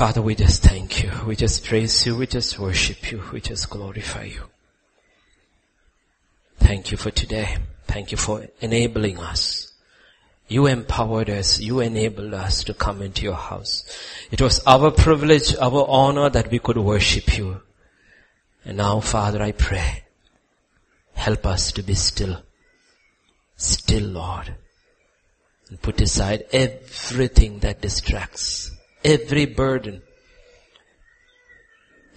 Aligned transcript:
Father, 0.00 0.22
we 0.22 0.34
just 0.34 0.62
thank 0.62 1.02
you. 1.02 1.12
We 1.26 1.36
just 1.36 1.62
praise 1.62 2.06
you. 2.06 2.16
We 2.16 2.26
just 2.26 2.58
worship 2.58 3.12
you. 3.12 3.22
We 3.34 3.42
just 3.42 3.68
glorify 3.68 4.24
you. 4.24 4.44
Thank 6.56 6.90
you 6.90 6.96
for 6.96 7.10
today. 7.10 7.58
Thank 7.86 8.10
you 8.10 8.16
for 8.16 8.46
enabling 8.62 9.18
us. 9.18 9.74
You 10.48 10.68
empowered 10.68 11.28
us. 11.28 11.60
You 11.60 11.80
enabled 11.80 12.32
us 12.32 12.64
to 12.64 12.72
come 12.72 13.02
into 13.02 13.24
your 13.24 13.34
house. 13.34 13.84
It 14.30 14.40
was 14.40 14.62
our 14.66 14.90
privilege, 14.90 15.54
our 15.56 15.84
honor 15.86 16.30
that 16.30 16.50
we 16.50 16.60
could 16.60 16.78
worship 16.78 17.36
you. 17.36 17.60
And 18.64 18.78
now, 18.78 19.00
Father, 19.00 19.42
I 19.42 19.52
pray, 19.52 20.04
help 21.12 21.44
us 21.44 21.72
to 21.72 21.82
be 21.82 21.92
still. 21.92 22.38
Still, 23.58 24.04
Lord. 24.04 24.54
And 25.68 25.82
put 25.82 26.00
aside 26.00 26.46
everything 26.52 27.58
that 27.58 27.82
distracts. 27.82 28.79
Every 29.04 29.46
burden. 29.46 30.02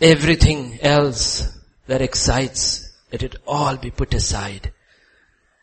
Everything 0.01 0.79
else 0.81 1.57
that 1.87 2.01
excites. 2.01 2.91
Let 3.11 3.23
it 3.23 3.35
all 3.47 3.77
be 3.77 3.91
put 3.91 4.13
aside. 4.13 4.73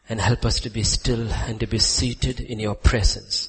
And 0.08 0.20
help 0.20 0.44
us 0.44 0.60
to 0.60 0.70
be 0.70 0.82
still 0.82 1.30
and 1.32 1.60
to 1.60 1.66
be 1.66 1.78
seated 1.78 2.40
in 2.40 2.58
your 2.58 2.74
presence. 2.74 3.48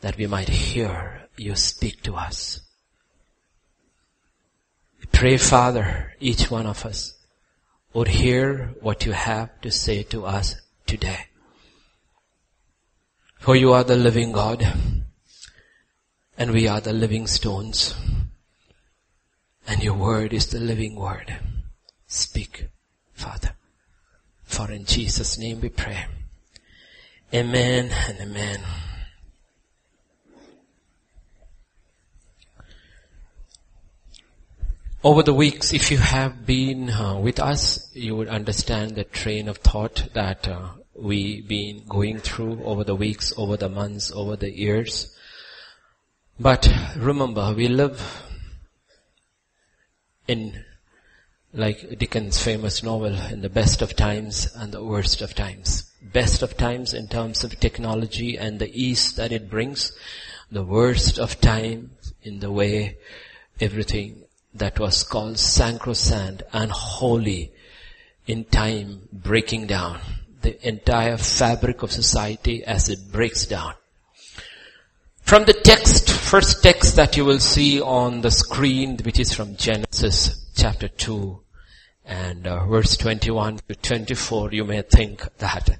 That 0.00 0.16
we 0.16 0.26
might 0.26 0.48
hear 0.48 1.28
you 1.36 1.56
speak 1.56 2.02
to 2.04 2.14
us. 2.14 2.60
Pray, 5.12 5.36
Father, 5.36 6.14
each 6.20 6.50
one 6.50 6.66
of 6.66 6.86
us 6.86 7.14
would 7.92 8.08
hear 8.08 8.74
what 8.80 9.04
you 9.04 9.12
have 9.12 9.60
to 9.60 9.70
say 9.70 10.02
to 10.04 10.24
us 10.24 10.54
today. 10.86 11.26
For 13.38 13.56
you 13.56 13.72
are 13.72 13.84
the 13.84 13.96
living 13.96 14.32
God, 14.32 14.66
and 16.40 16.52
we 16.52 16.66
are 16.66 16.80
the 16.80 16.94
living 16.94 17.26
stones, 17.26 17.94
and 19.66 19.82
your 19.82 19.92
word 19.92 20.32
is 20.32 20.46
the 20.46 20.58
living 20.58 20.96
word. 20.96 21.36
Speak, 22.06 22.68
Father. 23.12 23.52
For 24.44 24.72
in 24.72 24.86
Jesus' 24.86 25.36
name 25.36 25.60
we 25.60 25.68
pray. 25.68 26.06
Amen 27.34 27.90
and 28.08 28.20
amen. 28.20 28.60
Over 35.04 35.22
the 35.22 35.34
weeks, 35.34 35.74
if 35.74 35.90
you 35.90 35.98
have 35.98 36.46
been 36.46 36.88
uh, 36.88 37.18
with 37.18 37.38
us, 37.38 37.94
you 37.94 38.16
would 38.16 38.28
understand 38.28 38.96
the 38.96 39.04
train 39.04 39.46
of 39.46 39.58
thought 39.58 40.08
that 40.14 40.48
uh, 40.48 40.70
we've 40.94 41.46
been 41.46 41.84
going 41.86 42.18
through 42.18 42.64
over 42.64 42.82
the 42.82 42.96
weeks, 42.96 43.30
over 43.36 43.58
the 43.58 43.68
months, 43.68 44.10
over 44.10 44.36
the 44.36 44.50
years. 44.50 45.14
But 46.42 46.72
remember, 46.96 47.52
we 47.54 47.68
live 47.68 48.00
in, 50.26 50.64
like 51.52 51.98
Dickens' 51.98 52.42
famous 52.42 52.82
novel, 52.82 53.12
in 53.30 53.42
the 53.42 53.50
best 53.50 53.82
of 53.82 53.94
times 53.94 54.50
and 54.56 54.72
the 54.72 54.82
worst 54.82 55.20
of 55.20 55.34
times. 55.34 55.92
Best 56.00 56.40
of 56.40 56.56
times 56.56 56.94
in 56.94 57.08
terms 57.08 57.44
of 57.44 57.60
technology 57.60 58.38
and 58.38 58.58
the 58.58 58.72
ease 58.72 59.12
that 59.16 59.32
it 59.32 59.50
brings. 59.50 59.92
The 60.50 60.64
worst 60.64 61.18
of 61.18 61.42
times 61.42 62.14
in 62.22 62.40
the 62.40 62.50
way 62.50 62.96
everything 63.60 64.24
that 64.54 64.80
was 64.80 65.02
called 65.02 65.38
sacrosanct 65.38 66.44
and 66.54 66.72
holy 66.72 67.52
in 68.26 68.44
time 68.44 69.10
breaking 69.12 69.66
down. 69.66 70.00
The 70.40 70.66
entire 70.66 71.18
fabric 71.18 71.82
of 71.82 71.92
society 71.92 72.64
as 72.64 72.88
it 72.88 73.12
breaks 73.12 73.44
down. 73.44 73.74
From 75.30 75.44
the 75.44 75.52
text, 75.52 76.10
first 76.10 76.60
text 76.60 76.96
that 76.96 77.16
you 77.16 77.24
will 77.24 77.38
see 77.38 77.80
on 77.80 78.20
the 78.20 78.32
screen, 78.32 78.98
which 79.04 79.20
is 79.20 79.32
from 79.32 79.54
Genesis 79.54 80.50
chapter 80.56 80.88
2 80.88 81.40
and 82.04 82.48
uh, 82.48 82.66
verse 82.66 82.96
21 82.96 83.60
to 83.68 83.76
24, 83.76 84.50
you 84.50 84.64
may 84.64 84.82
think 84.82 85.22
that 85.38 85.78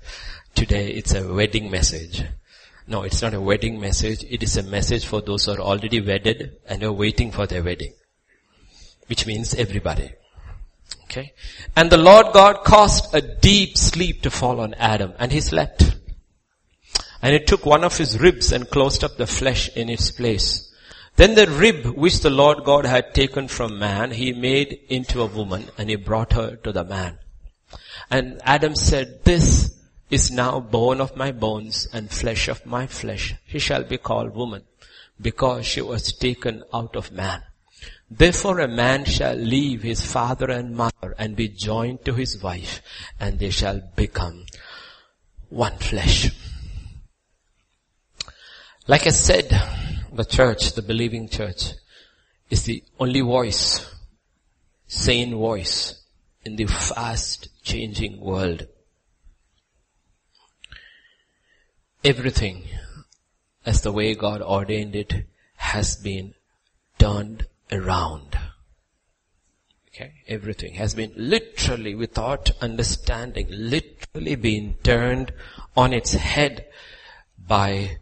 today 0.55 0.93
it's 0.93 1.15
a 1.15 1.35
wedding 1.35 1.69
message. 1.69 2.23
No, 2.87 3.03
it's 3.03 3.23
not 3.23 3.35
a 3.35 3.41
wedding 3.41 3.81
message. 3.81 4.23
It 4.31 4.45
is 4.45 4.57
a 4.57 4.63
message 4.63 5.05
for 5.05 5.21
those 5.21 5.47
who 5.47 5.55
are 5.55 5.61
already 5.61 6.01
wedded 6.01 6.59
and 6.69 6.85
are 6.85 6.93
waiting 6.93 7.33
for 7.33 7.49
their 7.49 7.65
wedding 7.65 7.95
which 9.09 9.27
means 9.27 9.57
everybody. 9.57 10.13
Okay. 11.07 11.33
And 11.75 11.91
the 11.91 11.99
Lord 11.99 12.27
God 12.33 12.63
caused 12.63 13.13
a 13.13 13.21
deep 13.21 13.77
sleep 13.77 14.23
to 14.23 14.31
fall 14.31 14.61
on 14.61 14.75
Adam 14.75 15.13
and 15.19 15.33
he 15.33 15.41
slept. 15.41 15.97
And 17.23 17.35
he 17.35 17.41
took 17.41 17.67
one 17.67 17.85
of 17.85 17.99
his 17.99 18.19
ribs 18.19 18.53
and 18.53 18.71
closed 18.71 19.05
up 19.05 19.17
the 19.17 19.27
flesh 19.27 19.69
in 19.77 19.89
its 19.89 20.11
place. 20.11 20.73
Then 21.17 21.35
the 21.35 21.47
rib 21.47 21.85
which 21.87 22.21
the 22.21 22.31
Lord 22.31 22.65
God 22.65 22.87
had 22.87 23.15
taken 23.15 23.49
from 23.49 23.79
man, 23.79 24.13
he 24.13 24.33
made 24.33 24.81
into 24.89 25.21
a 25.21 25.27
woman 25.27 25.67
and 25.77 25.91
he 25.91 25.97
brought 25.97 26.33
her 26.33 26.57
to 26.57 26.73
the 26.73 26.85
man. 26.85 27.19
And 28.11 28.41
Adam 28.45 28.75
said, 28.75 29.25
this 29.25 29.77
is 30.11 30.31
now 30.31 30.61
bone 30.61 31.01
of 31.01 31.17
my 31.17 31.31
bones 31.31 31.87
and 31.93 32.11
flesh 32.11 32.49
of 32.49 32.65
my 32.67 32.87
flesh. 32.87 33.35
She 33.47 33.59
shall 33.59 33.85
be 33.85 33.99
called 33.99 34.35
woman 34.35 34.65
because 35.21 35.67
she 35.67 35.83
was 35.83 36.13
taken 36.13 36.65
out 36.73 36.97
of 36.97 37.13
man. 37.13 37.43
Therefore 38.11 38.59
a 38.61 38.69
man 38.69 39.05
shall 39.05 39.37
leave 39.37 39.83
his 39.83 40.05
father 40.05 40.51
and 40.51 40.75
mother 40.75 41.15
and 41.19 41.37
be 41.37 41.49
joined 41.49 42.05
to 42.07 42.15
his 42.15 42.43
wife 42.43 42.83
and 43.21 43.39
they 43.39 43.51
shall 43.51 43.81
become 43.95 44.47
one 45.49 45.77
flesh. 45.77 46.31
Like 48.91 49.07
I 49.07 49.11
said, 49.11 49.49
the 50.13 50.25
church, 50.25 50.73
the 50.73 50.83
believing 50.83 51.29
church, 51.29 51.75
is 52.51 52.65
the 52.65 52.83
only 52.99 53.21
voice, 53.21 53.89
sane 54.89 55.37
voice 55.37 56.03
in 56.45 56.57
the 56.57 56.67
fast 56.67 57.51
changing 57.63 58.21
world. 58.21 58.67
Everything 62.03 62.65
as 63.65 63.83
the 63.83 63.93
way 63.93 64.17
God 64.17 64.43
ordained 64.43 64.97
it 64.97 65.25
has 65.55 65.95
been 65.95 66.35
turned 66.99 67.47
around. 67.71 68.37
Okay, 69.95 70.15
everything 70.27 70.75
has 70.75 70.97
been 70.97 71.13
literally 71.15 71.95
without 71.95 72.51
understanding, 72.61 73.47
literally 73.51 74.35
been 74.35 74.75
turned 74.83 75.33
on 75.77 75.93
its 75.93 76.15
head 76.15 76.67
by 77.39 77.99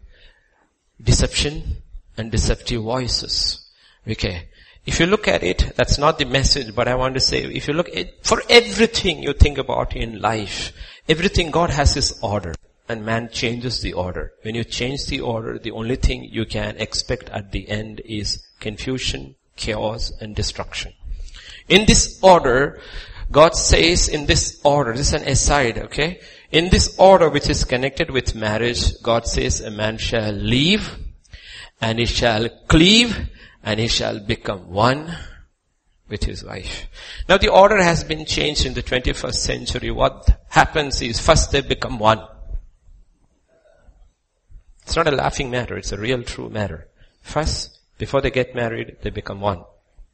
deception 1.01 1.77
and 2.17 2.31
deceptive 2.31 2.83
voices. 2.83 3.65
Okay. 4.07 4.49
If 4.85 4.99
you 4.99 5.05
look 5.05 5.27
at 5.27 5.43
it, 5.43 5.73
that's 5.75 5.97
not 5.97 6.17
the 6.17 6.25
message, 6.25 6.73
but 6.73 6.87
I 6.87 6.95
want 6.95 7.13
to 7.13 7.19
say, 7.19 7.43
if 7.43 7.67
you 7.67 7.73
look 7.73 7.95
at, 7.95 8.25
for 8.25 8.41
everything 8.49 9.21
you 9.21 9.33
think 9.33 9.57
about 9.57 9.95
in 9.95 10.19
life, 10.19 10.73
everything 11.07 11.51
God 11.51 11.69
has 11.69 11.93
His 11.93 12.19
order 12.23 12.55
and 12.87 13.05
man 13.05 13.29
changes 13.31 13.81
the 13.81 13.93
order. 13.93 14.33
When 14.41 14.55
you 14.55 14.63
change 14.63 15.05
the 15.05 15.21
order, 15.21 15.59
the 15.59 15.71
only 15.71 15.95
thing 15.95 16.23
you 16.23 16.45
can 16.45 16.75
expect 16.77 17.29
at 17.29 17.51
the 17.51 17.69
end 17.69 18.01
is 18.03 18.43
confusion, 18.59 19.35
chaos 19.55 20.11
and 20.19 20.35
destruction. 20.35 20.93
In 21.67 21.85
this 21.85 22.19
order, 22.23 22.81
God 23.31 23.55
says 23.55 24.07
in 24.07 24.25
this 24.25 24.59
order, 24.63 24.93
this 24.93 25.13
is 25.13 25.21
an 25.21 25.27
aside, 25.27 25.77
okay? 25.77 26.19
In 26.51 26.69
this 26.69 26.95
order 26.97 27.29
which 27.29 27.47
is 27.47 27.63
connected 27.63 28.09
with 28.09 28.33
marriage, 28.33 28.99
God 29.03 29.27
says 29.27 29.61
a 29.61 29.69
man 29.69 29.97
shall 29.97 30.31
leave 30.31 30.97
and 31.79 31.99
he 31.99 32.05
shall 32.05 32.49
cleave 32.67 33.29
and 33.63 33.79
he 33.79 33.87
shall 33.87 34.19
become 34.19 34.71
one 34.71 35.15
with 36.07 36.23
his 36.23 36.43
wife. 36.43 36.87
Now 37.27 37.37
the 37.37 37.49
order 37.49 37.81
has 37.81 38.03
been 38.03 38.25
changed 38.25 38.65
in 38.65 38.73
the 38.73 38.81
21st 38.81 39.35
century. 39.35 39.91
What 39.91 40.27
happens 40.49 41.01
is 41.03 41.19
first 41.19 41.51
they 41.51 41.61
become 41.61 41.99
one. 41.99 42.25
It's 44.81 44.95
not 44.95 45.07
a 45.07 45.11
laughing 45.11 45.51
matter, 45.51 45.77
it's 45.77 45.91
a 45.91 45.99
real 45.99 46.23
true 46.23 46.49
matter. 46.49 46.87
First 47.21 47.77
before 47.99 48.21
they 48.21 48.31
get 48.31 48.55
married, 48.55 48.97
they 49.03 49.11
become 49.11 49.39
one. 49.39 49.65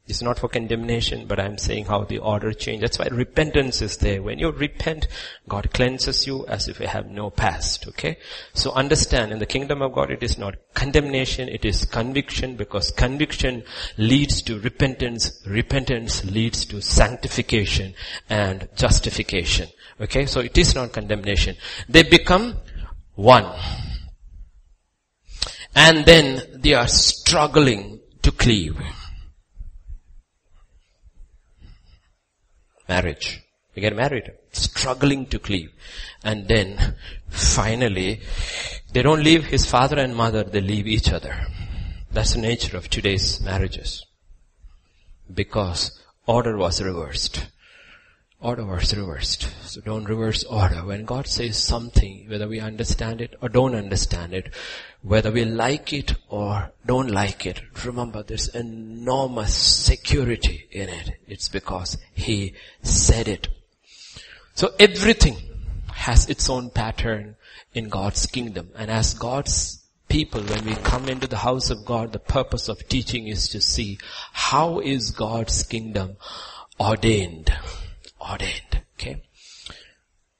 It's 0.08 0.22
not 0.22 0.38
for 0.38 0.48
condemnation, 0.48 1.26
but 1.26 1.40
I'm 1.40 1.58
saying 1.58 1.86
how 1.86 2.04
the 2.04 2.18
order 2.18 2.52
changed. 2.52 2.84
That's 2.84 2.98
why 2.98 3.08
repentance 3.10 3.82
is 3.82 3.96
there. 3.96 4.22
When 4.22 4.38
you 4.38 4.52
repent, 4.52 5.08
God 5.48 5.72
cleanses 5.72 6.28
you 6.28 6.46
as 6.46 6.68
if 6.68 6.78
you 6.78 6.86
have 6.86 7.10
no 7.10 7.30
past, 7.30 7.88
okay? 7.88 8.18
So 8.54 8.70
understand, 8.70 9.32
in 9.32 9.40
the 9.40 9.46
kingdom 9.46 9.82
of 9.82 9.92
God, 9.92 10.12
it 10.12 10.22
is 10.22 10.38
not 10.38 10.54
condemnation, 10.74 11.48
it 11.48 11.64
is 11.64 11.84
conviction, 11.84 12.54
because 12.54 12.92
conviction 12.92 13.64
leads 13.98 14.42
to 14.42 14.60
repentance, 14.60 15.42
repentance 15.44 16.24
leads 16.24 16.64
to 16.66 16.80
sanctification 16.80 17.94
and 18.30 18.68
justification, 18.76 19.68
okay? 20.00 20.26
So 20.26 20.38
it 20.38 20.56
is 20.56 20.76
not 20.76 20.92
condemnation. 20.92 21.56
They 21.88 22.04
become 22.04 22.58
one. 23.16 23.52
And 25.74 26.04
then 26.06 26.60
they 26.62 26.74
are 26.74 26.86
struggling 26.86 27.98
to 28.22 28.30
cleave. 28.30 28.76
Marriage. 32.88 33.42
They 33.74 33.80
get 33.82 33.94
married. 33.94 34.32
Struggling 34.52 35.26
to 35.26 35.38
cleave. 35.38 35.70
And 36.24 36.48
then 36.48 36.94
finally, 37.28 38.20
they 38.92 39.02
don't 39.02 39.22
leave 39.22 39.44
his 39.44 39.66
father 39.66 39.98
and 39.98 40.16
mother, 40.16 40.44
they 40.44 40.60
leave 40.60 40.86
each 40.86 41.12
other. 41.12 41.46
That's 42.10 42.34
the 42.34 42.40
nature 42.40 42.76
of 42.76 42.88
today's 42.88 43.40
marriages. 43.40 44.04
Because 45.32 46.00
order 46.26 46.56
was 46.56 46.80
reversed. 46.80 47.46
Order 48.40 48.66
was 48.66 48.94
reversed. 48.94 49.48
So 49.64 49.80
don't 49.80 50.04
reverse 50.04 50.44
order. 50.44 50.84
When 50.84 51.06
God 51.06 51.26
says 51.26 51.56
something, 51.56 52.26
whether 52.28 52.46
we 52.46 52.60
understand 52.60 53.22
it 53.22 53.34
or 53.40 53.48
don't 53.48 53.74
understand 53.74 54.34
it, 54.34 54.54
whether 55.00 55.32
we 55.32 55.44
like 55.46 55.92
it 55.92 56.14
or 56.28 56.70
don't 56.84 57.10
like 57.10 57.46
it, 57.46 57.62
remember 57.84 58.22
there's 58.22 58.48
enormous 58.48 59.54
security 59.54 60.68
in 60.70 60.90
it. 60.90 61.18
It's 61.26 61.48
because 61.48 61.96
He 62.12 62.52
said 62.82 63.26
it. 63.26 63.48
So 64.54 64.74
everything 64.78 65.36
has 65.92 66.28
its 66.28 66.50
own 66.50 66.70
pattern 66.70 67.36
in 67.72 67.88
God's 67.88 68.26
kingdom. 68.26 68.70
And 68.76 68.90
as 68.90 69.14
God's 69.14 69.82
people, 70.08 70.42
when 70.42 70.64
we 70.66 70.74
come 70.76 71.08
into 71.08 71.26
the 71.26 71.38
house 71.38 71.70
of 71.70 71.86
God, 71.86 72.12
the 72.12 72.18
purpose 72.18 72.68
of 72.68 72.86
teaching 72.86 73.28
is 73.28 73.48
to 73.48 73.60
see 73.62 73.98
how 74.32 74.80
is 74.80 75.10
God's 75.10 75.62
kingdom 75.62 76.16
ordained. 76.78 77.50
Ordained. 78.30 78.82
Okay. 78.94 79.22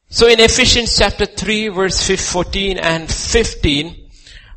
So 0.08 0.28
in 0.28 0.40
Ephesians 0.40 0.96
chapter 0.96 1.26
3 1.26 1.68
verse 1.68 2.08
14 2.08 2.78
and 2.78 3.10
15, 3.10 4.08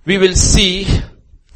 we 0.05 0.17
will 0.17 0.35
see 0.35 0.87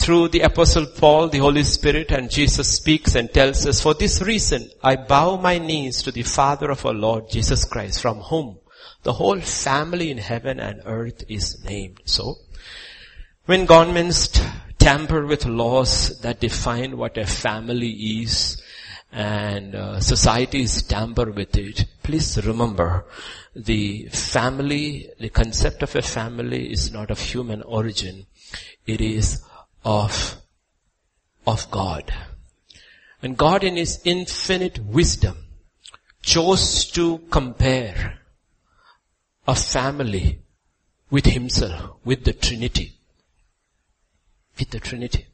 through 0.04 0.28
the 0.28 0.42
apostle 0.42 0.86
Paul, 0.86 1.30
the 1.30 1.38
Holy 1.38 1.64
Spirit 1.64 2.12
and 2.12 2.30
Jesus 2.30 2.68
speaks 2.68 3.16
and 3.16 3.34
tells 3.34 3.66
us, 3.66 3.82
for 3.82 3.94
this 3.94 4.22
reason, 4.22 4.70
I 4.84 4.98
bow 4.98 5.38
my 5.38 5.60
knees 5.60 6.04
to 6.04 6.12
the 6.12 6.24
Father 6.24 6.70
of 6.72 6.86
our 6.86 6.94
Lord 6.94 7.30
Jesus 7.30 7.64
Christ, 7.64 8.02
from 8.02 8.20
whom 8.20 8.58
the 9.04 9.14
whole 9.14 9.40
family 9.40 10.12
in 10.12 10.18
heaven 10.18 10.60
and 10.60 10.82
earth 10.86 11.24
is 11.30 11.64
named. 11.64 12.02
So, 12.04 12.36
when 13.46 13.66
governments 13.66 14.30
tamper 14.78 15.26
with 15.26 15.46
laws 15.46 16.20
that 16.20 16.42
define 16.42 16.98
what 16.98 17.18
a 17.18 17.26
family 17.26 17.92
is, 17.92 18.62
and 19.14 19.76
uh, 19.76 20.00
societies 20.00 20.84
tamper 20.84 21.32
with 21.32 21.56
it, 21.56 21.86
please 22.02 22.44
remember 22.46 23.06
the 23.56 24.08
family, 24.10 25.10
the 25.20 25.30
concept 25.30 25.84
of 25.84 25.96
a 25.96 26.02
family 26.02 26.72
is 26.72 26.92
not 26.92 27.12
of 27.12 27.20
human 27.20 27.62
origin. 27.62 28.26
It 28.88 29.02
is 29.02 29.42
of, 29.86 30.38
of 31.46 31.70
God. 31.70 32.12
And 33.22 33.38
God 33.38 33.64
in 33.64 33.78
His 33.78 34.02
infinite 34.04 34.80
wisdom 34.80 35.38
chose 36.22 36.92
to 36.92 37.20
compare 37.30 38.20
a 39.48 39.56
family 39.56 40.40
with 41.10 41.26
Himself, 41.26 41.98
with 42.04 42.24
the 42.24 42.34
Trinity 42.34 42.94
with 44.58 44.70
the 44.70 44.80
Trinity. 44.80 45.28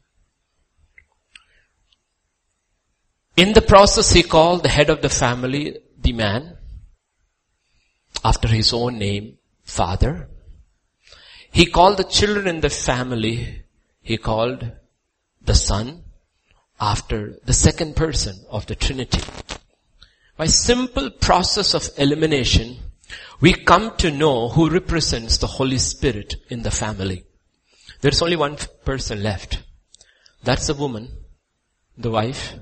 In 3.40 3.54
the 3.54 3.62
process, 3.62 4.12
he 4.12 4.22
called 4.22 4.62
the 4.62 4.68
head 4.68 4.90
of 4.90 5.00
the 5.00 5.08
family 5.08 5.78
the 5.98 6.12
man 6.12 6.58
after 8.22 8.46
his 8.48 8.74
own 8.74 8.98
name, 8.98 9.38
father. 9.64 10.28
He 11.50 11.64
called 11.64 11.96
the 11.96 12.04
children 12.04 12.46
in 12.46 12.60
the 12.60 12.68
family, 12.68 13.62
he 14.02 14.18
called 14.18 14.70
the 15.40 15.54
son 15.54 16.04
after 16.78 17.38
the 17.46 17.54
second 17.54 17.96
person 17.96 18.44
of 18.50 18.66
the 18.66 18.74
Trinity. 18.74 19.22
By 20.36 20.44
simple 20.44 21.08
process 21.08 21.72
of 21.72 21.88
elimination, 21.96 22.76
we 23.40 23.54
come 23.54 23.96
to 23.96 24.10
know 24.10 24.50
who 24.50 24.68
represents 24.68 25.38
the 25.38 25.46
Holy 25.46 25.78
Spirit 25.78 26.34
in 26.50 26.62
the 26.62 26.70
family. 26.70 27.24
There's 28.02 28.20
only 28.20 28.36
one 28.36 28.58
person 28.84 29.22
left. 29.22 29.62
That's 30.44 30.66
the 30.66 30.74
woman, 30.74 31.08
the 31.96 32.10
wife, 32.10 32.54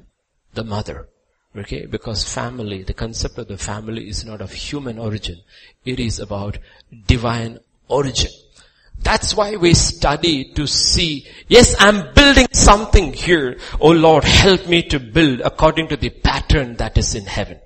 the 0.55 0.65
mother. 0.65 1.09
Okay? 1.57 1.87
Because 1.87 2.25
family, 2.25 2.83
the 2.83 2.95
concept 2.95 3.39
of 3.39 3.49
the 3.49 3.59
family 3.59 4.09
is 4.09 4.25
not 4.25 4.41
of 4.41 4.53
human 4.53 4.99
origin. 4.99 5.41
It 5.85 5.99
is 5.99 6.19
about 6.19 6.59
divine 7.07 7.59
origin. 7.89 8.31
That's 9.01 9.35
why 9.35 9.57
we 9.57 9.75
study 9.75 10.53
to 10.55 10.67
see, 10.67 11.27
yes, 11.47 11.77
I'm 11.79 12.13
building 12.15 12.49
something 12.53 13.13
here. 13.13 13.59
Oh 13.81 13.93
Lord, 13.93 14.25
help 14.25 14.67
me 14.67 14.83
to 14.89 14.99
build 14.99 15.41
according 15.41 15.89
to 15.89 15.97
the 15.97 16.11
pattern 16.11 16.77
that 16.77 16.99
is 16.99 17.15
in 17.15 17.25
heaven. 17.25 17.61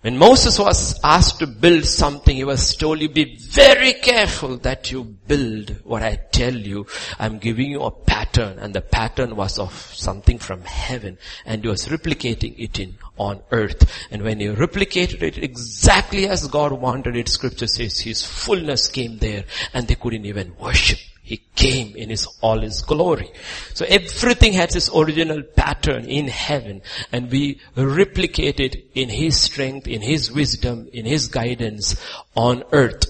When 0.00 0.16
Moses 0.16 0.60
was 0.60 1.00
asked 1.02 1.40
to 1.40 1.48
build 1.48 1.84
something, 1.84 2.36
he 2.36 2.44
was 2.44 2.76
told 2.76 3.00
you 3.00 3.08
be 3.08 3.36
very 3.36 3.94
careful 3.94 4.56
that 4.58 4.92
you 4.92 5.02
build 5.02 5.74
what 5.82 6.04
I 6.04 6.14
tell 6.30 6.54
you. 6.54 6.86
I'm 7.18 7.38
giving 7.38 7.72
you 7.72 7.82
a 7.82 7.90
pattern 7.90 8.60
and 8.60 8.72
the 8.72 8.80
pattern 8.80 9.34
was 9.34 9.58
of 9.58 9.72
something 9.72 10.38
from 10.38 10.62
heaven 10.62 11.18
and 11.44 11.62
he 11.62 11.68
was 11.68 11.88
replicating 11.88 12.54
it 12.58 12.78
in 12.78 12.96
on 13.16 13.42
earth. 13.50 13.90
And 14.12 14.22
when 14.22 14.38
he 14.38 14.46
replicated 14.46 15.22
it 15.22 15.38
exactly 15.38 16.28
as 16.28 16.46
God 16.46 16.70
wanted 16.70 17.16
it, 17.16 17.28
scripture 17.28 17.66
says 17.66 17.98
his 17.98 18.22
fullness 18.22 18.86
came 18.86 19.18
there 19.18 19.46
and 19.74 19.88
they 19.88 19.96
couldn't 19.96 20.26
even 20.26 20.54
worship. 20.60 21.00
He 21.28 21.44
came 21.54 21.94
in 21.94 22.08
his, 22.08 22.26
all 22.40 22.62
his 22.62 22.80
glory. 22.80 23.30
So 23.74 23.84
everything 23.84 24.54
has 24.54 24.74
its 24.74 24.88
original 24.88 25.42
pattern 25.42 26.06
in 26.06 26.26
heaven 26.26 26.80
and 27.12 27.30
we 27.30 27.60
replicate 27.76 28.60
it 28.60 28.76
in 28.94 29.10
his 29.10 29.38
strength, 29.38 29.86
in 29.86 30.00
his 30.00 30.32
wisdom, 30.32 30.88
in 30.90 31.04
his 31.04 31.28
guidance 31.28 32.00
on 32.34 32.64
earth. 32.72 33.04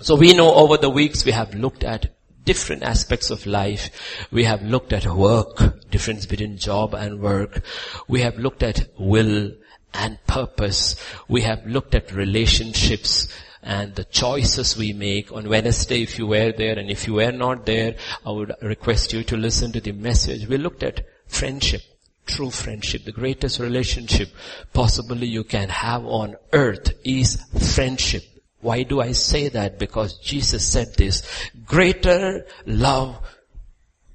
So 0.00 0.16
we 0.16 0.34
know 0.34 0.52
over 0.54 0.76
the 0.76 0.90
weeks 0.90 1.24
we 1.24 1.32
have 1.32 1.54
looked 1.54 1.82
at 1.82 2.14
different 2.44 2.82
aspects 2.82 3.30
of 3.30 3.46
life. 3.46 4.26
We 4.30 4.44
have 4.44 4.60
looked 4.60 4.92
at 4.92 5.06
work, 5.06 5.88
difference 5.90 6.26
between 6.26 6.58
job 6.58 6.92
and 6.92 7.20
work. 7.20 7.62
We 8.06 8.20
have 8.20 8.36
looked 8.36 8.62
at 8.62 8.86
will 8.98 9.52
and 9.94 10.18
purpose. 10.26 10.96
We 11.26 11.40
have 11.40 11.64
looked 11.64 11.94
at 11.94 12.12
relationships 12.12 13.28
and 13.62 13.94
the 13.94 14.04
choices 14.04 14.76
we 14.76 14.92
make 14.92 15.32
on 15.32 15.48
Wednesday 15.48 16.02
if 16.02 16.18
you 16.18 16.26
were 16.26 16.52
there 16.52 16.78
and 16.78 16.90
if 16.90 17.06
you 17.06 17.14
were 17.14 17.32
not 17.32 17.66
there, 17.66 17.96
I 18.24 18.30
would 18.30 18.54
request 18.62 19.12
you 19.12 19.22
to 19.24 19.36
listen 19.36 19.72
to 19.72 19.80
the 19.80 19.92
message. 19.92 20.48
We 20.48 20.56
looked 20.56 20.82
at 20.82 21.06
friendship, 21.26 21.82
true 22.26 22.50
friendship, 22.50 23.04
the 23.04 23.12
greatest 23.12 23.58
relationship 23.58 24.30
possibly 24.72 25.26
you 25.26 25.44
can 25.44 25.68
have 25.68 26.04
on 26.06 26.36
earth 26.52 26.92
is 27.04 27.42
friendship. 27.74 28.24
Why 28.60 28.82
do 28.82 29.00
I 29.00 29.12
say 29.12 29.48
that? 29.48 29.78
Because 29.78 30.18
Jesus 30.18 30.66
said 30.66 30.94
this, 30.96 31.22
greater 31.64 32.46
love 32.66 33.18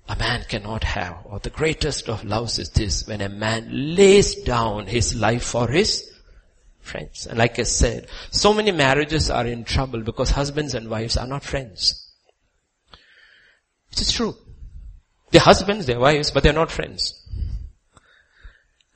a 0.07 0.15
man 0.15 0.43
cannot 0.47 0.83
have, 0.83 1.17
or 1.25 1.39
the 1.39 1.49
greatest 1.49 2.09
of 2.09 2.23
loves 2.23 2.59
is 2.59 2.69
this, 2.69 3.07
when 3.07 3.21
a 3.21 3.29
man 3.29 3.95
lays 3.95 4.35
down 4.43 4.85
his 4.85 5.15
life 5.15 5.43
for 5.43 5.67
his 5.67 6.14
friends. 6.85 7.27
And 7.27 7.37
like 7.37 7.59
I 7.59 7.63
said, 7.63 8.07
so 8.31 8.53
many 8.53 8.71
marriages 8.71 9.29
are 9.29 9.45
in 9.45 9.63
trouble 9.63 10.01
because 10.01 10.31
husbands 10.31 10.73
and 10.73 10.89
wives 10.89 11.17
are 11.17 11.27
not 11.27 11.43
friends. 11.43 12.11
It 13.91 14.01
is 14.01 14.11
true. 14.11 14.35
They're 15.31 15.41
husbands, 15.41 15.85
they're 15.85 15.99
wives, 15.99 16.31
but 16.31 16.43
they're 16.43 16.53
not 16.53 16.71
friends. 16.71 17.21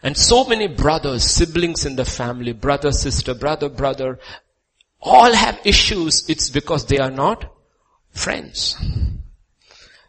And 0.01 0.15
so 0.15 0.46
many 0.46 0.67
brothers, 0.67 1.24
siblings 1.24 1.86
in 1.86 1.96
the 1.98 2.05
family, 2.05 2.53
brother, 2.53 2.91
sister, 2.91 3.34
brother, 3.34 3.67
brother, 3.67 4.19
all 5.01 5.34
have 5.34 5.60
issues. 5.65 6.29
It's 6.29 6.50
because 6.50 6.86
they 6.86 7.00
are 7.00 7.12
not 7.12 7.51
friends. 8.12 8.77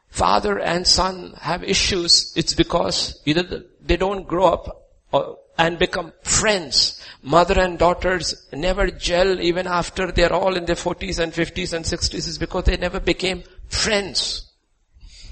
Father 0.09 0.59
and 0.59 0.87
son 0.87 1.35
have 1.41 1.65
issues. 1.65 2.33
It's 2.37 2.55
because 2.55 3.21
either 3.25 3.65
they 3.81 3.97
don't 3.97 4.27
grow 4.29 4.47
up 4.47 4.91
or 5.13 5.39
and 5.61 5.79
become 5.79 6.12
friends. 6.23 7.05
Mother 7.23 7.61
and 7.61 7.79
daughters 7.79 8.49
never 8.50 8.90
gel 8.90 9.38
even 9.40 9.67
after 9.67 10.11
they're 10.11 10.33
all 10.33 10.57
in 10.57 10.64
their 10.64 10.75
40s 10.75 11.19
and 11.19 11.35
50s 11.35 11.75
and 11.75 11.85
60s 11.85 12.26
is 12.29 12.38
because 12.38 12.64
they 12.64 12.79
never 12.79 12.99
became 12.99 13.43
friends. 13.69 14.50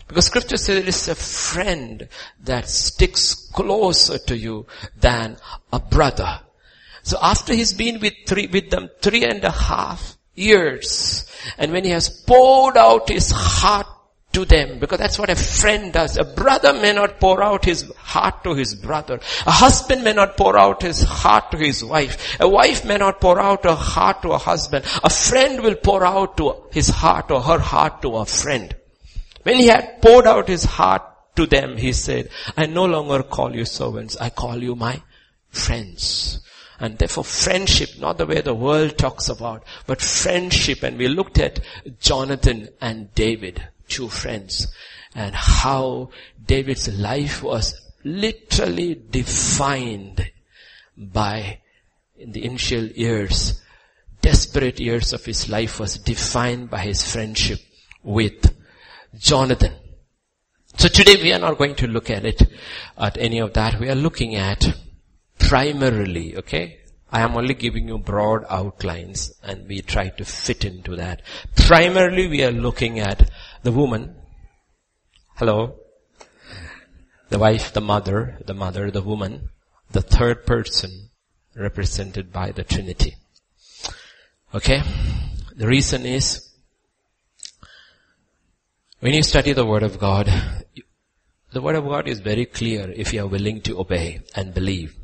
Because 0.07 0.27
scripture 0.27 0.59
says 0.59 0.77
it 0.77 0.89
is 0.89 1.09
a 1.09 1.15
friend 1.15 2.09
that 2.45 2.69
sticks 2.69 3.51
closer 3.55 4.19
to 4.19 4.37
you 4.37 4.67
than 5.01 5.39
a 5.73 5.81
brother. 5.81 6.41
So 7.03 7.17
after 7.23 7.55
he's 7.55 7.73
been 7.73 7.99
with 7.99 8.13
three, 8.27 8.49
with 8.49 8.69
them 8.69 8.91
three 9.01 9.25
and 9.25 9.43
a 9.45 9.51
half 9.51 10.19
years, 10.35 11.25
and 11.57 11.73
when 11.73 11.85
he 11.85 11.91
has 11.91 12.11
poured 12.11 12.77
out 12.77 13.09
his 13.09 13.31
heart 13.31 13.87
to 14.33 14.45
them 14.45 14.79
because 14.79 14.99
that's 14.99 15.19
what 15.19 15.31
a 15.31 15.37
friend 15.37 15.93
does. 15.93 16.17
A 16.17 16.25
brother 16.25 16.73
may 16.75 16.93
not 16.93 17.19
pour 17.19 17.43
out 17.43 17.65
his 17.65 17.91
heart 17.97 18.45
to 18.45 18.55
his 18.55 18.75
brother. 18.75 19.21
A 19.47 19.51
husband 19.51 20.05
may 20.05 20.13
not 20.13 20.37
pour 20.37 20.59
out 20.59 20.83
his 20.83 21.03
heart 21.03 21.51
to 21.53 21.57
his 21.57 21.83
wife. 21.83 22.37
A 22.41 22.49
wife 22.49 22.85
may 22.85 22.99
not 22.99 23.21
pour 23.21 23.41
out 23.41 23.65
her 23.65 23.75
heart 23.75 24.23
to 24.23 24.33
a 24.33 24.39
husband. 24.39 24.85
A 25.03 25.11
friend 25.11 25.63
will 25.63 25.77
pour 25.77 26.05
out 26.05 26.37
to 26.37 26.65
his 26.71 26.89
heart 26.89 27.31
or 27.31 27.41
her 27.41 27.59
heart 27.59 28.03
to 28.03 28.17
a 28.17 28.27
friend. 28.27 28.77
When 29.45 29.57
he 29.57 29.67
had 29.67 30.03
poured 30.03 30.27
out 30.27 30.49
his 30.49 30.65
heart 30.65 31.03
to 31.37 31.47
them, 31.47 31.77
he 31.77 31.93
said, 31.93 32.29
I 32.57 32.67
no 32.67 32.85
longer 32.85 33.23
call 33.23 33.57
you 33.57 33.65
servants. 33.65 34.17
I 34.19 34.31
call 34.31 34.63
you 34.63 34.75
my 34.75 35.03
friends. 35.49 36.41
And 36.81 36.99
therefore 36.99 37.25
friendship, 37.25 37.99
not 37.99 38.19
the 38.19 38.27
way 38.27 38.41
the 38.41 38.55
world 38.55 38.99
talks 38.99 39.29
about, 39.29 39.65
but 39.87 40.01
friendship. 40.01 40.83
And 40.83 40.99
we 40.99 41.09
looked 41.09 41.39
at 41.39 41.61
Jonathan 41.99 42.69
and 42.81 43.13
David 43.15 43.67
two 43.89 44.09
friends. 44.09 44.69
and 45.15 45.35
how 45.35 46.11
David's 46.47 46.89
life 46.97 47.43
was 47.43 47.75
literally 48.05 48.95
defined 48.95 50.31
by 50.97 51.59
in 52.17 52.33
the 52.33 52.45
initial 52.45 52.85
years, 52.85 53.61
desperate 54.21 54.81
years 54.81 55.13
of 55.13 55.25
his 55.25 55.49
life 55.49 55.81
was 55.81 55.99
defined 55.99 56.71
by 56.71 56.81
his 56.81 57.11
friendship 57.11 57.61
with 58.03 58.55
Jonathan. 59.17 59.75
So 60.77 60.89
today 60.89 61.21
we 61.23 61.33
are 61.33 61.39
not 61.39 61.59
going 61.59 61.75
to 61.77 61.87
look 61.87 62.11
at 62.11 62.25
it, 62.25 62.43
at 62.97 63.17
any 63.19 63.41
of 63.41 63.55
that. 63.55 63.81
We 63.81 63.89
are 63.89 63.95
looking 63.97 64.37
at 64.37 64.65
primarily, 65.39 66.37
okay? 66.37 66.79
I 67.11 67.23
am 67.23 67.37
only 67.37 67.55
giving 67.55 67.89
you 67.89 67.99
broad 67.99 68.45
outlines 68.51 69.33
and 69.43 69.67
we 69.67 69.81
try 69.81 70.11
to 70.11 70.25
fit 70.25 70.65
into 70.65 70.95
that. 70.97 71.23
Primarily 71.57 72.29
we 72.29 72.45
are 72.45 72.53
looking 72.53 73.01
at 73.01 73.31
the 73.63 73.73
woman. 73.73 74.15
Hello? 75.37 75.77
The 77.29 77.39
wife, 77.39 77.73
the 77.73 77.81
mother, 77.81 78.39
the 78.45 78.55
mother, 78.55 78.91
the 78.91 79.03
woman, 79.03 79.51
the 79.91 80.03
third 80.03 80.47
person 80.47 81.11
represented 81.55 82.33
by 82.33 82.53
the 82.53 82.65
Trinity. 82.65 83.17
Okay? 84.55 84.81
The 85.57 85.67
reason 85.67 86.07
is 86.07 86.49
when 89.01 89.15
you 89.15 89.23
study 89.23 89.53
the 89.53 89.67
Word 89.67 89.83
of 89.83 89.99
God, 89.99 90.27
the 91.53 91.61
Word 91.61 91.77
of 91.77 91.85
God 91.85 92.09
is 92.09 92.21
very 92.21 92.47
clear 92.47 92.91
if 92.91 93.13
you 93.13 93.23
are 93.23 93.27
willing 93.27 93.61
to 93.63 93.79
obey 93.79 94.23
and 94.35 94.55
believe. 94.55 94.97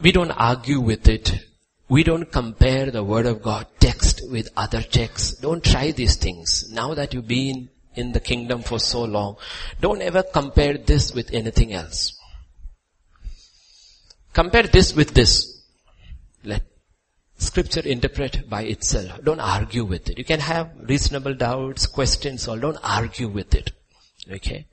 We 0.00 0.12
don't 0.12 0.30
argue 0.30 0.80
with 0.80 1.08
it. 1.08 1.44
We 1.88 2.02
don't 2.02 2.30
compare 2.30 2.90
the 2.90 3.04
Word 3.04 3.26
of 3.26 3.42
God 3.42 3.66
text 3.78 4.22
with 4.30 4.48
other 4.56 4.82
texts. 4.82 5.38
Don't 5.38 5.62
try 5.62 5.92
these 5.92 6.16
things. 6.16 6.70
Now 6.72 6.94
that 6.94 7.14
you've 7.14 7.28
been 7.28 7.68
in 7.94 8.12
the 8.12 8.20
kingdom 8.20 8.62
for 8.62 8.80
so 8.80 9.04
long, 9.04 9.36
don't 9.80 10.02
ever 10.02 10.22
compare 10.22 10.76
this 10.78 11.14
with 11.14 11.32
anything 11.32 11.72
else. 11.72 12.18
Compare 14.32 14.64
this 14.64 14.94
with 14.94 15.14
this. 15.14 15.62
Let 16.44 16.62
scripture 17.38 17.80
interpret 17.80 18.50
by 18.50 18.62
itself. 18.62 19.22
Don't 19.22 19.40
argue 19.40 19.84
with 19.84 20.10
it. 20.10 20.18
You 20.18 20.24
can 20.24 20.40
have 20.40 20.72
reasonable 20.80 21.34
doubts, 21.34 21.86
questions, 21.86 22.48
or 22.48 22.58
don't 22.58 22.78
argue 22.82 23.28
with 23.28 23.54
it. 23.54 23.70
Okay? 24.30 24.66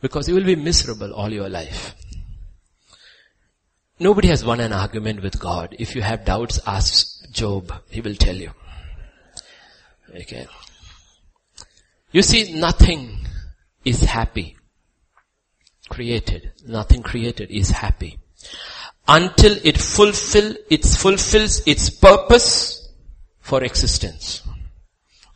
Because 0.00 0.28
you 0.28 0.36
will 0.36 0.44
be 0.44 0.56
miserable 0.56 1.12
all 1.12 1.32
your 1.32 1.48
life. 1.48 1.94
Nobody 4.00 4.28
has 4.28 4.44
won 4.44 4.60
an 4.60 4.72
argument 4.72 5.22
with 5.22 5.40
God. 5.40 5.74
If 5.78 5.94
you 5.94 6.02
have 6.02 6.24
doubts, 6.24 6.60
ask 6.66 7.30
Job. 7.30 7.72
He 7.90 8.00
will 8.00 8.14
tell 8.14 8.36
you. 8.36 8.52
Okay. 10.14 10.46
You 12.12 12.22
see, 12.22 12.54
nothing 12.54 13.26
is 13.84 14.02
happy. 14.02 14.56
Created. 15.88 16.52
Nothing 16.66 17.02
created 17.02 17.50
is 17.50 17.70
happy 17.70 18.18
until 19.08 19.56
it 19.64 19.78
fulfill, 19.78 20.54
it 20.68 20.84
fulfills 20.84 21.66
its 21.66 21.88
purpose 21.88 22.92
for 23.40 23.64
existence. 23.64 24.42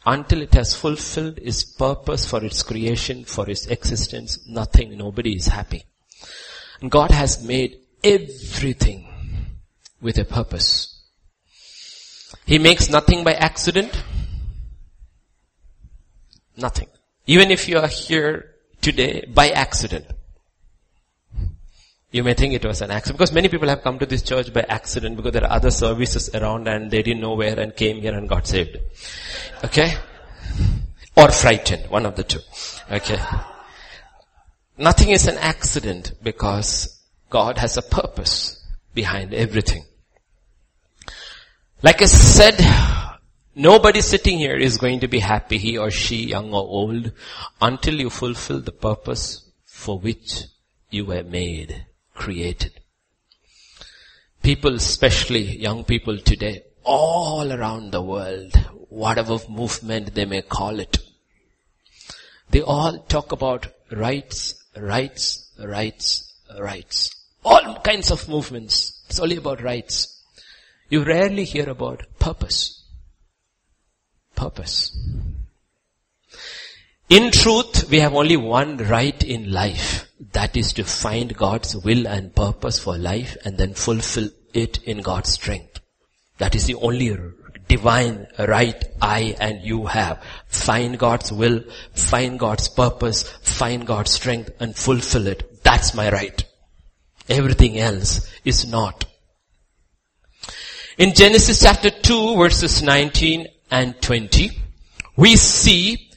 Until 0.05 0.43
it 0.43 0.53
has 0.55 0.75
fulfilled 0.75 1.39
its 1.39 1.65
purpose 1.65 2.27
for 2.29 2.45
its 2.45 2.63
creation, 2.63 3.25
for 3.25 3.49
its 3.49 3.67
existence, 3.67 4.47
nothing, 4.47 4.99
nobody 4.99 5.37
is 5.37 5.47
happy. 5.47 5.85
God 6.87 7.13
has 7.13 7.43
made 7.45 7.79
everything 8.03 9.07
with 10.01 10.19
a 10.19 10.25
purpose. 10.25 10.93
He 12.45 12.59
makes 12.59 12.91
nothing 12.91 13.25
by 13.25 13.33
accident. 13.33 14.03
Nothing. 16.57 16.89
Even 17.27 17.51
if 17.51 17.69
you 17.69 17.79
are 17.79 17.87
here 17.89 18.57
today 18.81 19.25
by 19.33 19.51
accident, 19.51 20.07
you 22.11 22.23
may 22.23 22.35
think 22.35 22.53
it 22.53 22.65
was 22.65 22.83
an 22.83 22.91
accident 22.91 23.19
because 23.19 23.33
many 23.33 23.49
people 23.49 23.69
have 23.69 23.83
come 23.83 23.99
to 23.99 24.07
this 24.07 24.23
church 24.23 24.53
by 24.53 24.63
accident 24.69 25.17
because 25.17 25.33
there 25.33 25.45
are 25.45 25.53
other 25.53 25.71
services 25.71 26.29
around 26.35 26.69
and 26.69 26.91
they 26.91 27.03
didn't 27.03 27.23
know 27.23 27.35
where 27.35 27.59
and 27.59 27.75
came 27.75 28.01
here 28.03 28.13
and 28.13 28.29
got 28.29 28.47
saved. 28.47 28.77
Okay? 29.65 29.95
Or 31.17 31.31
frightened, 31.31 31.89
one 31.91 32.05
of 32.05 32.17
the 32.17 32.25
two. 32.25 32.41
Okay? 32.91 33.19
Nothing 34.77 35.11
is 35.11 35.27
an 35.27 35.39
accident 35.39 36.13
because 36.23 37.02
God 37.33 37.57
has 37.57 37.79
a 37.79 37.83
purpose 37.83 38.63
behind 38.93 39.33
everything. 39.33 39.85
Like 41.83 42.03
I 42.03 42.05
said, 42.05 42.61
nobody 43.55 44.03
sitting 44.03 44.37
here 44.37 44.57
is 44.57 44.77
going 44.77 45.01
to 45.01 45.09
be 45.09 45.19
happy, 45.19 45.57
he 45.57 45.79
or 45.79 45.91
she, 45.91 46.27
young 46.27 46.53
or 46.53 46.61
old, 46.61 47.13
until 47.59 47.95
you 47.95 48.11
fulfill 48.11 48.61
the 48.61 48.71
purpose 48.71 49.51
for 49.65 49.99
which 49.99 50.45
you 50.91 51.07
were 51.07 51.23
made 51.23 51.87
created. 52.15 52.73
People, 54.43 54.75
especially 54.75 55.57
young 55.59 55.85
people 55.85 56.19
today, 56.19 56.65
all 56.85 57.51
around 57.51 57.93
the 57.93 58.03
world, 58.03 58.55
whatever 58.91 59.39
movement 59.49 60.15
they 60.15 60.27
may 60.27 60.43
call 60.43 60.81
it, 60.81 60.99
they 62.51 62.61
all 62.61 62.99
talk 62.99 63.33
about 63.33 63.69
rights, 63.91 64.63
rights, 64.77 65.51
rights, 65.59 66.35
rights. 66.61 67.22
All 67.45 67.81
kinds 67.81 68.11
of 68.11 68.29
movements. 68.29 69.05
It's 69.09 69.21
only 69.21 69.37
about 69.37 69.63
rights. 69.63 70.23
You 70.89 71.05
rarely 71.05 71.45
hear 71.45 71.69
about 71.69 72.05
purpose. 72.19 72.85
Purpose. 74.35 74.97
In 77.09 77.31
truth, 77.31 77.91
we 77.91 78.01
have 78.01 78.15
only 78.15 78.37
one 78.37 78.77
right 78.79 79.23
in 79.23 79.51
life. 79.53 80.11
That 80.33 80.57
is 80.57 80.73
to 80.75 80.85
find 80.85 81.37
God's 81.37 81.77
will 81.77 82.07
and 82.07 82.35
purpose 82.35 82.79
for 82.79 82.97
life 82.97 83.37
and 83.45 83.59
then 83.59 83.75
fulfill 83.75 84.31
it 84.55 84.83
in 84.85 85.03
God's 85.03 85.33
strength. 85.33 85.81
That 86.39 86.55
is 86.55 86.67
the 86.67 86.77
only 86.77 87.17
divine 87.69 88.27
right 88.39 88.83
I 89.01 89.37
and 89.41 89.63
you 89.63 89.87
have. 89.87 90.23
Find 90.47 90.99
God's 90.99 91.33
will, 91.33 91.65
find 91.95 92.39
God's 92.39 92.69
purpose, 92.69 93.25
find 93.43 93.87
God's 93.87 94.13
strength 94.13 94.51
and 94.61 94.77
fulfill 94.77 95.27
it. 95.27 95.63
That's 95.63 95.95
my 95.95 96.11
right. 96.11 96.45
Everything 97.33 97.79
else 97.79 98.31
is 98.45 98.67
not. 98.67 99.07
In 100.99 101.15
Genesis 101.15 101.63
chapter 101.63 101.89
2 101.89 102.37
verses 102.37 102.83
19 102.83 103.47
and 103.71 104.01
20, 104.03 104.51
we 105.17 105.37
see 105.37 106.11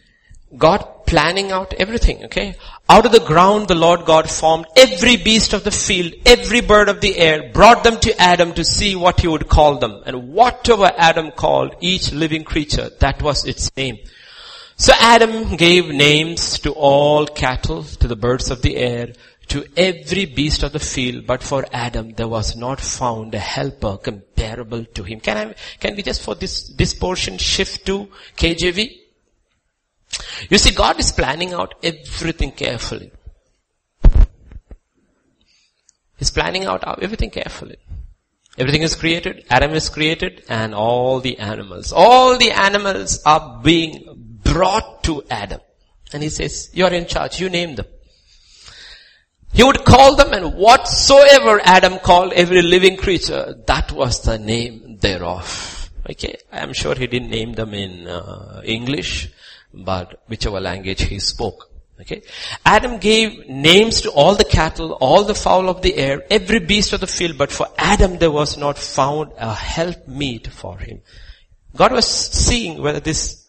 God 0.57 1.05
planning 1.07 1.51
out 1.51 1.73
everything, 1.75 2.25
okay? 2.25 2.55
Out 2.89 3.05
of 3.05 3.13
the 3.13 3.21
ground 3.21 3.69
the 3.69 3.75
Lord 3.75 4.05
God 4.05 4.29
formed 4.29 4.65
every 4.75 5.15
beast 5.15 5.53
of 5.53 5.63
the 5.63 5.71
field, 5.71 6.13
every 6.25 6.59
bird 6.59 6.89
of 6.89 6.99
the 6.99 7.17
air, 7.17 7.51
brought 7.53 7.85
them 7.85 7.97
to 8.01 8.21
Adam 8.21 8.53
to 8.53 8.65
see 8.65 8.95
what 8.95 9.21
he 9.21 9.27
would 9.29 9.47
call 9.47 9.79
them. 9.79 10.01
And 10.05 10.33
whatever 10.33 10.91
Adam 10.97 11.31
called 11.31 11.75
each 11.79 12.11
living 12.11 12.43
creature, 12.43 12.89
that 12.99 13.21
was 13.21 13.45
its 13.45 13.75
name. 13.77 13.99
So 14.77 14.91
Adam 14.99 15.55
gave 15.55 15.87
names 15.87 16.59
to 16.59 16.73
all 16.73 17.25
cattle, 17.25 17.83
to 17.83 18.07
the 18.09 18.17
birds 18.17 18.51
of 18.51 18.61
the 18.61 18.75
air, 18.75 19.13
to 19.47 19.65
every 19.77 20.25
beast 20.25 20.63
of 20.63 20.71
the 20.71 20.79
field, 20.79 21.25
but 21.25 21.43
for 21.43 21.65
Adam 21.71 22.11
there 22.13 22.27
was 22.27 22.55
not 22.55 22.79
found 22.79 23.33
a 23.35 23.39
helper 23.39 23.97
comparable 23.97 24.85
to 24.85 25.03
him. 25.03 25.19
Can 25.19 25.37
I, 25.37 25.55
can 25.79 25.95
we 25.95 26.01
just 26.01 26.21
for 26.21 26.35
this, 26.35 26.69
this 26.69 26.93
portion 26.93 27.37
shift 27.37 27.85
to 27.85 28.09
KJV? 28.37 28.99
You 30.49 30.57
see, 30.57 30.71
God 30.71 30.99
is 30.99 31.11
planning 31.11 31.53
out 31.53 31.75
everything 31.83 32.51
carefully. 32.51 33.11
He's 36.17 36.31
planning 36.31 36.65
out 36.65 37.01
everything 37.01 37.29
carefully. 37.29 37.75
Everything 38.57 38.83
is 38.83 38.95
created, 38.95 39.45
Adam 39.49 39.71
is 39.71 39.89
created, 39.89 40.45
and 40.47 40.73
all 40.73 41.19
the 41.19 41.39
animals. 41.39 41.91
All 41.91 42.37
the 42.37 42.51
animals 42.51 43.21
are 43.25 43.59
being 43.61 44.39
brought 44.43 45.03
to 45.03 45.23
Adam. 45.29 45.59
And 46.13 46.23
he 46.23 46.29
says, 46.29 46.69
you're 46.73 46.93
in 46.93 47.05
charge, 47.05 47.41
you 47.41 47.49
name 47.49 47.75
them. 47.75 47.87
He 49.55 49.63
would 49.63 49.85
call 49.85 50.15
them 50.15 50.33
and 50.33 50.55
whatsoever 50.55 51.61
Adam 51.63 51.99
called 51.99 52.33
every 52.33 52.61
living 52.61 52.97
creature, 52.97 53.55
that 53.65 53.91
was 53.91 54.21
the 54.21 54.37
name 54.37 54.97
thereof. 54.99 55.89
Okay, 56.09 56.37
I 56.51 56.59
am 56.59 56.73
sure 56.73 56.93
he 56.93 57.07
didn't 57.07 57.31
name 57.31 57.53
them 57.53 57.73
in 57.73 58.07
uh, 58.07 58.61
English 58.63 59.31
but 59.75 60.21
whichever 60.27 60.59
language 60.59 61.03
he 61.03 61.19
spoke. 61.19 61.69
Okay. 61.99 62.23
Adam 62.65 62.97
gave 62.97 63.47
names 63.47 64.01
to 64.01 64.11
all 64.11 64.35
the 64.35 64.43
cattle, 64.43 64.91
all 64.93 65.23
the 65.23 65.35
fowl 65.35 65.69
of 65.69 65.81
the 65.81 65.95
air, 65.95 66.23
every 66.29 66.59
beast 66.59 66.91
of 66.91 66.99
the 66.99 67.07
field, 67.07 67.37
but 67.37 67.51
for 67.51 67.67
Adam 67.77 68.17
there 68.17 68.31
was 68.31 68.57
not 68.57 68.77
found 68.77 69.31
a 69.37 69.53
help 69.53 70.07
meet 70.07 70.47
for 70.47 70.77
him. 70.77 71.01
God 71.75 71.93
was 71.93 72.05
seeing 72.05 72.81
whether 72.81 72.99
this 72.99 73.47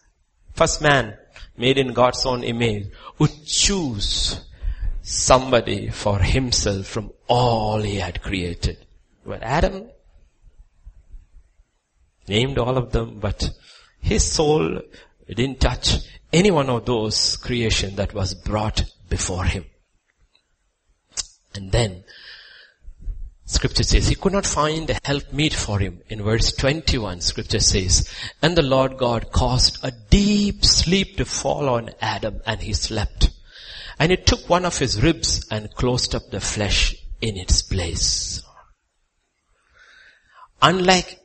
first 0.53 0.81
man, 0.81 1.17
made 1.57 1.77
in 1.77 1.93
God's 1.93 2.25
own 2.25 2.43
image, 2.43 2.87
would 3.19 3.45
choose 3.45 4.39
somebody 5.07 5.89
for 5.89 6.19
himself 6.19 6.85
from 6.85 7.11
all 7.27 7.81
he 7.81 7.95
had 7.95 8.21
created. 8.21 8.77
Well, 9.25 9.39
Adam 9.41 9.89
named 12.27 12.57
all 12.57 12.77
of 12.77 12.91
them, 12.91 13.19
but 13.19 13.49
his 14.01 14.29
soul 14.29 14.81
didn't 15.27 15.61
touch 15.61 15.95
any 16.33 16.51
one 16.51 16.69
of 16.69 16.85
those 16.85 17.37
creation 17.37 17.95
that 17.95 18.13
was 18.13 18.33
brought 18.33 18.83
before 19.09 19.45
him. 19.45 19.65
And 21.55 21.71
then 21.71 22.03
Scripture 23.45 23.83
says 23.83 24.09
he 24.09 24.15
could 24.15 24.33
not 24.33 24.45
find 24.45 24.89
a 24.89 24.99
helpmeet 25.05 25.53
for 25.53 25.79
him. 25.79 26.01
In 26.09 26.21
verse 26.21 26.51
21, 26.51 27.21
scripture 27.21 27.61
says, 27.61 28.13
and 28.41 28.57
the 28.57 28.61
Lord 28.61 28.97
God 28.97 29.31
caused 29.31 29.77
a 29.83 29.91
deep 30.09 30.65
sleep 30.65 31.15
to 31.15 31.23
fall 31.23 31.69
on 31.69 31.91
Adam 32.01 32.41
and 32.45 32.61
he 32.61 32.73
slept. 32.73 33.29
And 33.99 34.11
he 34.11 34.17
took 34.17 34.47
one 34.49 34.65
of 34.65 34.77
his 34.77 35.01
ribs 35.01 35.47
and 35.49 35.73
closed 35.73 36.13
up 36.13 36.29
the 36.29 36.39
flesh 36.39 36.95
in 37.21 37.37
its 37.37 37.61
place. 37.61 38.41
Unlike 40.61 41.19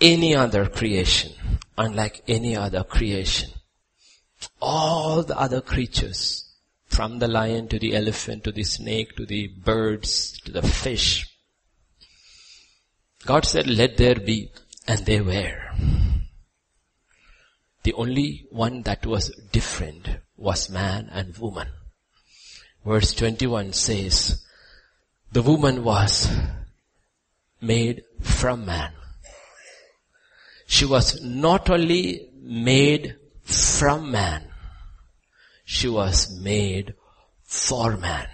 any 0.00 0.34
other 0.34 0.66
creation, 0.66 1.32
unlike 1.76 2.22
any 2.28 2.56
other 2.56 2.84
creation, 2.84 3.50
all 4.60 5.22
the 5.22 5.38
other 5.38 5.60
creatures, 5.60 6.46
from 6.86 7.18
the 7.18 7.28
lion 7.28 7.68
to 7.68 7.78
the 7.78 7.94
elephant 7.94 8.44
to 8.44 8.52
the 8.52 8.62
snake 8.62 9.16
to 9.16 9.26
the 9.26 9.48
birds 9.48 10.38
to 10.40 10.52
the 10.52 10.62
fish, 10.62 11.26
God 13.24 13.44
said, 13.44 13.66
let 13.66 13.96
there 13.96 14.14
be, 14.14 14.50
and 14.86 15.04
they 15.04 15.20
were. 15.20 15.58
The 17.82 17.92
only 17.94 18.46
one 18.50 18.82
that 18.82 19.04
was 19.04 19.30
different 19.50 20.08
was 20.36 20.70
man 20.70 21.08
and 21.10 21.36
woman. 21.38 21.68
Verse 22.86 23.14
21 23.14 23.72
says, 23.72 24.46
the 25.32 25.42
woman 25.42 25.82
was 25.82 26.30
made 27.60 28.04
from 28.20 28.64
man. 28.64 28.92
She 30.68 30.84
was 30.84 31.20
not 31.20 31.68
only 31.68 32.28
made 32.40 33.16
from 33.42 34.12
man, 34.12 34.44
she 35.64 35.88
was 35.88 36.38
made 36.40 36.94
for 37.42 37.96
man. 37.96 38.28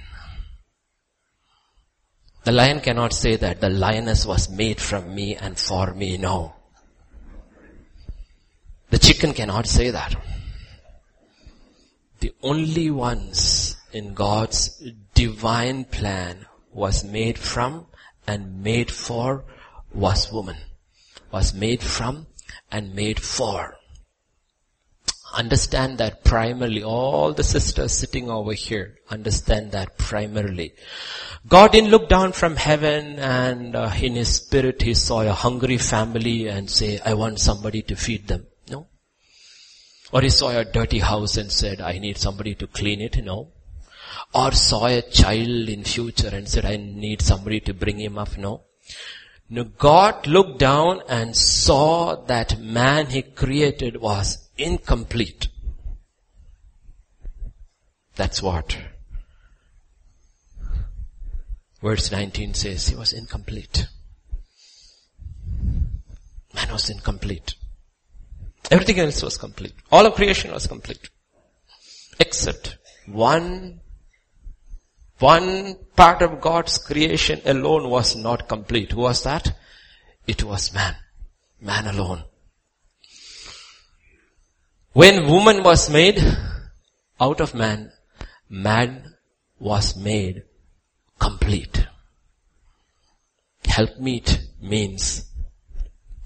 The 2.45 2.53
lion 2.53 2.81
cannot 2.81 3.15
say 3.15 3.37
that 3.37 3.63
the 3.63 3.71
lioness 3.71 4.27
was 4.27 4.51
made 4.51 4.83
from 4.83 5.15
me 5.15 5.35
and 5.35 5.59
for 5.59 5.95
me. 5.95 6.19
No. 6.19 6.55
The 8.91 8.99
chicken 8.99 9.33
cannot 9.33 9.67
say 9.67 9.89
that. 9.89 10.15
The 12.21 12.35
only 12.43 12.91
ones 12.91 13.77
in 13.93 14.15
God's 14.15 14.83
divine 15.15 15.85
plan 15.85 16.47
was 16.73 17.05
made 17.05 17.39
from 17.39 17.87
and 18.27 18.63
made 18.63 18.91
for 18.91 19.45
was 19.93 20.33
woman. 20.33 20.57
Was 21.31 21.55
made 21.55 21.83
from 21.83 22.27
and 22.71 22.95
made 22.95 23.21
for. 23.21 23.77
Understand 25.35 25.99
that 25.99 26.25
primarily. 26.25 26.83
All 26.83 27.33
the 27.33 27.45
sisters 27.45 27.93
sitting 27.93 28.31
over 28.31 28.53
here 28.53 28.99
understand 29.11 29.73
that 29.73 29.97
primarily. 29.97 30.75
God 31.49 31.73
didn't 31.73 31.91
look 31.91 32.09
down 32.09 32.33
from 32.33 32.57
heaven 32.57 33.19
and 33.19 33.75
uh, 33.75 33.91
in 34.01 34.15
his 34.15 34.37
spirit 34.37 34.83
he 34.83 34.95
saw 34.95 35.23
a 35.23 35.33
hungry 35.33 35.79
family 35.79 36.49
and 36.49 36.71
say, 36.71 37.01
I 37.05 37.15
want 37.15 37.41
somebody 37.41 37.83
to 37.83 37.97
feed 37.97 38.29
them. 38.29 38.47
No. 38.69 38.89
Or 40.13 40.21
he 40.21 40.29
saw 40.29 40.51
a 40.51 40.65
dirty 40.65 40.99
house 40.99 41.39
and 41.39 41.51
said, 41.51 41.81
I 41.81 41.99
need 41.99 42.19
somebody 42.19 42.55
to 42.57 42.67
clean 42.67 43.01
it. 43.01 43.17
No. 43.25 43.53
Or 44.35 44.53
saw 44.53 44.87
a 44.87 45.03
child 45.03 45.69
in 45.69 45.85
future 45.85 46.31
and 46.33 46.49
said, 46.49 46.65
I 46.65 46.77
need 46.77 47.21
somebody 47.21 47.61
to 47.61 47.75
bring 47.75 48.01
him 48.01 48.19
up. 48.19 48.39
No. 48.39 48.63
No, 49.51 49.65
God 49.65 50.27
looked 50.27 50.59
down 50.59 51.03
and 51.09 51.37
saw 51.37 52.17
that 52.25 52.59
man 52.59 53.07
he 53.07 53.21
created 53.21 53.99
was 53.99 54.49
incomplete. 54.57 55.49
That's 58.17 58.43
what 58.43 58.79
verse 61.83 62.11
19 62.11 62.55
says 62.55 62.89
he 62.89 62.97
was 62.97 63.13
incomplete. 63.13 63.89
Man 66.55 66.73
was 66.73 66.89
incomplete. 66.89 67.55
Everything 68.71 69.01
else 69.01 69.23
was 69.23 69.37
complete. 69.37 69.75
All 69.91 70.07
of 70.07 70.15
creation 70.15 70.53
was 70.53 70.67
complete. 70.67 71.11
Except 72.19 72.79
one, 73.07 73.82
one 75.23 75.77
part 75.95 76.21
of 76.21 76.41
God's 76.41 76.79
creation 76.79 77.41
alone 77.45 77.89
was 77.89 78.17
not 78.17 78.49
complete. 78.49 78.91
Who 78.91 79.03
was 79.03 79.23
that? 79.23 79.57
It 80.27 80.43
was 80.43 80.75
man. 80.75 80.97
Man 81.61 81.87
alone. 81.87 82.25
When 84.93 85.31
woman 85.31 85.63
was 85.63 85.89
made 85.89 86.19
out 87.21 87.41
of 87.41 87.55
man, 87.55 87.93
man 88.49 89.15
was 89.61 89.97
made 89.97 90.43
complete. 91.21 91.87
Helpmeet 93.65 94.39
means 94.61 95.25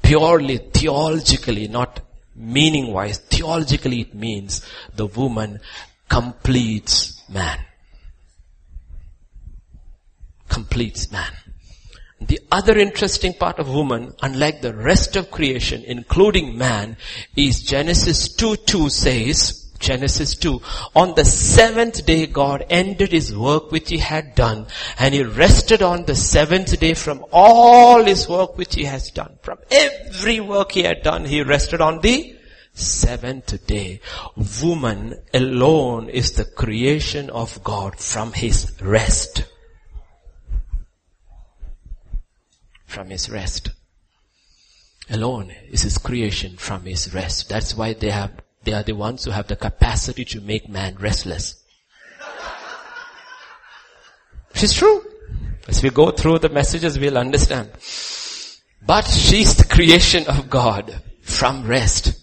purely 0.02 0.56
theologically, 0.56 1.68
not 1.68 2.00
meaning 2.34 2.92
wise, 2.94 3.18
theologically 3.18 4.00
it 4.00 4.14
means 4.14 4.66
the 4.94 5.06
woman 5.06 5.60
completes 6.08 7.22
man. 7.28 7.58
Completes 10.48 11.10
man. 11.10 11.32
The 12.20 12.40
other 12.50 12.78
interesting 12.78 13.34
part 13.34 13.58
of 13.58 13.68
woman, 13.68 14.14
unlike 14.22 14.62
the 14.62 14.74
rest 14.74 15.16
of 15.16 15.30
creation, 15.30 15.84
including 15.84 16.56
man, 16.56 16.96
is 17.36 17.62
Genesis 17.62 18.28
2 18.34 18.56
2 18.56 18.88
says, 18.88 19.66
Genesis 19.78 20.34
2. 20.36 20.60
On 20.94 21.14
the 21.14 21.24
seventh 21.24 22.06
day 22.06 22.26
God 22.26 22.64
ended 22.70 23.12
his 23.12 23.36
work 23.36 23.70
which 23.70 23.90
he 23.90 23.98
had 23.98 24.34
done 24.34 24.66
and 24.98 25.14
he 25.14 25.22
rested 25.22 25.82
on 25.82 26.06
the 26.06 26.14
seventh 26.14 26.78
day 26.80 26.94
from 26.94 27.24
all 27.32 28.02
his 28.02 28.28
work 28.28 28.56
which 28.56 28.74
he 28.74 28.84
has 28.84 29.10
done. 29.10 29.38
From 29.42 29.58
every 29.70 30.40
work 30.40 30.72
he 30.72 30.82
had 30.84 31.02
done, 31.02 31.26
he 31.26 31.42
rested 31.42 31.82
on 31.82 32.00
the 32.00 32.34
seventh 32.72 33.66
day. 33.66 34.00
Woman 34.62 35.20
alone 35.34 36.08
is 36.08 36.32
the 36.32 36.44
creation 36.44 37.30
of 37.30 37.62
God 37.62 37.98
from 37.98 38.32
his 38.32 38.72
rest. 38.80 39.44
From 42.96 43.10
his 43.10 43.28
rest. 43.28 43.68
Alone 45.10 45.52
is 45.70 45.82
his 45.82 45.98
creation 45.98 46.56
from 46.56 46.86
his 46.86 47.12
rest. 47.12 47.46
That's 47.50 47.76
why 47.76 47.92
they 47.92 48.08
have, 48.08 48.32
they 48.64 48.72
are 48.72 48.82
the 48.82 48.94
ones 48.94 49.22
who 49.22 49.32
have 49.32 49.48
the 49.48 49.54
capacity 49.54 50.24
to 50.24 50.40
make 50.40 50.66
man 50.66 50.96
restless. 50.98 51.62
She's 54.54 54.72
true. 54.72 55.04
As 55.68 55.82
we 55.82 55.90
go 55.90 56.10
through 56.10 56.38
the 56.38 56.48
messages, 56.48 56.98
we'll 56.98 57.18
understand. 57.18 57.68
But 58.80 59.06
she's 59.06 59.54
the 59.56 59.68
creation 59.68 60.26
of 60.26 60.48
God 60.48 61.02
from 61.20 61.66
rest. 61.66 62.18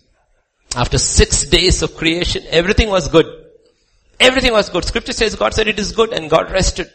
After 0.76 0.98
six 0.98 1.46
days 1.46 1.84
of 1.84 1.96
creation, 1.96 2.46
everything 2.50 2.90
was 2.90 3.10
good. 3.10 3.28
Everything 4.20 4.54
was 4.54 4.70
good. 4.70 4.86
Scripture 4.86 5.14
says 5.14 5.36
God 5.36 5.54
said 5.54 5.68
it 5.68 5.78
is 5.78 5.92
good 5.92 6.14
and 6.14 6.32
God 6.32 6.52
rested. 6.52 6.90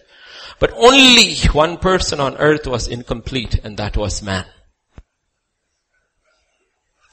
But 0.61 0.73
only 0.77 1.37
one 1.53 1.79
person 1.79 2.21
on 2.21 2.37
earth 2.37 2.66
was 2.66 2.88
incomplete 2.88 3.61
and 3.62 3.77
that 3.77 3.97
was 3.97 4.23
man. 4.23 4.44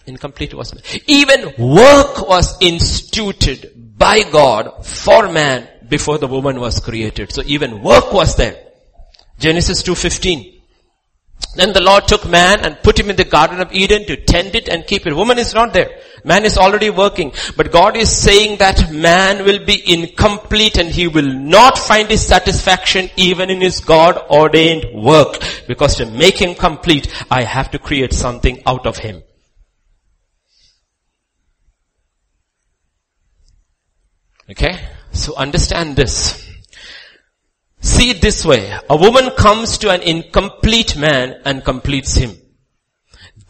Incomplete 0.08 0.54
was 0.54 0.74
man. 0.74 0.84
Even 1.08 1.54
work 1.58 2.28
was 2.28 2.58
instituted 2.62 3.72
by 3.98 4.24
God 4.24 4.86
for 4.86 5.32
man 5.32 5.68
before 5.88 6.18
the 6.18 6.28
woman 6.28 6.60
was 6.60 6.80
created. 6.80 7.32
So 7.32 7.44
even 7.46 7.82
work 7.82 8.14
was 8.14 8.36
there. 8.36 8.62
Genesis 9.40 9.84
2.15. 9.84 10.55
Then 11.56 11.72
the 11.72 11.82
Lord 11.82 12.08
took 12.08 12.28
man 12.28 12.66
and 12.66 12.82
put 12.84 13.00
him 13.00 13.10
in 13.10 13.16
the 13.16 13.24
Garden 13.24 13.62
of 13.62 13.72
Eden 13.72 14.06
to 14.06 14.18
tend 14.18 14.56
it 14.56 14.68
and 14.68 14.86
keep 14.86 15.08
it. 15.08 15.16
Woman 15.16 15.40
is 15.40 15.54
not 15.54 15.72
there. 15.74 16.02
Man 16.24 16.44
is 16.44 16.58
already 16.58 16.90
working. 16.90 17.34
But 17.56 17.72
God 17.72 17.96
is 17.96 18.16
saying 18.16 18.58
that 18.58 18.92
man 18.92 19.46
will 19.46 19.64
be 19.64 19.82
incomplete 19.94 20.78
and 20.78 20.90
he 20.90 21.08
will 21.08 21.32
not 21.32 21.78
find 21.78 22.10
his 22.10 22.26
satisfaction 22.26 23.10
even 23.16 23.50
in 23.50 23.62
his 23.62 23.80
God 23.80 24.18
ordained 24.30 24.86
work. 24.94 25.38
Because 25.68 25.96
to 25.98 26.06
make 26.06 26.38
him 26.38 26.56
complete, 26.56 27.08
I 27.32 27.44
have 27.44 27.72
to 27.72 27.80
create 27.80 28.12
something 28.12 28.62
out 28.66 28.86
of 28.86 28.98
him. 28.98 29.24
Okay? 34.50 34.80
So 35.12 35.36
understand 35.36 35.96
this. 35.96 36.45
See 37.86 38.10
it 38.10 38.20
this 38.20 38.44
way. 38.44 38.76
A 38.90 38.98
woman 38.98 39.30
comes 39.38 39.78
to 39.78 39.92
an 39.92 40.02
incomplete 40.02 40.98
man 40.98 41.40
and 41.46 41.64
completes 41.64 42.16
him. 42.16 42.36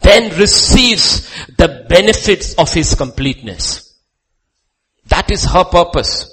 Then 0.02 0.38
receives 0.38 1.26
the 1.56 1.86
benefits 1.88 2.52
of 2.56 2.72
his 2.72 2.94
completeness. 2.94 3.98
That 5.06 5.30
is 5.30 5.46
her 5.46 5.64
purpose. 5.64 6.30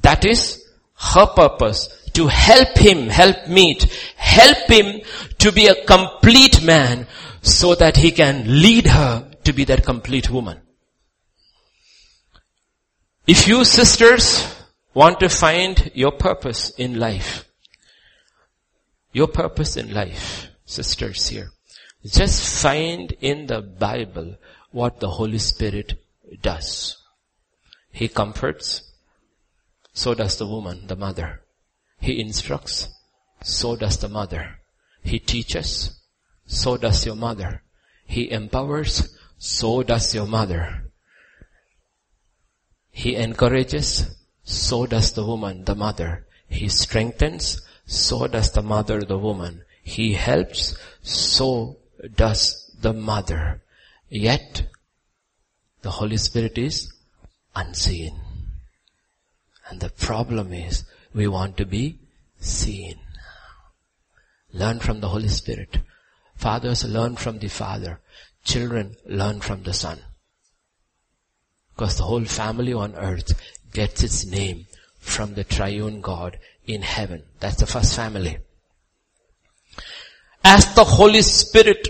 That 0.00 0.24
is 0.24 0.64
her 0.94 1.26
purpose. 1.26 2.10
To 2.14 2.26
help 2.28 2.78
him, 2.78 3.08
help 3.08 3.48
meet, 3.48 3.84
help 4.16 4.66
him 4.70 5.02
to 5.40 5.52
be 5.52 5.66
a 5.66 5.84
complete 5.84 6.64
man 6.64 7.06
so 7.42 7.74
that 7.74 7.98
he 7.98 8.12
can 8.12 8.62
lead 8.62 8.86
her 8.86 9.30
to 9.44 9.52
be 9.52 9.64
that 9.64 9.84
complete 9.84 10.30
woman. 10.30 10.58
If 13.26 13.46
you 13.46 13.66
sisters 13.66 14.61
want 14.94 15.20
to 15.20 15.28
find 15.28 15.90
your 15.94 16.12
purpose 16.12 16.70
in 16.70 16.98
life, 16.98 17.44
your 19.12 19.28
purpose 19.28 19.76
in 19.76 19.92
life, 19.92 20.48
sisters 20.64 21.28
here, 21.28 21.50
just 22.04 22.62
find 22.62 23.12
in 23.20 23.46
the 23.46 23.60
Bible 23.60 24.36
what 24.70 25.00
the 25.00 25.10
Holy 25.10 25.38
Spirit 25.38 25.94
does. 26.40 26.96
He 27.92 28.08
comforts, 28.08 28.90
so 29.92 30.14
does 30.14 30.36
the 30.38 30.46
woman, 30.46 30.86
the 30.86 30.96
mother. 30.96 31.42
He 32.00 32.20
instructs, 32.20 32.88
so 33.42 33.76
does 33.76 33.98
the 33.98 34.08
mother. 34.08 34.58
He 35.04 35.18
teaches, 35.18 36.00
so 36.46 36.76
does 36.76 37.04
your 37.06 37.16
mother. 37.16 37.62
He 38.06 38.30
empowers, 38.30 39.16
so 39.38 39.82
does 39.82 40.14
your 40.14 40.26
mother. 40.26 40.90
He 42.90 43.14
encourages, 43.16 44.21
so 44.44 44.86
does 44.86 45.12
the 45.12 45.24
woman, 45.24 45.64
the 45.64 45.74
mother. 45.74 46.26
He 46.48 46.68
strengthens, 46.68 47.60
so 47.86 48.26
does 48.26 48.52
the 48.52 48.62
mother, 48.62 49.02
the 49.02 49.18
woman. 49.18 49.62
He 49.82 50.14
helps, 50.14 50.76
so 51.02 51.78
does 52.14 52.70
the 52.80 52.92
mother. 52.92 53.62
Yet, 54.08 54.66
the 55.82 55.90
Holy 55.90 56.16
Spirit 56.16 56.58
is 56.58 56.92
unseen. 57.54 58.18
And 59.68 59.80
the 59.80 59.90
problem 59.90 60.52
is, 60.52 60.84
we 61.14 61.26
want 61.28 61.56
to 61.56 61.66
be 61.66 61.98
seen. 62.40 62.98
Learn 64.52 64.80
from 64.80 65.00
the 65.00 65.08
Holy 65.08 65.28
Spirit. 65.28 65.78
Fathers 66.36 66.84
learn 66.84 67.16
from 67.16 67.38
the 67.38 67.48
Father. 67.48 68.00
Children 68.44 68.96
learn 69.06 69.40
from 69.40 69.62
the 69.62 69.72
Son. 69.72 70.00
Because 71.74 71.96
the 71.96 72.04
whole 72.04 72.24
family 72.24 72.72
on 72.72 72.94
earth 72.96 73.32
gets 73.72 74.02
its 74.02 74.24
name 74.26 74.66
from 74.98 75.34
the 75.34 75.44
triune 75.44 76.00
God 76.00 76.38
in 76.66 76.82
heaven. 76.82 77.24
That's 77.40 77.56
the 77.56 77.66
first 77.66 77.96
family. 77.96 78.38
As 80.44 80.74
the 80.74 80.84
Holy 80.84 81.22
Spirit 81.22 81.88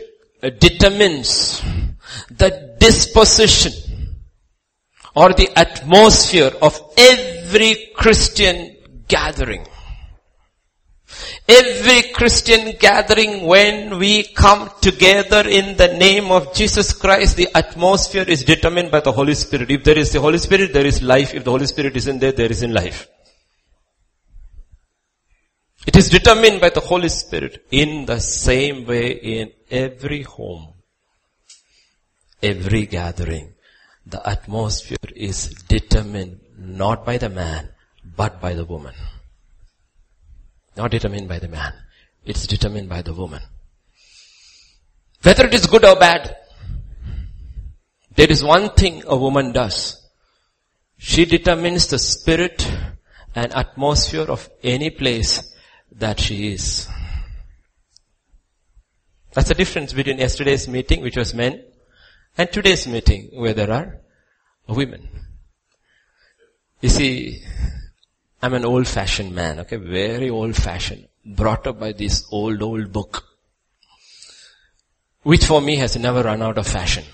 determines 0.58 1.62
the 2.30 2.76
disposition 2.78 3.72
or 5.14 5.32
the 5.32 5.50
atmosphere 5.56 6.52
of 6.60 6.80
every 6.96 7.90
Christian 7.94 8.76
gathering. 9.08 9.66
Every 11.48 12.12
Christian 12.12 12.76
gathering 12.78 13.46
when 13.46 13.98
we 13.98 14.22
come 14.22 14.70
together 14.80 15.46
in 15.48 15.76
the 15.76 15.88
name 15.88 16.30
of 16.30 16.54
Jesus 16.54 16.92
Christ, 16.92 17.36
the 17.36 17.48
atmosphere 17.54 18.24
is 18.26 18.44
determined 18.44 18.90
by 18.92 19.00
the 19.00 19.12
Holy 19.12 19.34
Spirit. 19.34 19.70
If 19.70 19.82
there 19.82 19.98
is 19.98 20.12
the 20.12 20.20
Holy 20.20 20.38
Spirit, 20.38 20.72
there 20.72 20.86
is 20.86 21.02
life. 21.02 21.34
If 21.34 21.44
the 21.44 21.50
Holy 21.50 21.66
Spirit 21.66 21.96
isn't 21.96 22.20
there, 22.20 22.32
there 22.32 22.50
isn't 22.50 22.72
life. 22.72 23.08
It 25.84 25.96
is 25.96 26.10
determined 26.10 26.60
by 26.60 26.70
the 26.70 26.80
Holy 26.80 27.08
Spirit 27.08 27.66
in 27.72 28.06
the 28.06 28.20
same 28.20 28.86
way 28.86 29.10
in 29.10 29.50
every 29.68 30.22
home, 30.22 30.74
every 32.40 32.86
gathering. 32.86 33.54
The 34.06 34.26
atmosphere 34.28 35.10
is 35.16 35.48
determined 35.48 36.40
not 36.56 37.04
by 37.04 37.18
the 37.18 37.28
man, 37.28 37.70
but 38.16 38.40
by 38.40 38.54
the 38.54 38.64
woman. 38.64 38.94
Not 40.76 40.90
determined 40.90 41.28
by 41.28 41.38
the 41.38 41.48
man. 41.48 41.72
It's 42.24 42.46
determined 42.46 42.88
by 42.88 43.02
the 43.02 43.12
woman. 43.14 43.42
Whether 45.22 45.46
it 45.46 45.54
is 45.54 45.66
good 45.66 45.84
or 45.84 45.96
bad, 45.96 46.36
there 48.14 48.30
is 48.30 48.42
one 48.42 48.70
thing 48.70 49.02
a 49.06 49.16
woman 49.16 49.52
does. 49.52 49.98
She 50.98 51.24
determines 51.24 51.86
the 51.86 51.98
spirit 51.98 52.70
and 53.34 53.52
atmosphere 53.52 54.30
of 54.30 54.48
any 54.62 54.90
place 54.90 55.54
that 55.92 56.20
she 56.20 56.52
is. 56.52 56.88
That's 59.32 59.48
the 59.48 59.54
difference 59.54 59.92
between 59.92 60.18
yesterday's 60.18 60.68
meeting, 60.68 61.02
which 61.02 61.16
was 61.16 61.34
men, 61.34 61.64
and 62.36 62.52
today's 62.52 62.86
meeting, 62.86 63.30
where 63.32 63.54
there 63.54 63.70
are 63.70 64.00
women. 64.68 65.08
You 66.80 66.88
see, 66.88 67.42
I'm 68.42 68.54
an 68.54 68.64
old 68.64 68.88
fashioned 68.88 69.32
man, 69.32 69.60
okay, 69.60 69.76
very 69.76 70.28
old 70.28 70.56
fashioned, 70.56 71.06
brought 71.24 71.66
up 71.68 71.78
by 71.78 71.92
this 71.92 72.26
old, 72.32 72.60
old 72.60 72.92
book, 72.92 73.24
which 75.22 75.44
for 75.46 75.60
me 75.60 75.76
has 75.76 75.96
never 75.96 76.24
run 76.24 76.42
out 76.42 76.58
of 76.58 76.66
fashion. 76.66 77.04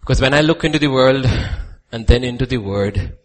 Because 0.00 0.22
when 0.22 0.32
I 0.32 0.40
look 0.40 0.64
into 0.64 0.78
the 0.78 0.88
world 0.88 1.26
and 1.92 2.06
then 2.06 2.24
into 2.24 2.46
the 2.46 2.56
word, 2.58 3.18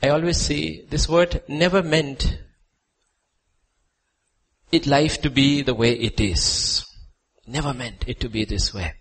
I 0.00 0.10
always 0.10 0.36
see 0.36 0.84
this 0.88 1.08
word 1.08 1.42
never 1.48 1.82
meant 1.82 2.38
it 4.70 4.86
life 4.86 5.20
to 5.22 5.30
be 5.30 5.62
the 5.62 5.74
way 5.74 5.94
it 5.94 6.20
is. 6.20 6.86
Never 7.46 7.74
meant 7.74 8.04
it 8.06 8.20
to 8.20 8.28
be 8.28 8.44
this 8.44 8.72
way. 8.72 8.94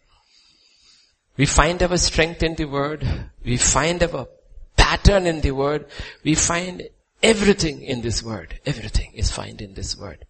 We 1.37 1.45
find 1.45 1.81
our 1.83 1.97
strength 1.97 2.41
in 2.41 2.55
the 2.55 2.65
word. 2.65 3.07
We 3.43 3.57
find 3.57 4.01
our 4.01 4.27
pattern 4.95 5.25
in 5.25 5.41
the 5.41 5.51
word. 5.51 5.85
We 6.23 6.35
find 6.35 6.83
everything 7.21 7.81
in 7.81 8.01
this 8.01 8.23
word. 8.23 8.59
Everything 8.65 9.11
is 9.13 9.31
found 9.31 9.61
in 9.61 9.73
this 9.73 9.97
word. 9.97 10.25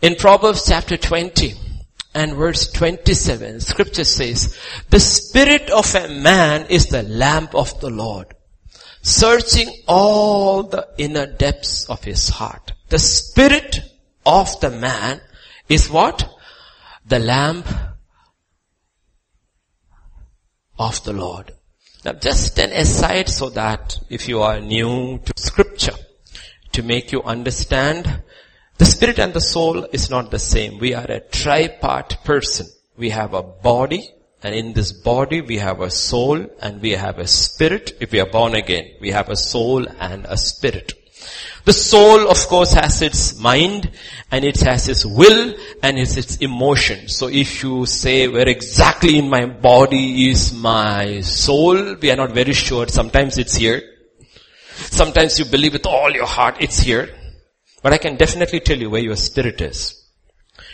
In 0.00 0.14
Proverbs 0.14 0.64
chapter 0.66 0.96
20 0.96 1.54
and 2.14 2.34
verse 2.34 2.70
27, 2.72 3.60
scripture 3.60 4.04
says, 4.04 4.56
the 4.90 5.00
spirit 5.00 5.70
of 5.70 5.94
a 5.94 6.08
man 6.08 6.66
is 6.70 6.86
the 6.86 7.02
lamp 7.02 7.54
of 7.54 7.78
the 7.80 7.90
Lord, 7.90 8.34
searching 9.02 9.68
all 9.86 10.62
the 10.62 10.88
inner 10.96 11.26
depths 11.26 11.84
of 11.90 12.04
his 12.04 12.28
heart. 12.28 12.72
The 12.88 12.98
spirit 12.98 13.80
of 14.24 14.58
the 14.60 14.70
man 14.70 15.20
is 15.68 15.90
what? 15.90 16.26
The 17.06 17.18
lamp 17.18 17.66
of 20.78 21.02
the 21.04 21.12
Lord. 21.12 21.52
Now 22.04 22.12
just 22.12 22.58
an 22.58 22.72
aside 22.72 23.28
so 23.28 23.50
that 23.50 23.98
if 24.08 24.28
you 24.28 24.42
are 24.42 24.60
new 24.60 25.18
to 25.18 25.32
scripture, 25.36 25.96
to 26.72 26.82
make 26.82 27.10
you 27.10 27.22
understand, 27.22 28.22
the 28.78 28.84
spirit 28.84 29.18
and 29.18 29.34
the 29.34 29.40
soul 29.40 29.84
is 29.92 30.08
not 30.08 30.30
the 30.30 30.38
same. 30.38 30.78
We 30.78 30.94
are 30.94 31.10
a 31.10 31.20
tripart 31.20 32.22
person. 32.22 32.68
We 32.96 33.10
have 33.10 33.34
a 33.34 33.42
body, 33.42 34.08
and 34.42 34.54
in 34.54 34.72
this 34.72 34.92
body 34.92 35.40
we 35.40 35.58
have 35.58 35.80
a 35.80 35.90
soul 35.90 36.46
and 36.60 36.80
we 36.80 36.92
have 36.92 37.18
a 37.18 37.26
spirit. 37.26 37.96
If 38.00 38.12
we 38.12 38.20
are 38.20 38.30
born 38.30 38.54
again, 38.54 38.94
we 39.00 39.10
have 39.10 39.28
a 39.28 39.36
soul 39.36 39.86
and 39.98 40.24
a 40.26 40.36
spirit. 40.36 40.92
The 41.64 41.72
soul, 41.72 42.30
of 42.30 42.38
course, 42.46 42.74
has 42.74 43.02
its 43.02 43.38
mind 43.38 43.90
and 44.30 44.44
it 44.44 44.60
has 44.60 44.88
its 44.88 45.04
will 45.04 45.54
and 45.82 45.98
it's 45.98 46.16
its 46.16 46.36
emotion. 46.36 47.08
So 47.08 47.28
if 47.28 47.62
you 47.62 47.86
say 47.86 48.28
where 48.28 48.48
exactly 48.48 49.18
in 49.18 49.28
my 49.28 49.46
body 49.46 50.30
is 50.30 50.52
my 50.52 51.20
soul, 51.22 51.94
we 51.96 52.10
are 52.10 52.16
not 52.16 52.32
very 52.32 52.52
sure. 52.52 52.86
Sometimes 52.88 53.38
it's 53.38 53.56
here. 53.56 53.82
Sometimes 54.74 55.38
you 55.38 55.44
believe 55.44 55.72
with 55.72 55.86
all 55.86 56.10
your 56.10 56.26
heart 56.26 56.56
it's 56.60 56.78
here. 56.78 57.08
But 57.82 57.92
I 57.92 57.98
can 57.98 58.16
definitely 58.16 58.60
tell 58.60 58.78
you 58.78 58.90
where 58.90 59.00
your 59.00 59.16
spirit 59.16 59.60
is. 59.60 59.94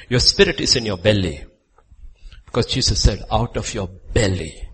Your 0.09 0.21
spirit 0.21 0.61
is 0.61 0.77
in 0.77 0.87
your 0.87 0.97
belly. 0.97 1.45
Because 2.47 2.67
Jesus 2.67 3.01
said, 3.03 3.23
out 3.31 3.57
of 3.57 3.73
your 3.75 3.89
belly 3.89 4.65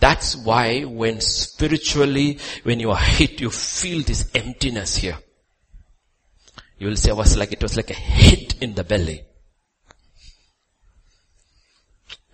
that's 0.00 0.36
why 0.36 0.82
when 0.82 1.20
spiritually, 1.20 2.38
when 2.62 2.80
you 2.80 2.90
are 2.90 2.96
hit, 2.96 3.40
you 3.40 3.50
feel 3.50 4.02
this 4.02 4.30
emptiness 4.34 4.96
here. 4.96 5.18
You 6.78 6.88
will 6.88 6.96
say, 6.96 7.10
it 7.10 7.16
was 7.16 7.36
like, 7.36 7.52
it 7.52 7.62
was 7.62 7.76
like 7.76 7.90
a 7.90 7.94
hit 7.94 8.54
in 8.60 8.74
the 8.74 8.84
belly. 8.84 9.24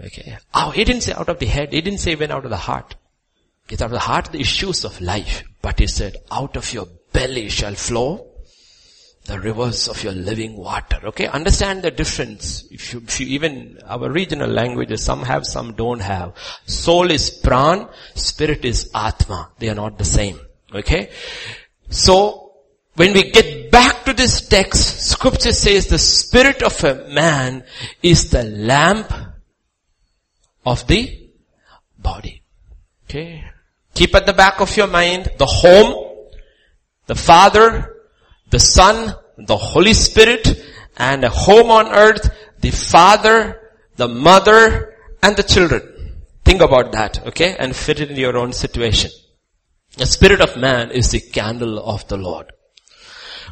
Okay. 0.00 0.36
Oh, 0.52 0.70
he 0.70 0.84
didn't 0.84 1.02
say 1.02 1.12
out 1.12 1.28
of 1.28 1.38
the 1.38 1.46
head. 1.46 1.72
He 1.72 1.80
didn't 1.80 2.00
say 2.00 2.12
even 2.12 2.30
out 2.30 2.44
of 2.44 2.50
the 2.50 2.56
heart. 2.56 2.94
It's 3.70 3.80
out 3.80 3.86
of 3.86 3.92
the 3.92 3.98
heart, 4.00 4.26
the 4.32 4.40
issues 4.40 4.84
of 4.84 5.00
life. 5.00 5.44
But 5.62 5.78
he 5.78 5.86
said, 5.86 6.16
out 6.30 6.56
of 6.56 6.72
your 6.72 6.86
belly 7.12 7.48
shall 7.48 7.74
flow 7.74 8.30
the 9.24 9.40
rivers 9.40 9.88
of 9.88 10.02
your 10.04 10.12
living 10.12 10.56
water. 10.56 10.98
Okay, 11.04 11.26
understand 11.26 11.82
the 11.82 11.90
difference. 11.90 12.64
If 12.70 12.92
you, 12.92 13.02
if 13.06 13.20
you 13.20 13.26
even, 13.28 13.78
our 13.86 14.10
regional 14.10 14.50
languages, 14.50 15.02
some 15.02 15.22
have, 15.22 15.46
some 15.46 15.72
don't 15.72 16.00
have. 16.00 16.34
Soul 16.66 17.10
is 17.10 17.40
pran, 17.42 17.90
spirit 18.14 18.66
is 18.66 18.90
atma. 18.94 19.50
They 19.58 19.70
are 19.70 19.74
not 19.74 19.96
the 19.96 20.04
same. 20.04 20.38
Okay? 20.74 21.10
So, 21.88 22.43
when 22.96 23.12
we 23.12 23.30
get 23.30 23.70
back 23.70 24.04
to 24.04 24.12
this 24.12 24.48
text, 24.48 25.10
scripture 25.10 25.52
says 25.52 25.86
the 25.86 25.98
spirit 25.98 26.62
of 26.62 26.82
a 26.84 27.08
man 27.08 27.64
is 28.02 28.30
the 28.30 28.44
lamp 28.44 29.12
of 30.64 30.86
the 30.86 31.30
body. 31.98 32.42
Okay? 33.04 33.44
Keep 33.94 34.14
at 34.14 34.26
the 34.26 34.32
back 34.32 34.60
of 34.60 34.76
your 34.76 34.86
mind 34.86 35.30
the 35.38 35.46
home, 35.46 36.28
the 37.06 37.14
father, 37.14 37.96
the 38.50 38.58
Son, 38.58 39.14
the 39.38 39.56
Holy 39.56 39.94
Spirit, 39.94 40.64
and 40.96 41.24
a 41.24 41.28
home 41.28 41.70
on 41.70 41.92
earth, 41.92 42.30
the 42.60 42.70
Father, 42.70 43.60
the 43.96 44.08
Mother, 44.08 44.94
and 45.22 45.36
the 45.36 45.42
children. 45.42 45.82
Think 46.44 46.60
about 46.60 46.92
that, 46.92 47.26
okay? 47.26 47.56
And 47.58 47.74
fit 47.74 48.00
it 48.00 48.10
in 48.10 48.16
your 48.16 48.36
own 48.36 48.52
situation. 48.52 49.10
The 49.96 50.06
spirit 50.06 50.40
of 50.40 50.56
man 50.56 50.90
is 50.90 51.10
the 51.10 51.20
candle 51.20 51.78
of 51.78 52.06
the 52.08 52.16
Lord. 52.16 52.52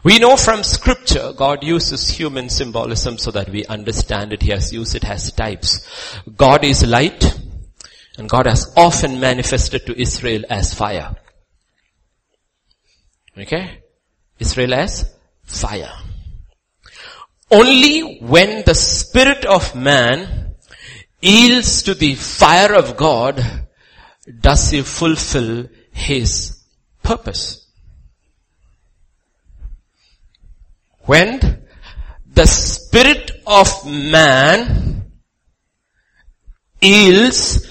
We 0.04 0.18
know 0.18 0.36
from 0.36 0.64
scripture, 0.64 1.32
God 1.32 1.62
uses 1.62 2.08
human 2.08 2.48
symbolism 2.48 3.18
so 3.18 3.30
that 3.30 3.48
we 3.48 3.64
understand 3.66 4.32
it. 4.32 4.42
He 4.42 4.50
has 4.50 4.72
used 4.72 4.96
it 4.96 5.04
as 5.04 5.30
types. 5.30 5.86
God 6.36 6.64
is 6.64 6.84
light, 6.84 7.38
and 8.18 8.28
God 8.28 8.46
has 8.46 8.72
often 8.76 9.20
manifested 9.20 9.86
to 9.86 10.00
Israel 10.00 10.42
as 10.50 10.74
fire. 10.74 11.14
Okay? 13.38 13.78
Israel 14.40 14.74
as 14.74 15.08
fire. 15.44 15.92
Only 17.50 18.18
when 18.18 18.64
the 18.64 18.74
spirit 18.74 19.44
of 19.44 19.74
man 19.76 20.56
yields 21.20 21.84
to 21.84 21.94
the 21.94 22.16
fire 22.16 22.74
of 22.74 22.96
God 22.96 23.68
does 24.40 24.70
he 24.70 24.82
fulfill 24.82 25.68
his 25.92 26.60
purpose. 27.02 27.61
When 31.04 31.66
the 32.26 32.46
spirit 32.46 33.30
of 33.46 33.68
man 33.86 35.04
yields 36.80 37.68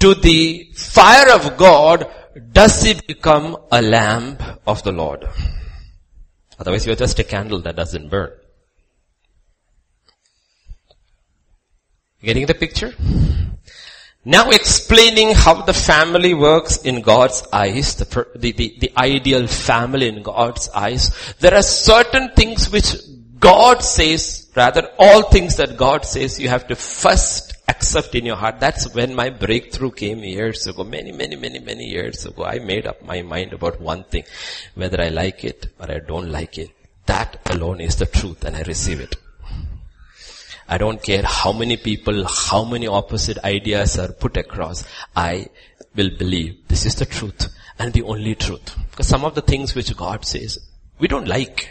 to 0.00 0.14
the 0.14 0.70
fire 0.74 1.32
of 1.32 1.56
God, 1.56 2.06
does 2.52 2.82
he 2.82 2.94
become 3.06 3.56
a 3.70 3.80
lamp 3.80 4.42
of 4.66 4.82
the 4.82 4.92
Lord. 4.92 5.28
Otherwise 6.58 6.86
you're 6.86 6.96
just 6.96 7.18
a 7.18 7.24
candle 7.24 7.60
that 7.62 7.76
doesn't 7.76 8.08
burn. 8.08 8.30
Getting 12.22 12.46
the 12.46 12.54
picture? 12.54 12.94
Now 14.26 14.50
explaining 14.50 15.34
how 15.34 15.62
the 15.62 15.74
family 15.74 16.32
works 16.32 16.78
in 16.78 17.02
God's 17.02 17.46
eyes, 17.52 17.94
the, 17.96 18.26
the, 18.34 18.52
the, 18.52 18.76
the, 18.80 18.92
ideal 18.96 19.46
family 19.46 20.08
in 20.08 20.22
God's 20.22 20.70
eyes, 20.70 21.14
there 21.40 21.54
are 21.54 21.62
certain 21.62 22.30
things 22.30 22.70
which 22.70 22.94
God 23.38 23.82
says, 23.82 24.50
rather 24.56 24.90
all 24.98 25.24
things 25.24 25.56
that 25.56 25.76
God 25.76 26.06
says 26.06 26.40
you 26.40 26.48
have 26.48 26.66
to 26.68 26.76
first 26.76 27.54
accept 27.68 28.14
in 28.14 28.24
your 28.24 28.36
heart. 28.36 28.60
That's 28.60 28.94
when 28.94 29.14
my 29.14 29.28
breakthrough 29.28 29.90
came 29.90 30.20
years 30.20 30.66
ago, 30.66 30.84
many, 30.84 31.12
many, 31.12 31.36
many, 31.36 31.58
many 31.58 31.84
years 31.84 32.24
ago. 32.24 32.44
I 32.44 32.60
made 32.60 32.86
up 32.86 33.02
my 33.04 33.20
mind 33.20 33.52
about 33.52 33.78
one 33.78 34.04
thing, 34.04 34.24
whether 34.74 35.02
I 35.02 35.08
like 35.10 35.44
it 35.44 35.66
or 35.78 35.90
I 35.90 35.98
don't 35.98 36.30
like 36.30 36.56
it. 36.56 36.70
That 37.04 37.42
alone 37.50 37.82
is 37.82 37.96
the 37.96 38.06
truth 38.06 38.42
and 38.44 38.56
I 38.56 38.62
receive 38.62 39.00
it. 39.00 39.16
I 40.68 40.78
don't 40.78 41.02
care 41.02 41.22
how 41.22 41.52
many 41.52 41.76
people, 41.76 42.26
how 42.26 42.64
many 42.64 42.86
opposite 42.86 43.38
ideas 43.44 43.98
are 43.98 44.12
put 44.12 44.36
across. 44.36 44.84
I 45.14 45.48
will 45.94 46.10
believe 46.16 46.68
this 46.68 46.86
is 46.86 46.94
the 46.94 47.04
truth 47.06 47.48
and 47.78 47.92
the 47.92 48.02
only 48.02 48.34
truth. 48.34 48.76
Because 48.90 49.06
some 49.06 49.24
of 49.24 49.34
the 49.34 49.42
things 49.42 49.74
which 49.74 49.94
God 49.96 50.24
says, 50.24 50.58
we 50.98 51.08
don't 51.08 51.28
like. 51.28 51.68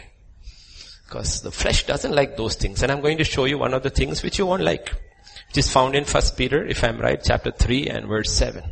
Because 1.06 1.42
the 1.42 1.50
flesh 1.50 1.86
doesn't 1.86 2.14
like 2.14 2.36
those 2.36 2.54
things. 2.54 2.82
And 2.82 2.92
I'm 2.92 3.00
going 3.00 3.18
to 3.18 3.24
show 3.24 3.44
you 3.46 3.58
one 3.58 3.74
of 3.74 3.82
the 3.82 3.90
things 3.90 4.22
which 4.22 4.38
you 4.38 4.46
won't 4.46 4.62
like. 4.62 4.90
Which 5.48 5.58
is 5.58 5.70
found 5.70 5.94
in 5.94 6.04
First 6.04 6.36
Peter, 6.36 6.64
if 6.64 6.84
I'm 6.84 6.98
right, 6.98 7.20
chapter 7.22 7.50
3 7.50 7.88
and 7.88 8.06
verse 8.06 8.32
7. 8.32 8.62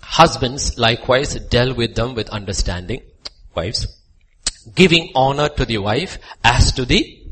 Husbands 0.00 0.76
likewise 0.78 1.34
deal 1.34 1.74
with 1.74 1.94
them 1.94 2.14
with 2.14 2.28
understanding, 2.30 3.02
wives, 3.54 3.97
giving 4.74 5.10
honor 5.14 5.48
to 5.48 5.64
the 5.64 5.78
wife 5.78 6.18
as 6.44 6.72
to 6.72 6.84
the 6.84 7.22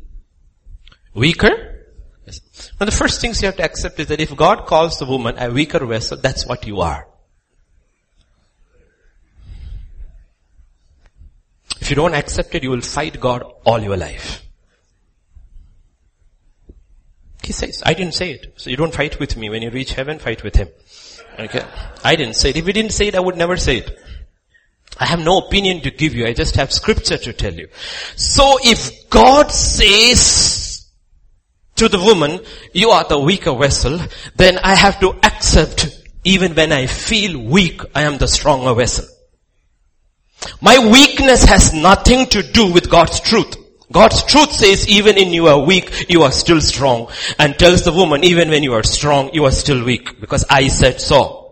weaker. 1.14 1.84
Yes. 2.26 2.40
Now 2.80 2.86
the 2.86 2.92
first 2.92 3.20
things 3.20 3.40
you 3.42 3.46
have 3.46 3.56
to 3.56 3.64
accept 3.64 4.00
is 4.00 4.08
that 4.08 4.20
if 4.20 4.34
God 4.34 4.66
calls 4.66 4.98
the 4.98 5.06
woman 5.06 5.36
a 5.38 5.50
weaker 5.50 5.84
vessel, 5.84 6.16
that's 6.16 6.46
what 6.46 6.66
you 6.66 6.80
are. 6.80 7.06
If 11.80 11.90
you 11.90 11.96
don't 11.96 12.14
accept 12.14 12.54
it, 12.54 12.62
you 12.62 12.70
will 12.70 12.80
fight 12.80 13.20
God 13.20 13.44
all 13.64 13.78
your 13.80 13.96
life. 13.96 14.42
He 17.44 17.52
says, 17.52 17.80
I 17.86 17.94
didn't 17.94 18.14
say 18.14 18.32
it. 18.32 18.54
So 18.56 18.70
you 18.70 18.76
don't 18.76 18.92
fight 18.92 19.20
with 19.20 19.36
me. 19.36 19.50
When 19.50 19.62
you 19.62 19.70
reach 19.70 19.92
heaven, 19.92 20.18
fight 20.18 20.42
with 20.42 20.56
him. 20.56 20.68
Okay? 21.38 21.62
I 22.02 22.16
didn't 22.16 22.34
say 22.34 22.50
it. 22.50 22.56
If 22.56 22.66
he 22.66 22.72
didn't 22.72 22.90
say 22.90 23.06
it, 23.06 23.14
I 23.14 23.20
would 23.20 23.36
never 23.36 23.56
say 23.56 23.78
it. 23.78 23.98
I 24.98 25.06
have 25.06 25.20
no 25.20 25.38
opinion 25.38 25.82
to 25.82 25.90
give 25.90 26.14
you. 26.14 26.26
I 26.26 26.32
just 26.32 26.56
have 26.56 26.72
scripture 26.72 27.18
to 27.18 27.32
tell 27.32 27.52
you. 27.52 27.68
So 28.16 28.58
if 28.62 29.10
God 29.10 29.50
says 29.50 30.86
to 31.76 31.88
the 31.88 31.98
woman, 31.98 32.40
you 32.72 32.90
are 32.90 33.04
the 33.06 33.18
weaker 33.18 33.54
vessel, 33.54 34.00
then 34.36 34.58
I 34.58 34.74
have 34.74 34.98
to 35.00 35.14
accept 35.22 36.04
even 36.24 36.54
when 36.54 36.72
I 36.72 36.86
feel 36.86 37.38
weak, 37.40 37.82
I 37.94 38.02
am 38.02 38.18
the 38.18 38.26
stronger 38.26 38.74
vessel. 38.74 39.06
My 40.60 40.78
weakness 40.78 41.44
has 41.44 41.72
nothing 41.72 42.26
to 42.30 42.42
do 42.42 42.72
with 42.72 42.90
God's 42.90 43.20
truth. 43.20 43.56
God's 43.92 44.24
truth 44.24 44.50
says 44.50 44.88
even 44.88 45.16
in 45.16 45.28
you 45.28 45.46
are 45.46 45.60
weak, 45.60 46.06
you 46.08 46.22
are 46.22 46.32
still 46.32 46.60
strong. 46.60 47.08
And 47.38 47.56
tells 47.56 47.84
the 47.84 47.92
woman, 47.92 48.24
even 48.24 48.50
when 48.50 48.64
you 48.64 48.72
are 48.74 48.82
strong, 48.82 49.32
you 49.32 49.44
are 49.44 49.52
still 49.52 49.84
weak. 49.84 50.20
Because 50.20 50.44
I 50.50 50.68
said 50.68 51.00
so. 51.00 51.45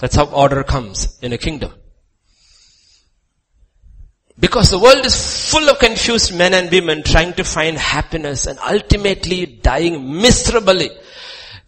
That's 0.00 0.16
how 0.16 0.24
order 0.24 0.64
comes 0.64 1.18
in 1.20 1.32
a 1.32 1.38
kingdom. 1.38 1.72
Because 4.38 4.70
the 4.70 4.78
world 4.78 5.04
is 5.04 5.50
full 5.50 5.68
of 5.68 5.78
confused 5.78 6.34
men 6.34 6.54
and 6.54 6.70
women 6.70 7.02
trying 7.02 7.34
to 7.34 7.44
find 7.44 7.76
happiness 7.76 8.46
and 8.46 8.58
ultimately 8.58 9.44
dying 9.44 10.20
miserably 10.22 10.88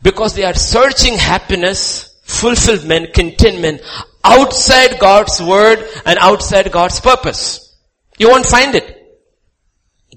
because 0.03 0.35
they 0.35 0.45
are 0.45 0.55
searching 0.55 1.19
happiness, 1.19 2.19
fulfillment, 2.25 3.13
contentment 3.13 3.83
outside 4.25 4.99
God's 4.99 5.43
word 5.43 5.87
and 6.07 6.19
outside 6.19 6.73
God's 6.73 6.99
purpose. 7.01 7.77
You 8.19 8.31
won't 8.31 8.47
find 8.47 8.75
it. 8.75 8.99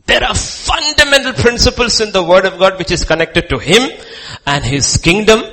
There 0.06 0.23
are 0.23 0.36
fundamental 0.36 1.34
principles 1.34 1.99
in 1.99 2.13
the 2.13 2.23
word 2.23 2.45
of 2.45 2.58
God 2.58 2.78
which 2.78 2.91
is 2.91 3.04
connected 3.04 3.49
to 3.49 3.58
Him 3.58 3.89
and 4.45 4.63
His 4.63 4.97
kingdom 4.97 5.43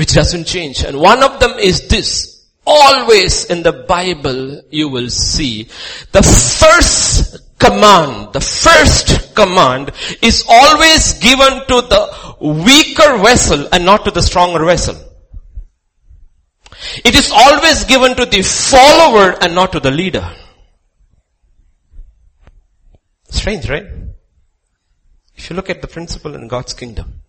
which 0.00 0.14
doesn't 0.14 0.46
change. 0.46 0.82
And 0.82 0.98
one 0.98 1.22
of 1.22 1.40
them 1.40 1.58
is 1.58 1.86
this. 1.88 2.46
Always 2.66 3.44
in 3.44 3.62
the 3.62 3.84
Bible 3.86 4.62
you 4.70 4.88
will 4.88 5.10
see 5.10 5.64
the 6.12 6.22
first 6.22 7.58
command, 7.58 8.32
the 8.32 8.40
first 8.40 9.34
command 9.34 9.92
is 10.22 10.42
always 10.48 11.18
given 11.18 11.52
to 11.68 11.82
the 11.92 12.02
weaker 12.40 13.18
vessel 13.18 13.68
and 13.72 13.84
not 13.84 14.06
to 14.06 14.10
the 14.10 14.22
stronger 14.22 14.64
vessel. 14.64 14.96
It 17.04 17.14
is 17.14 17.30
always 17.30 17.84
given 17.84 18.16
to 18.16 18.24
the 18.24 18.40
follower 18.40 19.36
and 19.42 19.54
not 19.54 19.72
to 19.72 19.80
the 19.80 19.90
leader. 19.90 20.26
Strange, 23.28 23.68
right? 23.68 23.84
If 25.36 25.50
you 25.50 25.56
look 25.56 25.68
at 25.68 25.82
the 25.82 25.88
principle 25.88 26.34
in 26.34 26.48
God's 26.48 26.72
kingdom. 26.72 27.20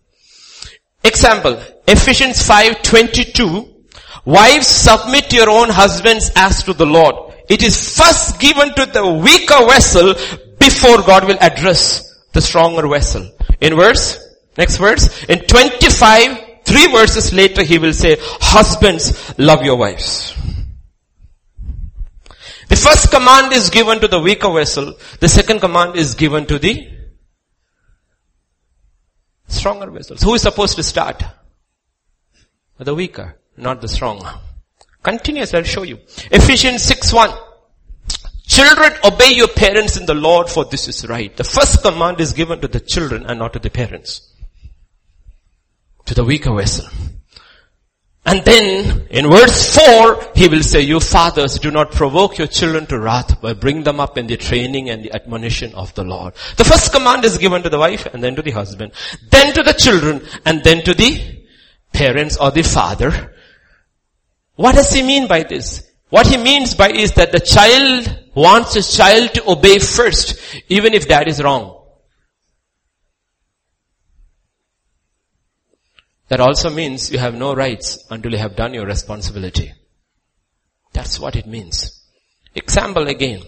Example, 1.04 1.60
Ephesians 1.86 2.42
5:22, 2.48 3.68
wives 4.24 4.66
submit 4.66 5.32
your 5.32 5.50
own 5.50 5.68
husbands 5.68 6.30
as 6.36 6.62
to 6.62 6.72
the 6.72 6.86
Lord. 6.86 7.34
It 7.48 7.62
is 7.62 7.96
first 7.98 8.38
given 8.38 8.72
to 8.74 8.86
the 8.86 9.06
weaker 9.06 9.66
vessel 9.66 10.14
before 10.58 11.02
God 11.02 11.24
will 11.24 11.38
address 11.40 12.08
the 12.32 12.40
stronger 12.40 12.86
vessel. 12.88 13.30
In 13.60 13.74
verse, 13.76 14.18
next 14.56 14.76
verse, 14.76 15.24
in 15.24 15.40
25, 15.40 16.64
three 16.64 16.86
verses 16.92 17.32
later 17.32 17.62
he 17.62 17.78
will 17.78 17.92
say, 17.92 18.16
husbands 18.20 19.34
love 19.38 19.62
your 19.62 19.76
wives. 19.76 20.34
The 22.68 22.76
first 22.76 23.10
command 23.10 23.52
is 23.52 23.70
given 23.70 24.00
to 24.00 24.08
the 24.08 24.20
weaker 24.20 24.50
vessel. 24.50 24.94
The 25.20 25.28
second 25.28 25.60
command 25.60 25.96
is 25.96 26.14
given 26.14 26.46
to 26.46 26.58
the 26.58 26.88
Stronger 29.52 29.90
vessels. 29.90 30.22
Who 30.22 30.34
is 30.34 30.42
supposed 30.42 30.76
to 30.76 30.82
start? 30.82 31.22
The 32.78 32.94
weaker, 32.94 33.36
not 33.56 33.80
the 33.80 33.86
strong. 33.86 34.26
Continuous, 35.02 35.52
I'll 35.54 35.62
show 35.62 35.82
you. 35.82 35.98
Ephesians 36.30 36.82
6 36.82 37.12
1. 37.12 37.30
Children, 38.46 38.92
obey 39.04 39.32
your 39.34 39.48
parents 39.48 39.96
in 39.96 40.06
the 40.06 40.14
Lord 40.14 40.48
for 40.48 40.64
this 40.64 40.88
is 40.88 41.06
right. 41.06 41.36
The 41.36 41.44
first 41.44 41.82
command 41.82 42.20
is 42.20 42.32
given 42.32 42.60
to 42.60 42.68
the 42.68 42.80
children 42.80 43.26
and 43.26 43.38
not 43.38 43.52
to 43.52 43.58
the 43.58 43.70
parents. 43.70 44.32
To 46.06 46.14
the 46.14 46.24
weaker 46.24 46.54
vessel. 46.54 46.86
And 48.24 48.44
then 48.44 49.08
in 49.10 49.28
verse 49.28 49.76
4, 49.76 50.32
he 50.36 50.46
will 50.46 50.62
say, 50.62 50.80
you 50.80 51.00
fathers 51.00 51.58
do 51.58 51.72
not 51.72 51.90
provoke 51.90 52.38
your 52.38 52.46
children 52.46 52.86
to 52.86 53.00
wrath, 53.00 53.40
but 53.40 53.60
bring 53.60 53.82
them 53.82 53.98
up 53.98 54.16
in 54.16 54.28
the 54.28 54.36
training 54.36 54.90
and 54.90 55.02
the 55.02 55.12
admonition 55.12 55.74
of 55.74 55.92
the 55.94 56.04
Lord. 56.04 56.34
The 56.56 56.64
first 56.64 56.92
command 56.92 57.24
is 57.24 57.36
given 57.38 57.64
to 57.64 57.68
the 57.68 57.80
wife 57.80 58.06
and 58.06 58.22
then 58.22 58.36
to 58.36 58.42
the 58.42 58.52
husband, 58.52 58.92
then 59.30 59.52
to 59.54 59.64
the 59.64 59.72
children 59.72 60.22
and 60.44 60.62
then 60.62 60.82
to 60.84 60.94
the 60.94 61.44
parents 61.92 62.36
or 62.36 62.52
the 62.52 62.62
father. 62.62 63.34
What 64.54 64.76
does 64.76 64.92
he 64.92 65.02
mean 65.02 65.26
by 65.26 65.42
this? 65.42 65.90
What 66.10 66.28
he 66.28 66.36
means 66.36 66.74
by 66.74 66.90
is 66.90 67.14
that 67.14 67.32
the 67.32 67.40
child 67.40 68.30
wants 68.34 68.74
his 68.74 68.94
child 68.96 69.34
to 69.34 69.50
obey 69.50 69.78
first, 69.80 70.38
even 70.68 70.94
if 70.94 71.08
that 71.08 71.26
is 71.26 71.42
wrong. 71.42 71.81
That 76.32 76.40
also 76.40 76.70
means 76.70 77.12
you 77.12 77.18
have 77.18 77.34
no 77.34 77.54
rights 77.54 78.06
until 78.08 78.32
you 78.32 78.38
have 78.38 78.56
done 78.56 78.72
your 78.72 78.86
responsibility. 78.86 79.74
That's 80.94 81.20
what 81.20 81.36
it 81.36 81.46
means. 81.46 82.06
Example 82.54 83.06
again. 83.06 83.42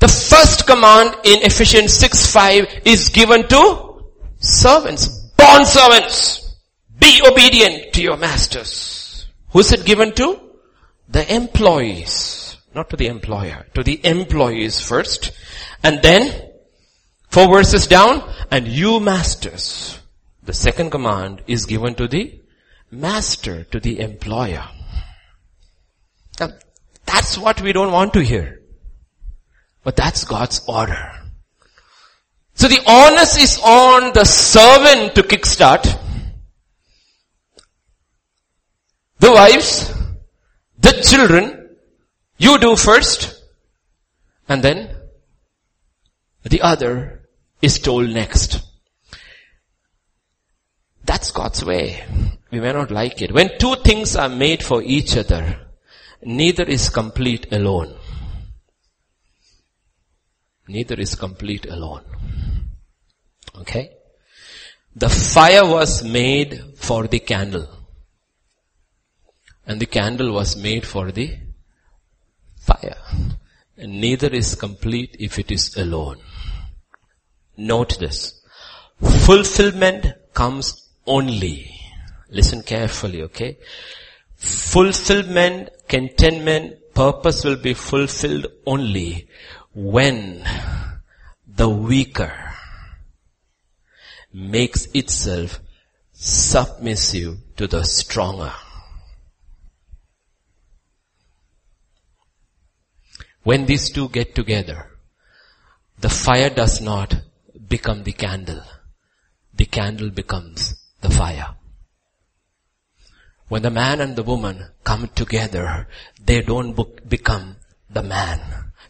The 0.00 0.08
first 0.08 0.66
command 0.66 1.14
in 1.22 1.44
Ephesians 1.44 1.92
6 1.92 2.32
5 2.32 2.82
is 2.86 3.10
given 3.10 3.46
to 3.46 4.02
servants, 4.40 5.30
bondservants. 5.36 6.56
Be 6.98 7.22
obedient 7.24 7.92
to 7.92 8.02
your 8.02 8.16
masters. 8.16 9.28
Who's 9.50 9.70
it 9.70 9.86
given 9.86 10.12
to? 10.14 10.40
The 11.08 11.32
employees. 11.32 12.56
Not 12.74 12.90
to 12.90 12.96
the 12.96 13.06
employer. 13.06 13.64
To 13.74 13.84
the 13.84 14.04
employees 14.04 14.80
first. 14.80 15.30
And 15.84 16.02
then, 16.02 16.50
four 17.30 17.46
verses 17.46 17.86
down, 17.86 18.28
and 18.50 18.66
you 18.66 18.98
masters. 18.98 20.00
The 20.48 20.54
second 20.54 20.88
command 20.88 21.42
is 21.46 21.66
given 21.66 21.94
to 21.96 22.08
the 22.08 22.40
master, 22.90 23.64
to 23.64 23.78
the 23.78 24.00
employer. 24.00 24.64
Now, 26.40 26.52
that's 27.04 27.36
what 27.36 27.60
we 27.60 27.74
don't 27.74 27.92
want 27.92 28.14
to 28.14 28.20
hear. 28.24 28.62
But 29.84 29.96
that's 29.96 30.24
God's 30.24 30.62
order. 30.66 31.12
So 32.54 32.66
the 32.66 32.80
onus 32.86 33.36
is 33.36 33.60
on 33.62 34.14
the 34.14 34.24
servant 34.24 35.16
to 35.16 35.22
kickstart. 35.22 35.84
The 39.18 39.30
wives, 39.30 39.92
the 40.78 40.92
children, 41.02 41.76
you 42.38 42.58
do 42.58 42.74
first, 42.74 43.38
and 44.48 44.64
then 44.64 44.96
the 46.44 46.62
other 46.62 47.28
is 47.60 47.78
told 47.78 48.08
next. 48.08 48.62
That's 51.08 51.30
God's 51.30 51.64
way. 51.64 52.04
We 52.50 52.60
may 52.60 52.70
not 52.70 52.90
like 52.90 53.22
it. 53.22 53.32
When 53.32 53.58
two 53.58 53.76
things 53.76 54.14
are 54.14 54.28
made 54.28 54.62
for 54.62 54.82
each 54.82 55.16
other, 55.16 55.58
neither 56.22 56.64
is 56.64 56.90
complete 56.90 57.50
alone. 57.50 57.94
Neither 60.68 60.96
is 60.96 61.14
complete 61.14 61.64
alone. 61.64 62.04
Okay? 63.56 63.90
The 64.94 65.08
fire 65.08 65.64
was 65.64 66.04
made 66.04 66.76
for 66.76 67.06
the 67.06 67.20
candle. 67.20 67.66
And 69.66 69.80
the 69.80 69.86
candle 69.86 70.34
was 70.34 70.62
made 70.62 70.86
for 70.86 71.10
the 71.10 71.38
fire. 72.60 73.00
And 73.78 73.98
neither 73.98 74.28
is 74.28 74.54
complete 74.56 75.16
if 75.18 75.38
it 75.38 75.50
is 75.50 75.74
alone. 75.74 76.18
Note 77.56 77.98
this. 77.98 78.42
Fulfillment 79.00 80.12
comes 80.34 80.87
only. 81.08 81.74
Listen 82.30 82.62
carefully, 82.62 83.22
okay? 83.22 83.58
Fulfillment, 84.36 85.70
contentment, 85.88 86.94
purpose 86.94 87.44
will 87.44 87.56
be 87.56 87.74
fulfilled 87.74 88.46
only 88.66 89.28
when 89.74 90.44
the 91.46 91.68
weaker 91.68 92.32
makes 94.32 94.86
itself 94.94 95.60
submissive 96.12 97.38
to 97.56 97.66
the 97.66 97.82
stronger. 97.84 98.52
When 103.42 103.66
these 103.66 103.90
two 103.90 104.08
get 104.08 104.34
together, 104.34 104.90
the 106.00 106.10
fire 106.10 106.50
does 106.50 106.80
not 106.80 107.14
become 107.66 108.02
the 108.02 108.12
candle. 108.12 108.62
The 109.54 109.64
candle 109.64 110.10
becomes 110.10 110.77
the 111.00 111.10
fire. 111.10 111.54
When 113.48 113.62
the 113.62 113.70
man 113.70 114.00
and 114.00 114.14
the 114.14 114.22
woman 114.22 114.66
come 114.84 115.08
together, 115.14 115.88
they 116.22 116.42
don't 116.42 116.76
become 117.08 117.56
the 117.88 118.02
man, 118.02 118.40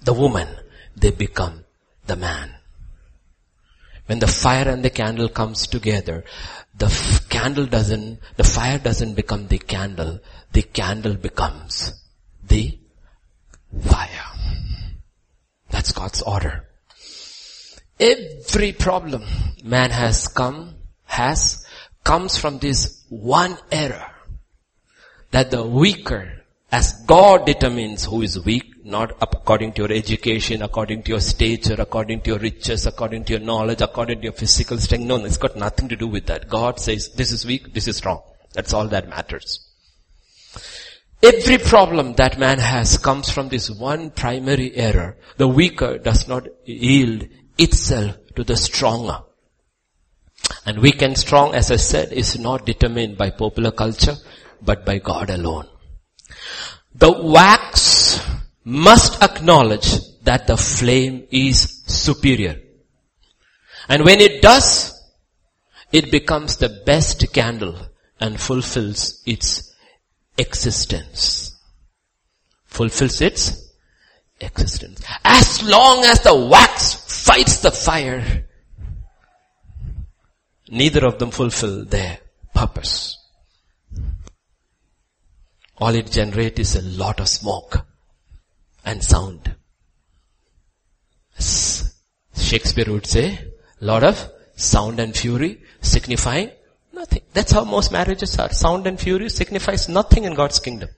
the 0.02 0.12
woman, 0.12 0.48
they 0.96 1.10
become 1.10 1.64
the 2.06 2.16
man. 2.16 2.54
When 4.06 4.18
the 4.18 4.26
fire 4.26 4.68
and 4.68 4.82
the 4.82 4.90
candle 4.90 5.28
comes 5.28 5.66
together, 5.66 6.24
the 6.74 6.86
f- 6.86 7.28
candle 7.28 7.66
doesn't, 7.66 8.20
the 8.36 8.44
fire 8.44 8.78
doesn't 8.78 9.14
become 9.14 9.48
the 9.48 9.58
candle, 9.58 10.20
the 10.52 10.62
candle 10.62 11.14
becomes 11.14 11.92
the 12.42 12.78
fire. 13.82 14.32
That's 15.70 15.92
God's 15.92 16.22
order. 16.22 16.64
Every 18.00 18.72
problem 18.72 19.24
man 19.62 19.90
has 19.90 20.28
come, 20.28 20.76
has, 21.04 21.66
comes 22.08 22.38
from 22.38 22.58
this 22.58 23.04
one 23.10 23.58
error. 23.70 24.10
That 25.30 25.50
the 25.50 25.62
weaker, 25.62 26.44
as 26.72 26.94
God 27.06 27.44
determines 27.44 28.06
who 28.06 28.22
is 28.22 28.42
weak, 28.42 28.64
not 28.82 29.10
according 29.20 29.74
to 29.74 29.82
your 29.82 29.92
education, 29.92 30.62
according 30.62 31.02
to 31.02 31.10
your 31.10 31.20
stature, 31.20 31.76
according 31.78 32.22
to 32.22 32.30
your 32.30 32.38
riches, 32.38 32.86
according 32.86 33.24
to 33.24 33.34
your 33.34 33.42
knowledge, 33.42 33.82
according 33.82 34.20
to 34.20 34.24
your 34.24 34.32
physical 34.32 34.78
strength. 34.78 35.04
No, 35.04 35.22
it's 35.22 35.36
got 35.36 35.54
nothing 35.56 35.90
to 35.90 35.96
do 35.96 36.06
with 36.06 36.24
that. 36.26 36.48
God 36.48 36.80
says, 36.80 37.10
this 37.10 37.30
is 37.30 37.44
weak, 37.44 37.74
this 37.74 37.86
is 37.86 37.98
strong. 37.98 38.22
That's 38.54 38.72
all 38.72 38.88
that 38.88 39.10
matters. 39.10 39.68
Every 41.22 41.58
problem 41.58 42.14
that 42.14 42.38
man 42.38 42.58
has 42.58 42.96
comes 42.96 43.28
from 43.28 43.50
this 43.50 43.68
one 43.70 44.12
primary 44.12 44.74
error. 44.74 45.18
The 45.36 45.48
weaker 45.48 45.98
does 45.98 46.26
not 46.26 46.48
yield 46.64 47.28
itself 47.58 48.16
to 48.36 48.44
the 48.44 48.56
stronger. 48.56 49.24
And 50.64 50.78
weak 50.78 51.02
and 51.02 51.16
strong, 51.16 51.54
as 51.54 51.70
I 51.70 51.76
said, 51.76 52.12
is 52.12 52.38
not 52.38 52.66
determined 52.66 53.16
by 53.16 53.30
popular 53.30 53.70
culture, 53.70 54.16
but 54.62 54.84
by 54.84 54.98
God 54.98 55.30
alone. 55.30 55.66
The 56.94 57.12
wax 57.12 58.20
must 58.64 59.22
acknowledge 59.22 59.88
that 60.22 60.46
the 60.46 60.56
flame 60.56 61.26
is 61.30 61.82
superior. 61.86 62.60
And 63.88 64.04
when 64.04 64.20
it 64.20 64.42
does, 64.42 64.94
it 65.92 66.10
becomes 66.10 66.56
the 66.56 66.82
best 66.84 67.32
candle 67.32 67.78
and 68.20 68.40
fulfills 68.40 69.22
its 69.24 69.74
existence. 70.36 71.56
Fulfills 72.66 73.20
its 73.20 73.72
existence. 74.40 75.02
As 75.24 75.62
long 75.62 76.04
as 76.04 76.20
the 76.22 76.34
wax 76.34 76.94
fights 77.24 77.60
the 77.60 77.70
fire, 77.70 78.47
neither 80.70 81.06
of 81.06 81.18
them 81.18 81.30
fulfill 81.30 81.84
their 81.84 82.18
purpose. 82.54 83.16
All 85.78 85.94
it 85.94 86.10
generates 86.10 86.60
is 86.60 86.76
a 86.76 86.82
lot 86.82 87.20
of 87.20 87.28
smoke 87.28 87.86
and 88.84 89.02
sound. 89.02 89.54
Shakespeare 92.36 92.86
would 92.88 93.06
say, 93.06 93.38
lot 93.80 94.02
of 94.02 94.30
sound 94.56 94.98
and 94.98 95.16
fury 95.16 95.62
signifying 95.80 96.50
nothing. 96.92 97.22
That's 97.32 97.52
how 97.52 97.64
most 97.64 97.92
marriages 97.92 98.38
are. 98.38 98.50
Sound 98.50 98.86
and 98.86 98.98
fury 98.98 99.28
signifies 99.28 99.88
nothing 99.88 100.24
in 100.24 100.34
God's 100.34 100.58
kingdom. 100.58 100.88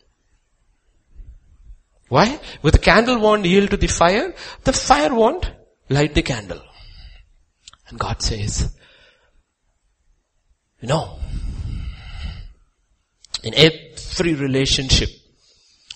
Why? 2.09 2.41
With 2.63 2.75
the 2.75 2.81
candle 2.81 3.21
won't 3.21 3.45
yield 3.45 3.71
to 3.71 3.77
the 3.77 3.87
fire, 3.87 4.35
the 4.65 4.73
fire 4.73 5.15
won't 5.15 5.51
light 5.89 6.15
the 6.15 6.23
candle. 6.23 6.61
And 7.89 7.99
God 7.99 8.23
says, 8.23 8.75
no. 10.83 11.19
In 13.43 13.55
every 13.55 14.35
relationship, 14.35 15.09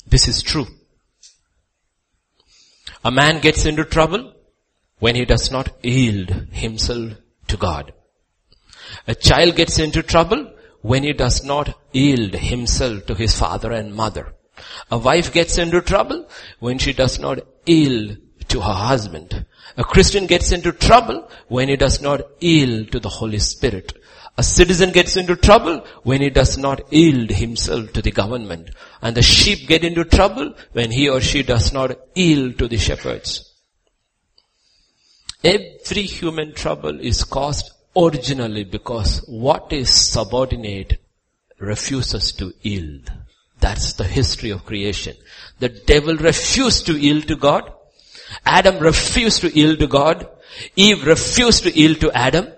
this 0.07 0.29
is 0.29 0.43
true. 0.43 0.67
A 3.05 3.11
man 3.11 3.41
gets 3.41 3.67
into 3.67 3.85
trouble 3.85 4.33
when 4.99 5.15
he 5.15 5.25
does 5.25 5.51
not 5.51 5.69
yield 5.83 6.31
himself 6.53 7.13
to 7.49 7.57
God. 7.57 7.93
A 9.07 9.15
child 9.15 9.57
gets 9.57 9.79
into 9.79 10.03
trouble 10.03 10.53
when 10.81 11.03
he 11.03 11.13
does 11.13 11.45
not 11.45 11.79
yield 11.93 12.35
himself 12.35 13.07
to 13.07 13.15
his 13.15 13.39
father 13.39 13.73
and 13.73 13.95
mother. 13.95 14.35
A 14.91 14.99
wife 14.99 15.33
gets 15.33 15.59
into 15.59 15.81
trouble 15.81 16.29
when 16.61 16.79
she 16.79 16.93
does 16.93 17.19
not 17.19 17.41
yield 17.67 18.17
to 18.49 18.61
her 18.61 18.73
husband. 18.73 19.47
A 19.77 19.85
Christian 19.85 20.27
gets 20.27 20.53
into 20.53 20.73
trouble 20.73 21.29
when 21.49 21.69
he 21.69 21.77
does 21.77 22.01
not 22.01 22.21
yield 22.41 22.93
to 22.93 23.01
the 23.01 23.09
Holy 23.09 23.39
Spirit. 23.39 23.93
A 24.37 24.43
citizen 24.43 24.91
gets 24.91 25.17
into 25.17 25.37
trouble 25.37 25.87
when 26.03 26.21
he 26.21 26.31
does 26.31 26.59
not 26.59 26.93
yield 26.93 27.31
himself 27.31 27.93
to 27.93 28.03
the 28.03 28.11
government. 28.11 28.71
And 29.01 29.17
the 29.17 29.23
sheep 29.23 29.69
get 29.69 29.85
into 29.85 30.05
trouble 30.05 30.55
when 30.73 30.91
he 30.91 31.09
or 31.09 31.21
she 31.21 31.43
does 31.43 31.73
not 31.73 31.97
yield 32.15 32.59
to 32.59 32.67
the 32.67 32.79
shepherds. 32.79 33.53
Every 35.45 36.03
human 36.03 36.55
trouble 36.55 37.01
is 37.01 37.23
caused 37.23 37.71
originally 37.97 38.65
because 38.65 39.25
what 39.29 39.73
is 39.73 39.91
subordinate 39.91 40.99
refuses 41.59 42.33
to 42.33 42.53
yield. 42.63 43.13
That's 43.61 43.93
the 43.93 44.05
history 44.05 44.51
of 44.51 44.67
creation. 44.67 45.17
The 45.61 45.69
devil 45.69 46.17
refused 46.17 46.87
to 46.87 46.99
yield 46.99 47.29
to 47.29 47.37
God. 47.37 47.73
Adam 48.45 48.79
refused 48.79 49.43
to 49.43 49.55
yield 49.57 49.79
to 49.79 49.87
God. 49.87 50.29
Eve 50.77 51.07
refused 51.07 51.65
to 51.65 51.79
yield 51.79 52.01
to 52.01 52.11
Adam. 52.13 52.49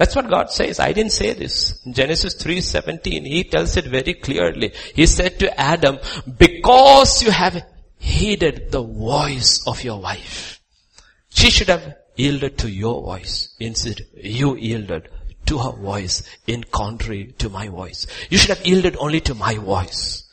That's 0.00 0.16
what 0.16 0.30
God 0.30 0.50
says. 0.50 0.80
I 0.80 0.94
didn't 0.94 1.12
say 1.12 1.34
this. 1.34 1.84
In 1.84 1.92
Genesis 1.92 2.34
3:17, 2.36 3.26
He 3.26 3.44
tells 3.44 3.76
it 3.76 3.84
very 3.84 4.14
clearly. 4.14 4.72
He 4.94 5.04
said 5.04 5.38
to 5.40 5.60
Adam, 5.60 5.98
because 6.38 7.22
you 7.22 7.30
have 7.30 7.66
heeded 7.98 8.72
the 8.72 8.82
voice 8.82 9.62
of 9.66 9.84
your 9.84 10.00
wife, 10.00 10.58
she 11.28 11.50
should 11.50 11.68
have 11.68 11.96
yielded 12.16 12.56
to 12.60 12.70
your 12.70 13.02
voice. 13.02 13.54
Instead, 13.60 14.06
you 14.14 14.56
yielded 14.56 15.10
to 15.44 15.58
her 15.58 15.72
voice 15.72 16.22
in 16.46 16.64
contrary 16.64 17.34
to 17.36 17.50
my 17.50 17.68
voice. 17.68 18.06
You 18.30 18.38
should 18.38 18.56
have 18.56 18.66
yielded 18.66 18.96
only 18.96 19.20
to 19.20 19.34
my 19.34 19.56
voice. 19.56 20.24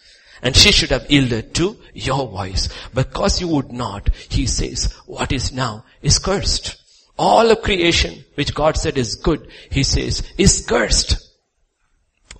And 0.42 0.56
she 0.56 0.72
should 0.72 0.92
have 0.92 1.12
yielded 1.12 1.54
to 1.56 1.78
your 1.94 2.26
voice. 2.30 2.70
Because 2.94 3.42
you 3.42 3.50
would 3.50 3.74
not, 3.74 4.16
he 4.30 4.46
says, 4.46 4.94
what 5.06 5.34
is 5.34 5.52
now 5.52 5.84
is 6.02 6.20
cursed. 6.20 6.78
All 7.18 7.50
of 7.50 7.62
creation, 7.62 8.24
which 8.36 8.54
God 8.54 8.78
said 8.78 8.98
is 8.98 9.16
good, 9.16 9.50
He 9.72 9.84
says, 9.84 10.24
is 10.38 10.66
cursed. 10.68 11.18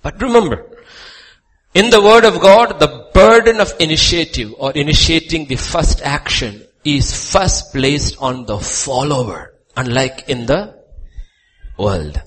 But 0.02 0.20
remember, 0.22 0.66
in 1.74 1.90
the 1.90 2.00
Word 2.00 2.24
of 2.24 2.40
God, 2.40 2.78
the 2.78 3.10
burden 3.12 3.60
of 3.60 3.74
initiative 3.80 4.54
or 4.58 4.72
initiating 4.72 5.46
the 5.46 5.56
first 5.56 6.00
action 6.02 6.62
is 6.84 7.32
first 7.32 7.72
placed 7.72 8.16
on 8.20 8.46
the 8.46 8.58
follower, 8.58 9.54
unlike 9.76 10.28
in 10.28 10.46
the 10.46 10.78
world. 11.76 12.22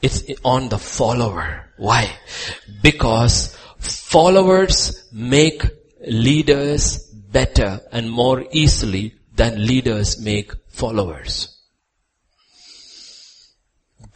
It's 0.00 0.24
on 0.44 0.68
the 0.68 0.78
follower. 0.78 1.70
Why? 1.76 2.10
Because 2.82 3.56
followers 3.78 5.08
make 5.12 5.62
leaders 6.06 6.98
better 7.32 7.80
and 7.90 8.10
more 8.10 8.44
easily 8.52 9.14
than 9.34 9.66
leaders 9.66 10.20
make 10.20 10.52
followers. 10.74 11.54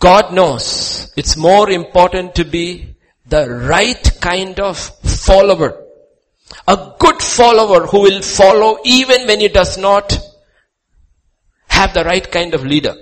God 0.01 0.33
knows 0.33 1.13
it's 1.17 1.37
more 1.37 1.71
important 1.71 2.35
to 2.37 2.45
be 2.45 2.95
the 3.27 3.49
right 3.49 4.11
kind 4.21 4.59
of 4.61 4.79
follower. 4.79 5.85
A 6.67 6.95
good 6.99 7.21
follower 7.21 7.87
who 7.87 8.01
will 8.03 8.23
follow 8.23 8.79
even 8.85 9.27
when 9.27 9.41
he 9.41 9.49
does 9.49 9.77
not 9.77 10.19
have 11.69 11.95
the 11.95 12.05
right 12.05 12.31
kind 12.31 12.55
of 12.55 12.65
leader. 12.65 12.95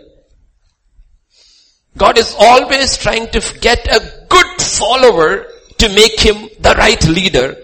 God 1.97 2.19
is 2.19 2.35
always 2.39 2.97
trying 2.99 3.29
to 3.29 3.41
get 3.61 3.87
a 3.87 4.27
good 4.29 4.61
follower 4.61 5.47
to 5.79 5.89
make 5.89 6.21
him 6.21 6.49
the 6.61 6.75
right 6.77 7.03
leader. 7.07 7.57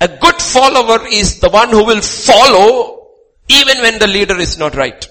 A 0.00 0.08
good 0.08 0.40
follower 0.40 1.06
is 1.06 1.40
the 1.40 1.50
one 1.50 1.70
who 1.70 1.84
will 1.84 2.02
follow 2.02 2.97
even 3.48 3.78
when 3.82 3.98
the 3.98 4.06
leader 4.06 4.38
is 4.38 4.58
not 4.58 4.74
right. 4.74 5.08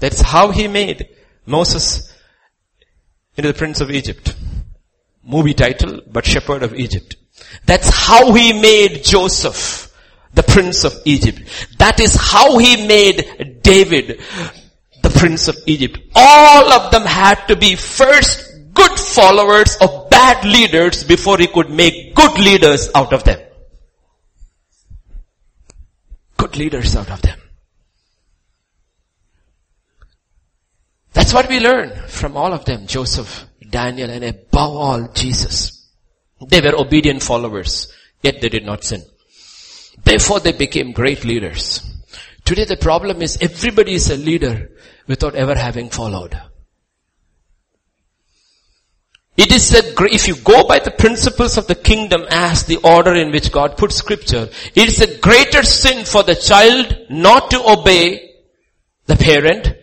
That's 0.00 0.20
how 0.20 0.50
he 0.50 0.68
made 0.68 1.08
Moses 1.46 2.12
into 3.36 3.52
the 3.52 3.58
prince 3.58 3.80
of 3.80 3.90
Egypt. 3.90 4.34
Movie 5.22 5.54
title, 5.54 6.00
but 6.06 6.26
shepherd 6.26 6.62
of 6.62 6.74
Egypt. 6.74 7.16
That's 7.64 7.88
how 7.88 8.32
he 8.32 8.52
made 8.52 9.02
Joseph 9.04 9.90
the 10.34 10.42
prince 10.42 10.84
of 10.84 10.94
Egypt. 11.04 11.42
That 11.78 12.00
is 12.00 12.14
how 12.16 12.58
he 12.58 12.86
made 12.86 13.62
David 13.62 14.20
the 15.02 15.10
prince 15.10 15.48
of 15.48 15.56
Egypt. 15.66 15.98
All 16.14 16.72
of 16.72 16.90
them 16.90 17.04
had 17.04 17.46
to 17.46 17.56
be 17.56 17.76
first 17.76 18.52
good 18.74 18.98
followers 18.98 19.76
of 19.80 20.10
bad 20.10 20.44
leaders 20.44 21.04
before 21.04 21.38
he 21.38 21.46
could 21.46 21.70
make 21.70 22.14
good 22.14 22.38
leaders 22.38 22.90
out 22.94 23.12
of 23.12 23.24
them 23.24 23.40
leaders 26.56 26.96
out 26.96 27.10
of 27.10 27.22
them. 27.22 27.38
That's 31.12 31.32
what 31.32 31.48
we 31.48 31.60
learn 31.60 31.90
from 32.08 32.36
all 32.36 32.52
of 32.52 32.64
them, 32.64 32.86
Joseph, 32.86 33.46
Daniel, 33.70 34.10
and 34.10 34.24
above 34.24 34.76
all, 34.76 35.08
Jesus. 35.12 35.90
They 36.48 36.60
were 36.60 36.78
obedient 36.78 37.22
followers, 37.22 37.92
yet 38.22 38.40
they 38.40 38.48
did 38.48 38.64
not 38.64 38.84
sin. 38.84 39.02
Therefore 40.02 40.40
they 40.40 40.52
became 40.52 40.92
great 40.92 41.24
leaders. 41.24 41.82
Today 42.44 42.64
the 42.64 42.76
problem 42.76 43.22
is 43.22 43.38
everybody 43.40 43.94
is 43.94 44.10
a 44.10 44.16
leader 44.16 44.70
without 45.06 45.34
ever 45.34 45.54
having 45.54 45.88
followed. 45.88 46.38
It 49.36 49.50
is 49.50 49.74
a, 49.74 49.82
if 50.14 50.28
you 50.28 50.36
go 50.36 50.66
by 50.66 50.78
the 50.78 50.92
principles 50.92 51.58
of 51.58 51.66
the 51.66 51.74
kingdom 51.74 52.24
as 52.30 52.64
the 52.64 52.76
order 52.76 53.14
in 53.14 53.32
which 53.32 53.50
God 53.50 53.76
put 53.76 53.90
scripture, 53.90 54.48
it 54.74 54.88
is 54.88 55.00
a 55.00 55.18
greater 55.18 55.64
sin 55.64 56.04
for 56.04 56.22
the 56.22 56.36
child 56.36 57.06
not 57.10 57.50
to 57.50 57.60
obey 57.60 58.30
the 59.06 59.16
parent 59.16 59.74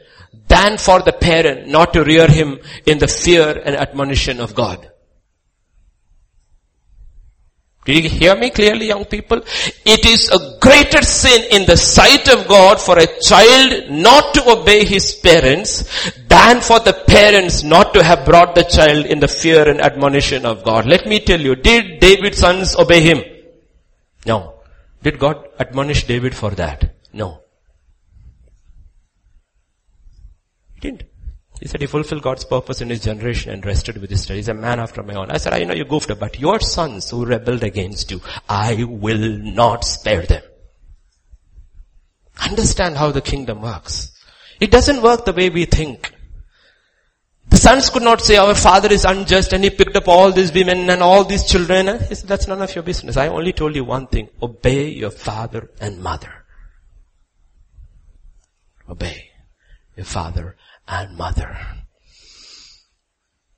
than 0.47 0.77
for 0.77 1.01
the 1.01 1.11
parent 1.11 1.67
not 1.67 1.93
to 1.93 2.03
rear 2.03 2.27
him 2.27 2.59
in 2.85 2.97
the 2.97 3.07
fear 3.07 3.61
and 3.65 3.75
admonition 3.75 4.39
of 4.39 4.55
God. 4.55 4.89
Do 7.83 7.93
you 7.93 8.07
hear 8.07 8.35
me 8.35 8.51
clearly, 8.51 8.87
young 8.87 9.05
people? 9.05 9.41
It 9.85 10.05
is 10.05 10.29
a 10.29 10.59
greater 10.59 11.01
sin 11.01 11.45
in 11.51 11.65
the 11.65 11.75
sight 11.75 12.27
of 12.27 12.47
God 12.47 12.79
for 12.79 12.99
a 12.99 13.07
child 13.21 13.89
not 13.89 14.35
to 14.35 14.49
obey 14.51 14.85
his 14.85 15.15
parents 15.15 15.83
than 16.31 16.61
for 16.61 16.79
the 16.79 16.93
parents 16.93 17.61
not 17.61 17.93
to 17.93 18.01
have 18.01 18.25
brought 18.25 18.55
the 18.55 18.63
child 18.63 19.05
in 19.05 19.19
the 19.19 19.27
fear 19.27 19.67
and 19.67 19.81
admonition 19.81 20.45
of 20.45 20.63
God. 20.63 20.85
Let 20.85 21.05
me 21.05 21.19
tell 21.19 21.41
you, 21.41 21.55
did 21.55 21.99
David's 21.99 22.37
sons 22.37 22.75
obey 22.75 23.01
him? 23.01 23.21
No. 24.25 24.37
Did 25.03 25.19
God 25.19 25.45
admonish 25.59 26.05
David 26.05 26.33
for 26.33 26.51
that? 26.51 26.95
No. 27.11 27.41
He 30.75 30.79
didn't. 30.79 31.03
He 31.59 31.67
said 31.67 31.81
he 31.81 31.87
fulfilled 31.87 32.23
God's 32.23 32.45
purpose 32.45 32.81
in 32.81 32.89
his 32.89 33.01
generation 33.01 33.51
and 33.51 33.65
rested 33.65 33.97
with 33.97 34.09
his 34.09 34.23
study. 34.23 34.39
He's 34.39 34.47
a 34.47 34.53
man 34.53 34.79
after 34.79 35.03
my 35.03 35.15
own. 35.15 35.29
I 35.29 35.37
said, 35.37 35.53
I 35.53 35.63
know 35.65 35.75
you 35.75 35.85
goofed 35.85 36.11
up, 36.11 36.19
but 36.19 36.39
your 36.39 36.59
sons 36.59 37.09
who 37.11 37.25
rebelled 37.25 37.63
against 37.63 38.09
you, 38.09 38.21
I 38.47 38.85
will 38.85 39.37
not 39.37 39.83
spare 39.83 40.25
them. 40.25 40.43
Understand 42.41 42.95
how 42.97 43.11
the 43.11 43.21
kingdom 43.21 43.61
works. 43.61 44.13
It 44.61 44.71
doesn't 44.71 45.03
work 45.03 45.25
the 45.25 45.33
way 45.33 45.49
we 45.49 45.65
think. 45.65 46.13
The 47.51 47.57
sons 47.57 47.89
could 47.89 48.03
not 48.03 48.21
say, 48.21 48.37
our 48.37 48.55
father 48.55 48.91
is 48.91 49.03
unjust 49.03 49.51
and 49.51 49.61
he 49.63 49.69
picked 49.69 49.97
up 49.97 50.07
all 50.07 50.31
these 50.31 50.53
women 50.53 50.89
and 50.89 51.03
all 51.03 51.25
these 51.25 51.43
children. 51.43 51.99
He 52.07 52.15
said, 52.15 52.29
that's 52.29 52.47
none 52.47 52.61
of 52.61 52.73
your 52.73 52.83
business. 52.83 53.17
I 53.17 53.27
only 53.27 53.51
told 53.51 53.75
you 53.75 53.83
one 53.83 54.07
thing. 54.07 54.29
Obey 54.41 54.87
your 54.89 55.11
father 55.11 55.69
and 55.81 56.01
mother. 56.01 56.31
Obey 58.89 59.31
your 59.97 60.05
father 60.05 60.55
and 60.87 61.17
mother. 61.17 61.59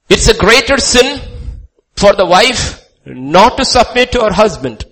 It's 0.10 0.28
a 0.28 0.38
greater 0.38 0.78
sin 0.78 1.22
for 1.96 2.14
the 2.14 2.26
wife 2.26 2.84
not 3.06 3.58
to 3.58 3.66
submit 3.66 4.12
to 4.14 4.22
her 4.22 4.34
husband 4.34 4.86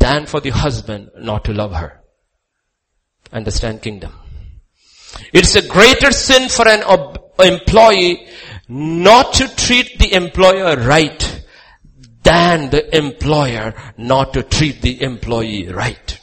than 0.00 0.26
for 0.26 0.40
the 0.40 0.50
husband 0.50 1.10
not 1.18 1.44
to 1.44 1.52
love 1.52 1.72
her. 1.72 2.00
Understand 3.32 3.80
kingdom. 3.82 4.12
It's 5.32 5.54
a 5.54 5.66
greater 5.66 6.10
sin 6.10 6.48
for 6.48 6.66
an 6.66 6.82
ob- 6.82 7.22
employee 7.38 8.26
not 8.68 9.34
to 9.34 9.48
treat 9.56 9.98
the 9.98 10.12
employer 10.12 10.76
right 10.76 11.44
than 12.22 12.70
the 12.70 12.96
employer 12.96 13.74
not 13.96 14.34
to 14.34 14.42
treat 14.42 14.82
the 14.82 15.02
employee 15.02 15.68
right. 15.68 16.20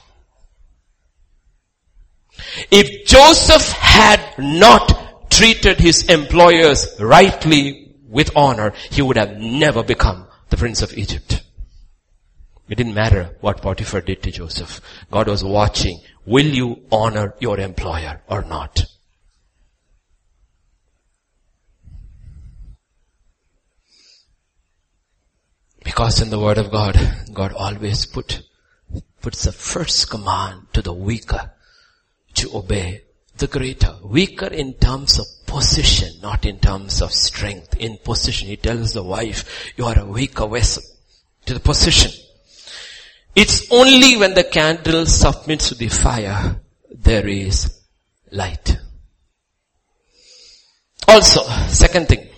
If 2.71 3.07
Joseph 3.07 3.71
had 3.71 4.21
not 4.37 5.31
treated 5.31 5.79
his 5.79 6.07
employers 6.09 6.95
rightly 6.99 7.95
with 8.07 8.35
honor, 8.35 8.73
he 8.91 9.01
would 9.01 9.17
have 9.17 9.37
never 9.37 9.83
become 9.83 10.27
the 10.49 10.57
prince 10.57 10.81
of 10.81 10.97
Egypt. 10.97 11.43
It 12.69 12.75
didn't 12.75 12.93
matter 12.93 13.35
what 13.41 13.61
Potiphar 13.61 14.01
did 14.01 14.23
to 14.23 14.31
Joseph. 14.31 14.81
God 15.11 15.27
was 15.27 15.43
watching. 15.43 16.01
Will 16.25 16.45
you 16.45 16.81
honor 16.91 17.35
your 17.39 17.59
employer 17.59 18.21
or 18.27 18.43
not? 18.43 18.85
Because 25.85 26.19
in 26.19 26.31
the 26.31 26.39
word 26.39 26.57
of 26.57 26.71
God, 26.71 26.99
God 27.31 27.53
always 27.53 28.05
put, 28.05 28.41
puts 29.21 29.43
the 29.43 29.53
first 29.53 30.09
command 30.09 30.67
to 30.73 30.81
the 30.81 30.91
weaker 30.91 31.51
to 32.33 32.57
obey 32.57 33.03
the 33.37 33.47
greater. 33.47 33.95
Weaker 34.03 34.47
in 34.47 34.73
terms 34.73 35.19
of 35.19 35.25
position, 35.45 36.09
not 36.21 36.45
in 36.45 36.59
terms 36.59 37.01
of 37.01 37.13
strength. 37.13 37.77
In 37.77 37.97
position, 38.03 38.47
he 38.49 38.57
tells 38.57 38.93
the 38.93 39.03
wife, 39.03 39.73
you 39.77 39.85
are 39.85 39.99
a 39.99 40.05
weaker 40.05 40.47
vessel 40.47 40.83
to 41.45 41.53
the 41.53 41.59
position. 41.59 42.11
It's 43.35 43.71
only 43.71 44.17
when 44.17 44.33
the 44.33 44.43
candle 44.43 45.05
submits 45.05 45.69
to 45.69 45.75
the 45.75 45.89
fire, 45.89 46.59
there 46.89 47.27
is 47.27 47.81
light. 48.31 48.77
Also, 51.07 51.43
second 51.67 52.07
thing, 52.07 52.29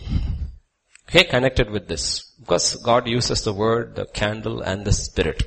Okay, 1.10 1.24
connected 1.24 1.70
with 1.70 1.88
this. 1.88 2.27
Because 2.48 2.78
God 2.78 3.10
uses 3.10 3.42
the 3.42 3.52
word, 3.52 3.98
the 3.98 4.06
candle 4.06 4.62
and 4.62 4.86
the 4.86 4.94
spirit. 4.94 5.44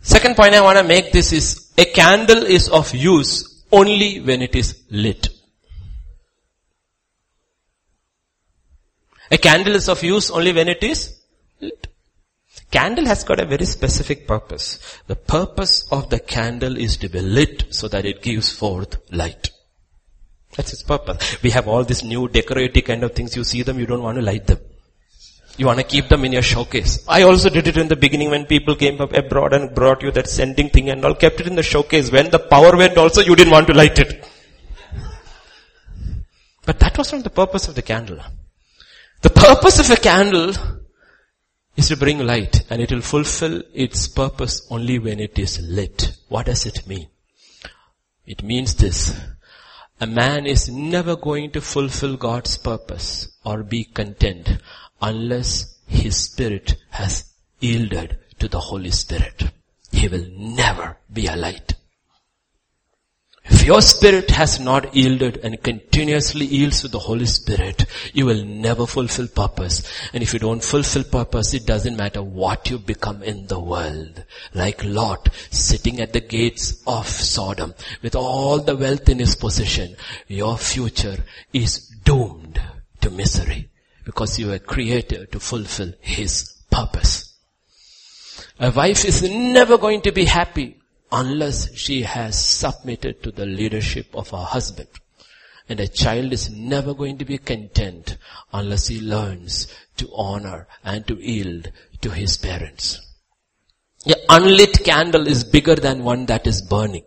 Second 0.00 0.36
point 0.36 0.54
I 0.54 0.62
want 0.62 0.78
to 0.78 0.84
make 0.84 1.12
this 1.12 1.34
is, 1.34 1.70
a 1.76 1.84
candle 1.84 2.44
is 2.44 2.70
of 2.70 2.94
use 2.94 3.62
only 3.70 4.22
when 4.22 4.40
it 4.40 4.56
is 4.56 4.82
lit. 4.90 5.28
A 9.30 9.36
candle 9.36 9.74
is 9.74 9.90
of 9.90 10.02
use 10.02 10.30
only 10.30 10.54
when 10.54 10.70
it 10.70 10.82
is 10.82 11.20
lit. 11.60 11.88
Candle 12.70 13.04
has 13.04 13.22
got 13.22 13.38
a 13.38 13.44
very 13.44 13.66
specific 13.66 14.26
purpose. 14.26 14.98
The 15.08 15.16
purpose 15.16 15.86
of 15.92 16.08
the 16.08 16.20
candle 16.20 16.78
is 16.78 16.96
to 16.98 17.10
be 17.10 17.20
lit 17.20 17.66
so 17.68 17.86
that 17.88 18.06
it 18.06 18.22
gives 18.22 18.50
forth 18.50 18.96
light. 19.12 19.50
That's 20.56 20.72
its 20.72 20.82
purpose. 20.82 21.42
We 21.42 21.50
have 21.50 21.68
all 21.68 21.84
these 21.84 22.02
new 22.02 22.28
decorative 22.28 22.84
kind 22.84 23.04
of 23.04 23.12
things. 23.12 23.36
You 23.36 23.44
see 23.44 23.60
them, 23.60 23.78
you 23.78 23.84
don't 23.84 24.02
want 24.02 24.16
to 24.16 24.22
light 24.22 24.46
them. 24.46 24.60
You 25.56 25.66
want 25.66 25.78
to 25.78 25.84
keep 25.84 26.08
them 26.08 26.24
in 26.24 26.32
your 26.32 26.42
showcase. 26.42 27.04
I 27.08 27.22
also 27.22 27.48
did 27.48 27.68
it 27.68 27.76
in 27.76 27.86
the 27.86 27.96
beginning 27.96 28.30
when 28.30 28.44
people 28.44 28.74
came 28.74 28.96
from 28.96 29.14
abroad 29.14 29.52
and 29.52 29.74
brought 29.74 30.02
you 30.02 30.10
that 30.10 30.28
sending 30.28 30.68
thing 30.68 30.90
and 30.90 31.04
all, 31.04 31.14
kept 31.14 31.40
it 31.40 31.46
in 31.46 31.54
the 31.54 31.62
showcase. 31.62 32.10
When 32.10 32.30
the 32.30 32.40
power 32.40 32.76
went 32.76 32.98
also, 32.98 33.20
you 33.20 33.36
didn't 33.36 33.52
want 33.52 33.68
to 33.68 33.74
light 33.74 33.98
it. 33.98 34.28
But 36.66 36.80
that 36.80 36.98
was 36.98 37.12
not 37.12 37.22
the 37.22 37.30
purpose 37.30 37.68
of 37.68 37.76
the 37.76 37.82
candle. 37.82 38.18
The 39.22 39.30
purpose 39.30 39.78
of 39.78 39.90
a 39.90 40.00
candle 40.00 40.54
is 41.76 41.88
to 41.88 41.96
bring 41.96 42.18
light 42.18 42.64
and 42.68 42.82
it 42.82 42.90
will 42.90 43.00
fulfill 43.00 43.62
its 43.72 44.08
purpose 44.08 44.66
only 44.70 44.98
when 44.98 45.20
it 45.20 45.38
is 45.38 45.60
lit. 45.60 46.16
What 46.28 46.46
does 46.46 46.66
it 46.66 46.86
mean? 46.86 47.08
It 48.26 48.42
means 48.42 48.74
this. 48.74 49.20
A 50.00 50.06
man 50.06 50.46
is 50.46 50.68
never 50.68 51.14
going 51.14 51.52
to 51.52 51.60
fulfill 51.60 52.16
God's 52.16 52.56
purpose 52.56 53.28
or 53.44 53.62
be 53.62 53.84
content 53.84 54.58
unless 55.00 55.78
his 55.86 56.16
spirit 56.16 56.76
has 56.90 57.32
yielded 57.60 58.18
to 58.38 58.48
the 58.48 58.60
Holy 58.60 58.90
Spirit. 58.90 59.44
He 59.92 60.08
will 60.08 60.26
never 60.36 60.96
be 61.12 61.26
a 61.26 61.36
light. 61.36 61.74
If 63.46 63.66
your 63.66 63.82
spirit 63.82 64.30
has 64.30 64.58
not 64.58 64.96
yielded 64.96 65.36
and 65.36 65.62
continuously 65.62 66.46
yields 66.46 66.80
to 66.80 66.88
the 66.88 66.98
Holy 66.98 67.26
Spirit, 67.26 67.84
you 68.14 68.24
will 68.24 68.42
never 68.42 68.86
fulfill 68.86 69.28
purpose. 69.28 69.82
And 70.14 70.22
if 70.22 70.32
you 70.32 70.38
don't 70.38 70.64
fulfill 70.64 71.04
purpose, 71.04 71.52
it 71.52 71.66
doesn't 71.66 71.96
matter 71.96 72.22
what 72.22 72.70
you 72.70 72.78
become 72.78 73.22
in 73.22 73.46
the 73.46 73.60
world. 73.60 74.24
Like 74.54 74.82
Lot 74.82 75.28
sitting 75.50 76.00
at 76.00 76.14
the 76.14 76.22
gates 76.22 76.82
of 76.86 77.06
Sodom 77.06 77.74
with 78.02 78.16
all 78.16 78.60
the 78.60 78.76
wealth 78.76 79.10
in 79.10 79.18
his 79.18 79.36
possession, 79.36 79.94
your 80.26 80.56
future 80.56 81.18
is 81.52 81.88
doomed 82.02 82.60
to 83.02 83.10
misery 83.10 83.68
because 84.04 84.38
you 84.38 84.48
were 84.48 84.58
created 84.58 85.32
to 85.32 85.40
fulfill 85.40 85.92
his 86.00 86.54
purpose. 86.70 87.34
A 88.58 88.70
wife 88.70 89.04
is 89.04 89.22
never 89.22 89.78
going 89.78 90.02
to 90.02 90.12
be 90.12 90.24
happy 90.24 90.76
unless 91.10 91.74
she 91.76 92.02
has 92.02 92.38
submitted 92.42 93.22
to 93.22 93.30
the 93.30 93.46
leadership 93.46 94.06
of 94.14 94.30
her 94.30 94.44
husband. 94.44 94.88
And 95.68 95.80
a 95.80 95.88
child 95.88 96.32
is 96.32 96.50
never 96.50 96.92
going 96.92 97.18
to 97.18 97.24
be 97.24 97.38
content 97.38 98.18
unless 98.52 98.88
he 98.88 99.00
learns 99.00 99.66
to 99.96 100.10
honor 100.14 100.66
and 100.84 101.06
to 101.06 101.14
yield 101.14 101.70
to 102.02 102.10
his 102.10 102.36
parents. 102.36 103.00
The 104.04 104.20
unlit 104.28 104.84
candle 104.84 105.26
is 105.26 105.44
bigger 105.44 105.76
than 105.76 106.04
one 106.04 106.26
that 106.26 106.46
is 106.46 106.60
burning. 106.60 107.04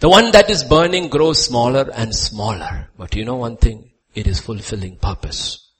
The 0.00 0.08
one 0.08 0.30
that 0.30 0.48
is 0.48 0.62
burning 0.62 1.08
grows 1.08 1.44
smaller 1.44 1.90
and 1.92 2.14
smaller. 2.14 2.90
But 2.96 3.16
you 3.16 3.24
know 3.24 3.36
one 3.36 3.56
thing? 3.56 3.90
It 4.18 4.26
is 4.26 4.40
fulfilling 4.40 4.96
purpose. 4.96 5.70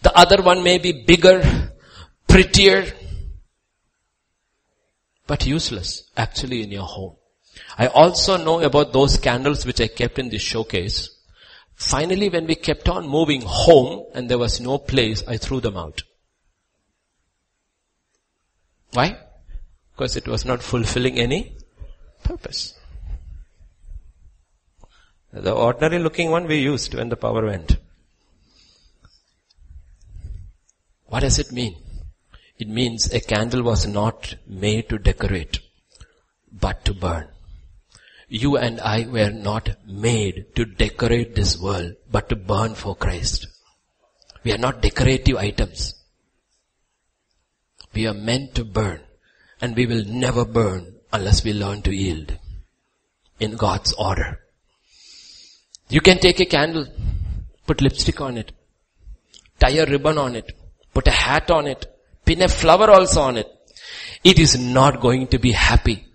The 0.00 0.16
other 0.16 0.42
one 0.42 0.62
may 0.62 0.78
be 0.78 1.04
bigger, 1.06 1.42
prettier, 2.26 2.86
but 5.26 5.46
useless 5.46 6.10
actually 6.16 6.62
in 6.62 6.70
your 6.70 6.84
home. 6.84 7.16
I 7.76 7.88
also 7.88 8.38
know 8.38 8.60
about 8.62 8.94
those 8.94 9.18
candles 9.18 9.66
which 9.66 9.82
I 9.82 9.88
kept 9.88 10.18
in 10.18 10.30
the 10.30 10.38
showcase. 10.38 11.10
Finally, 11.74 12.30
when 12.30 12.46
we 12.46 12.54
kept 12.54 12.88
on 12.88 13.06
moving 13.06 13.42
home 13.42 14.06
and 14.14 14.30
there 14.30 14.38
was 14.38 14.58
no 14.58 14.78
place, 14.78 15.22
I 15.28 15.36
threw 15.36 15.60
them 15.60 15.76
out. 15.76 16.02
Why? 18.94 19.18
Because 19.92 20.16
it 20.16 20.26
was 20.26 20.46
not 20.46 20.62
fulfilling 20.62 21.18
any 21.18 21.56
purpose. 22.24 22.72
The 25.32 25.52
ordinary 25.52 25.98
looking 25.98 26.30
one 26.30 26.46
we 26.46 26.56
used 26.56 26.94
when 26.94 27.08
the 27.08 27.16
power 27.16 27.44
went. 27.46 27.76
What 31.06 31.20
does 31.20 31.38
it 31.38 31.52
mean? 31.52 31.76
It 32.58 32.68
means 32.68 33.12
a 33.12 33.20
candle 33.20 33.62
was 33.62 33.86
not 33.86 34.36
made 34.46 34.88
to 34.88 34.98
decorate, 34.98 35.60
but 36.50 36.84
to 36.86 36.94
burn. 36.94 37.28
You 38.28 38.56
and 38.56 38.80
I 38.80 39.06
were 39.06 39.30
not 39.30 39.76
made 39.86 40.54
to 40.56 40.64
decorate 40.64 41.34
this 41.34 41.58
world, 41.58 41.94
but 42.10 42.28
to 42.30 42.36
burn 42.36 42.74
for 42.74 42.96
Christ. 42.96 43.46
We 44.42 44.52
are 44.52 44.58
not 44.58 44.80
decorative 44.80 45.36
items. 45.36 45.94
We 47.94 48.06
are 48.06 48.14
meant 48.14 48.54
to 48.56 48.64
burn, 48.64 49.00
and 49.60 49.76
we 49.76 49.86
will 49.86 50.04
never 50.04 50.44
burn 50.44 50.96
unless 51.12 51.44
we 51.44 51.52
learn 51.52 51.82
to 51.82 51.94
yield 51.94 52.36
in 53.38 53.56
God's 53.56 53.92
order. 53.92 54.40
You 55.88 56.00
can 56.00 56.18
take 56.18 56.40
a 56.40 56.46
candle, 56.46 56.86
put 57.66 57.80
lipstick 57.80 58.20
on 58.20 58.36
it, 58.38 58.52
tie 59.60 59.70
a 59.70 59.86
ribbon 59.86 60.18
on 60.18 60.34
it, 60.34 60.52
put 60.92 61.06
a 61.06 61.12
hat 61.12 61.50
on 61.50 61.66
it, 61.66 61.86
pin 62.24 62.42
a 62.42 62.48
flower 62.48 62.90
also 62.90 63.20
on 63.20 63.36
it. 63.36 63.48
It 64.24 64.38
is 64.38 64.58
not 64.58 65.00
going 65.00 65.28
to 65.28 65.38
be 65.38 65.52
happy 65.52 66.06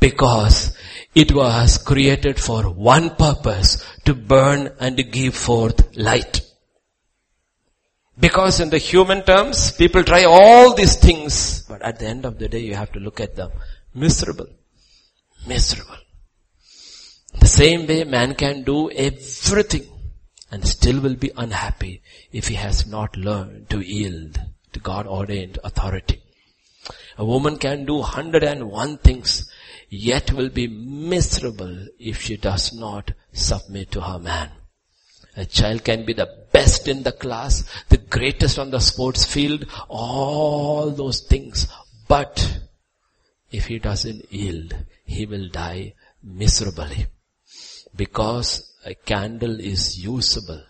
because 0.00 0.76
it 1.14 1.32
was 1.32 1.78
created 1.78 2.40
for 2.40 2.70
one 2.70 3.10
purpose 3.16 3.84
to 4.04 4.14
burn 4.14 4.70
and 4.80 5.12
give 5.12 5.34
forth 5.34 5.96
light. 5.96 6.40
Because 8.18 8.60
in 8.60 8.70
the 8.70 8.78
human 8.78 9.22
terms, 9.24 9.72
people 9.72 10.04
try 10.04 10.24
all 10.24 10.74
these 10.74 10.96
things, 10.96 11.64
but 11.68 11.82
at 11.82 11.98
the 11.98 12.06
end 12.06 12.24
of 12.24 12.38
the 12.38 12.48
day, 12.48 12.60
you 12.60 12.74
have 12.74 12.92
to 12.92 13.00
look 13.00 13.20
at 13.20 13.36
them. 13.36 13.50
Miserable. 13.94 14.46
Miserable. 15.46 15.96
The 17.38 17.46
same 17.46 17.86
way 17.86 18.04
man 18.04 18.34
can 18.34 18.62
do 18.62 18.90
everything 18.90 19.88
and 20.50 20.66
still 20.66 21.00
will 21.00 21.16
be 21.16 21.30
unhappy 21.36 22.02
if 22.30 22.48
he 22.48 22.54
has 22.54 22.86
not 22.86 23.16
learned 23.16 23.70
to 23.70 23.80
yield 23.80 24.40
to 24.72 24.80
God 24.80 25.06
ordained 25.06 25.58
authority. 25.64 26.22
A 27.18 27.24
woman 27.24 27.58
can 27.58 27.84
do 27.84 27.96
101 27.96 28.98
things, 28.98 29.50
yet 29.88 30.32
will 30.32 30.48
be 30.48 30.66
miserable 30.66 31.86
if 31.98 32.22
she 32.22 32.36
does 32.36 32.72
not 32.72 33.12
submit 33.32 33.90
to 33.92 34.00
her 34.00 34.18
man. 34.18 34.50
A 35.36 35.46
child 35.46 35.84
can 35.84 36.04
be 36.04 36.12
the 36.12 36.28
best 36.52 36.88
in 36.88 37.02
the 37.02 37.12
class, 37.12 37.64
the 37.88 37.96
greatest 37.96 38.58
on 38.58 38.70
the 38.70 38.80
sports 38.80 39.24
field, 39.24 39.66
all 39.88 40.90
those 40.90 41.20
things. 41.20 41.68
But 42.08 42.60
if 43.50 43.66
he 43.66 43.78
doesn't 43.78 44.30
yield, 44.32 44.74
he 45.04 45.24
will 45.26 45.48
die 45.48 45.94
miserably. 46.22 47.06
Because 47.94 48.72
a 48.84 48.94
candle 48.94 49.60
is 49.60 49.98
usable 49.98 50.62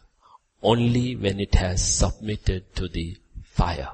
only 0.62 1.16
when 1.16 1.40
it 1.40 1.54
has 1.54 1.82
submitted 1.82 2.74
to 2.76 2.88
the 2.88 3.16
fire. 3.42 3.90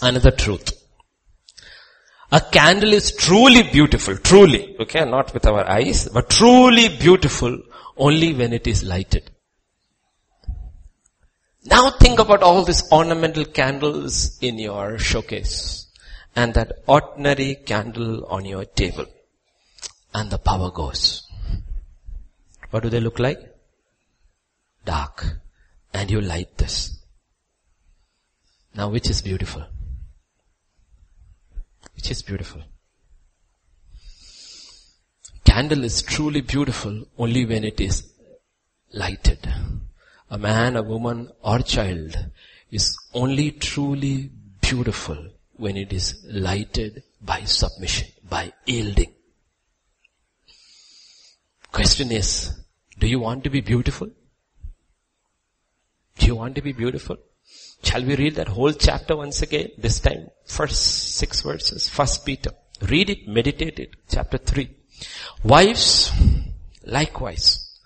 Another 0.00 0.30
truth. 0.30 0.72
A 2.30 2.40
candle 2.40 2.92
is 2.92 3.12
truly 3.12 3.62
beautiful, 3.62 4.16
truly, 4.16 4.76
okay, 4.80 5.04
not 5.04 5.34
with 5.34 5.46
our 5.46 5.68
eyes, 5.68 6.08
but 6.08 6.30
truly 6.30 6.88
beautiful 6.88 7.58
only 7.96 8.32
when 8.32 8.52
it 8.52 8.66
is 8.66 8.82
lighted. 8.82 9.30
Now 11.64 11.90
think 11.90 12.18
about 12.18 12.42
all 12.42 12.64
these 12.64 12.90
ornamental 12.90 13.44
candles 13.44 14.38
in 14.40 14.58
your 14.58 14.98
showcase 14.98 15.86
and 16.34 16.54
that 16.54 16.82
ordinary 16.86 17.54
candle 17.54 18.24
on 18.26 18.44
your 18.44 18.64
table 18.64 19.06
and 20.14 20.30
the 20.30 20.38
power 20.38 20.70
goes. 20.70 21.26
What 22.70 22.82
do 22.82 22.88
they 22.88 23.00
look 23.00 23.18
like? 23.18 23.38
Dark 24.84 25.24
and 25.94 26.10
you 26.10 26.20
light 26.20 26.56
this. 26.58 26.98
Now 28.74 28.88
which 28.88 29.10
is 29.10 29.22
beautiful? 29.22 29.64
Which 31.94 32.10
is 32.10 32.22
beautiful? 32.22 32.62
Candle 35.44 35.84
is 35.84 36.02
truly 36.02 36.40
beautiful 36.40 37.04
only 37.18 37.44
when 37.44 37.64
it 37.64 37.80
is 37.80 38.10
lighted. 38.92 39.46
A 40.30 40.38
man, 40.38 40.76
a 40.76 40.82
woman 40.82 41.30
or 41.42 41.58
child 41.58 42.16
is 42.70 42.96
only 43.12 43.50
truly 43.50 44.30
beautiful 44.62 45.28
when 45.56 45.76
it 45.76 45.92
is 45.92 46.24
lighted 46.26 47.02
by 47.20 47.44
submission, 47.44 48.08
by 48.28 48.52
yielding. 48.64 49.12
Question 51.72 52.12
is, 52.12 52.52
Do 52.98 53.06
you 53.06 53.18
want 53.18 53.44
to 53.44 53.50
be 53.50 53.62
beautiful? 53.62 54.10
Do 56.18 56.26
you 56.26 56.36
want 56.36 56.54
to 56.56 56.62
be 56.62 56.72
beautiful? 56.72 57.16
Shall 57.82 58.04
we 58.04 58.14
read 58.14 58.34
that 58.36 58.48
whole 58.48 58.72
chapter 58.72 59.16
once 59.16 59.40
again? 59.40 59.70
This 59.78 59.98
time, 59.98 60.28
first 60.46 61.16
six 61.16 61.40
verses, 61.40 61.88
first 61.88 62.26
Peter. 62.26 62.50
Read 62.82 63.08
it, 63.08 63.26
meditate 63.26 63.78
it. 63.78 63.94
Chapter 64.08 64.36
three. 64.36 64.70
Wives, 65.42 66.12
likewise, 66.84 67.78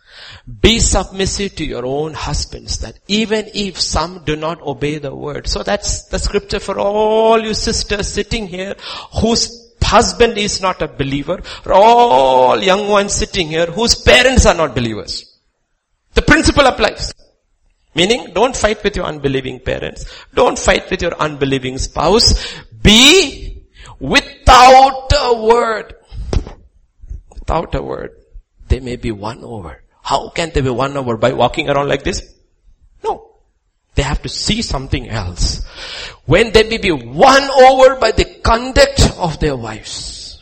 be 0.60 0.80
submissive 0.80 1.54
to 1.56 1.64
your 1.64 1.86
own 1.86 2.12
husbands 2.14 2.78
that 2.80 2.98
even 3.06 3.48
if 3.54 3.80
some 3.80 4.24
do 4.24 4.34
not 4.34 4.60
obey 4.62 4.98
the 4.98 5.14
word. 5.14 5.46
So 5.46 5.62
that's 5.62 6.02
the 6.08 6.18
scripture 6.18 6.60
for 6.60 6.78
all 6.78 7.40
you 7.40 7.54
sisters 7.54 8.12
sitting 8.12 8.48
here 8.48 8.74
whose 9.20 9.65
husband 9.94 10.36
is 10.38 10.60
not 10.60 10.82
a 10.82 10.88
believer, 10.88 11.38
or 11.64 11.72
all 11.72 12.62
young 12.62 12.88
ones 12.88 13.14
sitting 13.14 13.48
here 13.48 13.66
whose 13.66 13.94
parents 13.94 14.46
are 14.46 14.54
not 14.54 14.74
believers. 14.74 15.14
The 16.14 16.22
principle 16.22 16.66
applies. 16.66 17.12
Meaning, 17.94 18.32
don't 18.34 18.54
fight 18.54 18.82
with 18.84 18.96
your 18.96 19.06
unbelieving 19.06 19.58
parents. 19.60 20.04
Don't 20.34 20.58
fight 20.58 20.90
with 20.90 21.00
your 21.00 21.14
unbelieving 21.18 21.78
spouse. 21.78 22.26
Be 22.82 23.64
without 23.98 25.10
a 25.12 25.42
word. 25.42 25.94
Without 27.32 27.74
a 27.74 27.82
word. 27.82 28.10
They 28.68 28.80
may 28.80 28.96
be 28.96 29.12
won 29.12 29.42
over. 29.42 29.82
How 30.02 30.28
can 30.28 30.50
they 30.52 30.60
be 30.60 30.70
won 30.70 30.96
over? 30.96 31.16
By 31.16 31.32
walking 31.32 31.70
around 31.70 31.88
like 31.88 32.02
this? 32.02 32.22
No. 33.02 33.35
They 33.96 34.02
have 34.02 34.22
to 34.22 34.28
see 34.28 34.62
something 34.62 35.08
else. 35.08 35.64
When 36.26 36.52
they 36.52 36.62
may 36.62 36.78
be 36.78 36.92
won 36.92 37.42
over 37.42 37.96
by 37.96 38.12
the 38.12 38.24
conduct 38.24 39.00
of 39.18 39.40
their 39.40 39.56
wives. 39.56 40.40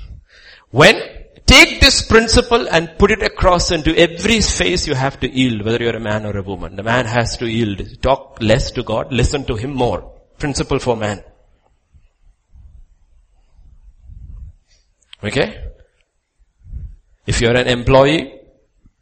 When 0.71 1.01
Take 1.47 1.81
this 1.81 2.03
principle 2.03 2.67
and 2.71 2.97
put 2.99 3.11
it 3.11 3.23
across 3.23 3.71
into 3.71 3.95
every 3.97 4.41
face 4.41 4.87
you 4.87 4.95
have 4.95 5.21
to 5.21 5.29
yield, 5.31 5.65
whether 5.65 5.83
you're 5.83 5.97
a 5.97 6.01
man 6.01 6.25
or 6.25 6.37
a 6.37 6.43
woman. 6.43 6.77
The 6.77 6.83
man 6.83 7.05
has 7.05 7.37
to 7.39 7.47
yield. 7.47 8.01
Talk 8.01 8.39
less 8.41 8.71
to 8.73 8.83
God, 8.83 9.13
listen 9.13 9.45
to 9.45 9.57
Him 9.57 9.75
more. 9.75 10.11
Principle 10.39 10.79
for 10.79 10.97
man. 10.97 11.23
Okay? 15.23 15.71
If 17.27 17.41
you're 17.41 17.57
an 17.57 17.69
employee, 17.69 18.41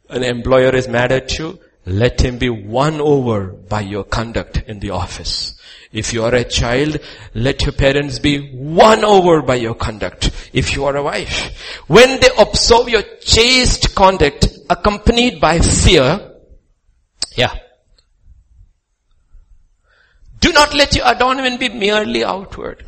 an 0.09 0.23
employer 0.23 0.75
is 0.75 0.87
mad 0.87 1.11
at 1.13 1.37
you, 1.39 1.59
let 1.85 2.21
him 2.21 2.37
be 2.37 2.49
won 2.49 3.01
over 3.01 3.47
by 3.47 3.81
your 3.81 4.03
conduct 4.03 4.63
in 4.67 4.79
the 4.79 4.91
office. 4.91 5.55
If 5.91 6.13
you 6.13 6.23
are 6.23 6.33
a 6.33 6.43
child, 6.43 6.97
let 7.35 7.61
your 7.61 7.73
parents 7.73 8.19
be 8.19 8.51
won 8.53 9.03
over 9.03 9.41
by 9.41 9.55
your 9.55 9.75
conduct. 9.75 10.31
If 10.53 10.75
you 10.75 10.85
are 10.85 10.95
a 10.95 11.03
wife, 11.03 11.83
when 11.87 12.19
they 12.19 12.29
observe 12.37 12.89
your 12.89 13.03
chaste 13.21 13.93
conduct 13.93 14.47
accompanied 14.69 15.39
by 15.39 15.59
fear, 15.59 16.31
yeah. 17.35 17.53
Do 20.39 20.51
not 20.51 20.73
let 20.73 20.95
your 20.95 21.05
adornment 21.07 21.59
be 21.59 21.69
merely 21.69 22.23
outward. 22.23 22.83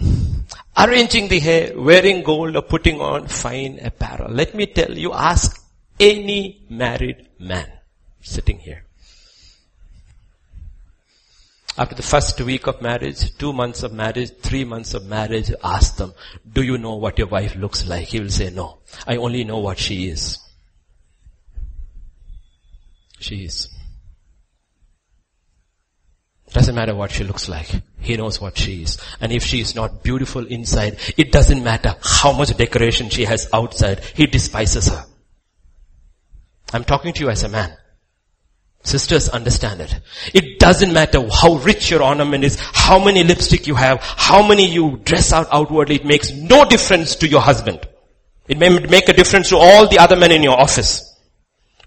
Arranging 0.77 1.27
the 1.27 1.39
hair, 1.39 1.79
wearing 1.79 2.23
gold 2.23 2.55
or 2.55 2.61
putting 2.61 2.99
on 2.99 3.27
fine 3.27 3.79
apparel. 3.81 4.31
Let 4.31 4.55
me 4.55 4.65
tell 4.65 4.91
you, 4.91 5.13
ask 5.13 5.61
any 5.99 6.65
married 6.69 7.29
man 7.39 7.71
sitting 8.19 8.59
here. 8.59 8.84
After 11.77 11.95
the 11.95 12.03
first 12.03 12.39
week 12.39 12.67
of 12.67 12.81
marriage, 12.81 13.37
two 13.37 13.51
months 13.51 13.83
of 13.83 13.91
marriage, 13.91 14.31
three 14.37 14.63
months 14.63 14.93
of 14.93 15.05
marriage, 15.05 15.51
ask 15.61 15.97
them, 15.97 16.13
do 16.53 16.63
you 16.63 16.77
know 16.77 16.95
what 16.95 17.17
your 17.17 17.27
wife 17.27 17.55
looks 17.55 17.85
like? 17.85 18.07
He 18.07 18.19
will 18.21 18.29
say, 18.29 18.49
no. 18.49 18.79
I 19.05 19.17
only 19.17 19.43
know 19.43 19.59
what 19.59 19.77
she 19.77 20.07
is. 20.07 20.39
She 23.19 23.43
is. 23.43 23.69
Doesn't 26.53 26.75
matter 26.75 26.95
what 26.95 27.11
she 27.11 27.25
looks 27.25 27.49
like. 27.49 27.69
He 27.99 28.15
knows 28.15 28.39
what 28.39 28.57
she 28.57 28.83
is. 28.83 28.97
And 29.19 29.33
if 29.33 29.43
she 29.43 29.59
is 29.59 29.75
not 29.75 30.01
beautiful 30.01 30.45
inside, 30.45 30.97
it 31.17 31.33
doesn't 31.33 31.61
matter 31.61 31.95
how 32.01 32.31
much 32.31 32.55
decoration 32.55 33.09
she 33.09 33.25
has 33.25 33.49
outside. 33.51 33.99
He 33.99 34.27
despises 34.27 34.87
her. 34.87 35.05
I'm 36.71 36.85
talking 36.85 37.11
to 37.13 37.19
you 37.21 37.29
as 37.29 37.43
a 37.43 37.49
man. 37.49 37.75
Sisters 38.85 39.29
understand 39.29 39.81
it. 39.81 39.99
It 40.33 40.59
doesn't 40.59 40.93
matter 40.93 41.27
how 41.31 41.55
rich 41.55 41.89
your 41.89 42.03
ornament 42.03 42.43
is, 42.43 42.57
how 42.59 43.03
many 43.03 43.23
lipstick 43.23 43.65
you 43.65 43.73
have, 43.73 43.99
how 44.01 44.47
many 44.47 44.71
you 44.71 45.01
dress 45.03 45.33
out 45.33 45.47
outwardly, 45.51 45.95
it 45.95 46.05
makes 46.05 46.31
no 46.31 46.65
difference 46.65 47.15
to 47.17 47.27
your 47.27 47.41
husband. 47.41 47.79
It 48.47 48.59
may 48.59 48.69
make 48.69 49.09
a 49.09 49.13
difference 49.13 49.49
to 49.49 49.57
all 49.57 49.89
the 49.89 49.97
other 49.97 50.15
men 50.15 50.31
in 50.31 50.43
your 50.43 50.59
office. 50.59 51.19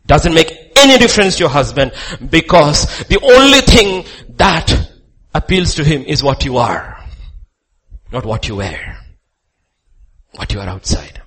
Doesn't 0.06 0.34
make 0.34 0.72
any 0.74 0.98
difference 0.98 1.36
to 1.36 1.44
your 1.44 1.50
husband 1.50 1.92
because 2.30 3.04
the 3.04 3.20
only 3.22 3.60
thing 3.60 4.04
that 4.36 4.90
appeals 5.32 5.76
to 5.76 5.84
him 5.84 6.02
is 6.02 6.24
what 6.24 6.44
you 6.44 6.56
are. 6.56 6.98
Not 8.10 8.26
what 8.26 8.48
you 8.48 8.56
wear. 8.56 8.98
What 10.32 10.52
you 10.52 10.58
are 10.58 10.68
outside. 10.68 11.22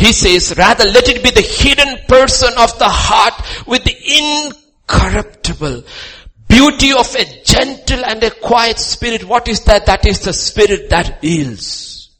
He 0.00 0.14
says, 0.14 0.54
rather 0.56 0.84
let 0.84 1.10
it 1.10 1.22
be 1.22 1.30
the 1.30 1.42
hidden 1.42 2.06
person 2.08 2.54
of 2.56 2.78
the 2.78 2.88
heart 2.88 3.34
with 3.66 3.84
the 3.84 4.48
incorruptible 4.88 5.84
beauty 6.48 6.92
of 6.94 7.14
a 7.16 7.42
gentle 7.44 8.02
and 8.06 8.22
a 8.24 8.30
quiet 8.30 8.78
spirit. 8.78 9.24
What 9.24 9.46
is 9.46 9.60
that? 9.64 9.84
That 9.84 10.06
is 10.06 10.20
the 10.20 10.32
spirit 10.32 10.88
that 10.88 11.22
yields. 11.22 12.16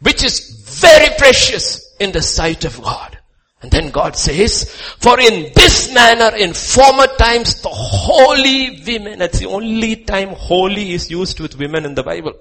Which 0.00 0.22
is 0.22 0.50
very 0.80 1.16
precious 1.16 1.96
in 1.98 2.12
the 2.12 2.20
sight 2.20 2.66
of 2.66 2.82
God. 2.82 3.18
And 3.62 3.70
then 3.70 3.90
God 3.90 4.16
says, 4.16 4.70
for 5.00 5.18
in 5.18 5.50
this 5.54 5.94
manner 5.94 6.36
in 6.36 6.52
former 6.52 7.06
times 7.06 7.62
the 7.62 7.70
holy 7.70 8.82
women, 8.86 9.18
that's 9.18 9.38
the 9.38 9.46
only 9.46 9.96
time 10.04 10.28
holy 10.28 10.92
is 10.92 11.10
used 11.10 11.40
with 11.40 11.58
women 11.58 11.86
in 11.86 11.94
the 11.94 12.02
Bible. 12.02 12.34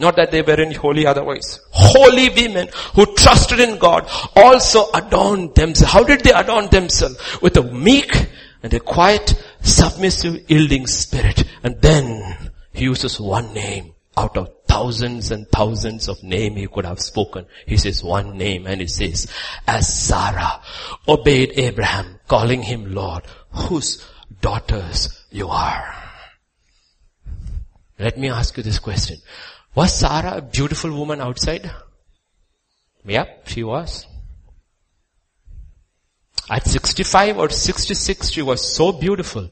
Not 0.00 0.16
that 0.16 0.30
they 0.32 0.42
weren't 0.42 0.76
holy 0.76 1.06
otherwise. 1.06 1.60
Holy 1.70 2.28
women 2.28 2.68
who 2.94 3.06
trusted 3.14 3.60
in 3.60 3.78
God 3.78 4.08
also 4.34 4.90
adorned 4.92 5.54
themselves. 5.54 5.92
How 5.92 6.02
did 6.02 6.20
they 6.20 6.32
adorn 6.32 6.68
themselves? 6.68 7.40
With 7.40 7.56
a 7.56 7.62
meek 7.62 8.12
and 8.62 8.74
a 8.74 8.80
quiet, 8.80 9.34
submissive, 9.60 10.50
yielding 10.50 10.86
spirit. 10.86 11.44
And 11.62 11.80
then 11.80 12.50
he 12.72 12.84
uses 12.84 13.20
one 13.20 13.54
name 13.54 13.94
out 14.16 14.36
of 14.36 14.50
thousands 14.66 15.30
and 15.30 15.48
thousands 15.48 16.08
of 16.08 16.22
names 16.22 16.56
he 16.56 16.66
could 16.66 16.84
have 16.84 17.00
spoken. 17.00 17.46
He 17.66 17.76
says 17.76 18.02
one 18.02 18.36
name 18.36 18.66
and 18.66 18.80
he 18.80 18.88
says, 18.88 19.28
as 19.66 19.92
Sarah 19.92 20.60
obeyed 21.06 21.52
Abraham, 21.56 22.18
calling 22.26 22.62
him 22.62 22.92
Lord, 22.92 23.24
whose 23.50 24.04
daughters 24.40 25.24
you 25.30 25.48
are. 25.48 25.94
Let 27.98 28.18
me 28.18 28.28
ask 28.28 28.56
you 28.56 28.62
this 28.64 28.80
question. 28.80 29.18
Was 29.74 29.98
Sarah 29.98 30.36
a 30.36 30.42
beautiful 30.42 30.92
woman 30.92 31.20
outside? 31.20 31.70
Yep, 33.04 33.48
she 33.48 33.64
was. 33.64 34.06
At 36.48 36.66
65 36.66 37.38
or 37.38 37.48
66, 37.48 38.30
she 38.30 38.42
was 38.42 38.74
so 38.74 38.92
beautiful 38.92 39.50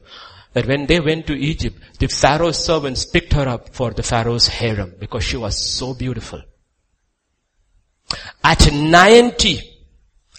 that 0.53 0.65
when 0.65 0.85
they 0.85 0.99
went 0.99 1.27
to 1.27 1.33
Egypt, 1.33 1.77
the 1.99 2.07
Pharaoh's 2.07 2.63
servants 2.63 3.05
picked 3.05 3.33
her 3.33 3.47
up 3.47 3.69
for 3.69 3.91
the 3.91 4.03
Pharaoh's 4.03 4.47
harem 4.47 4.93
because 4.99 5.23
she 5.23 5.35
was 5.35 5.57
so 5.57 5.93
beautiful. 5.93 6.41
At 8.43 8.71
90 8.71 9.61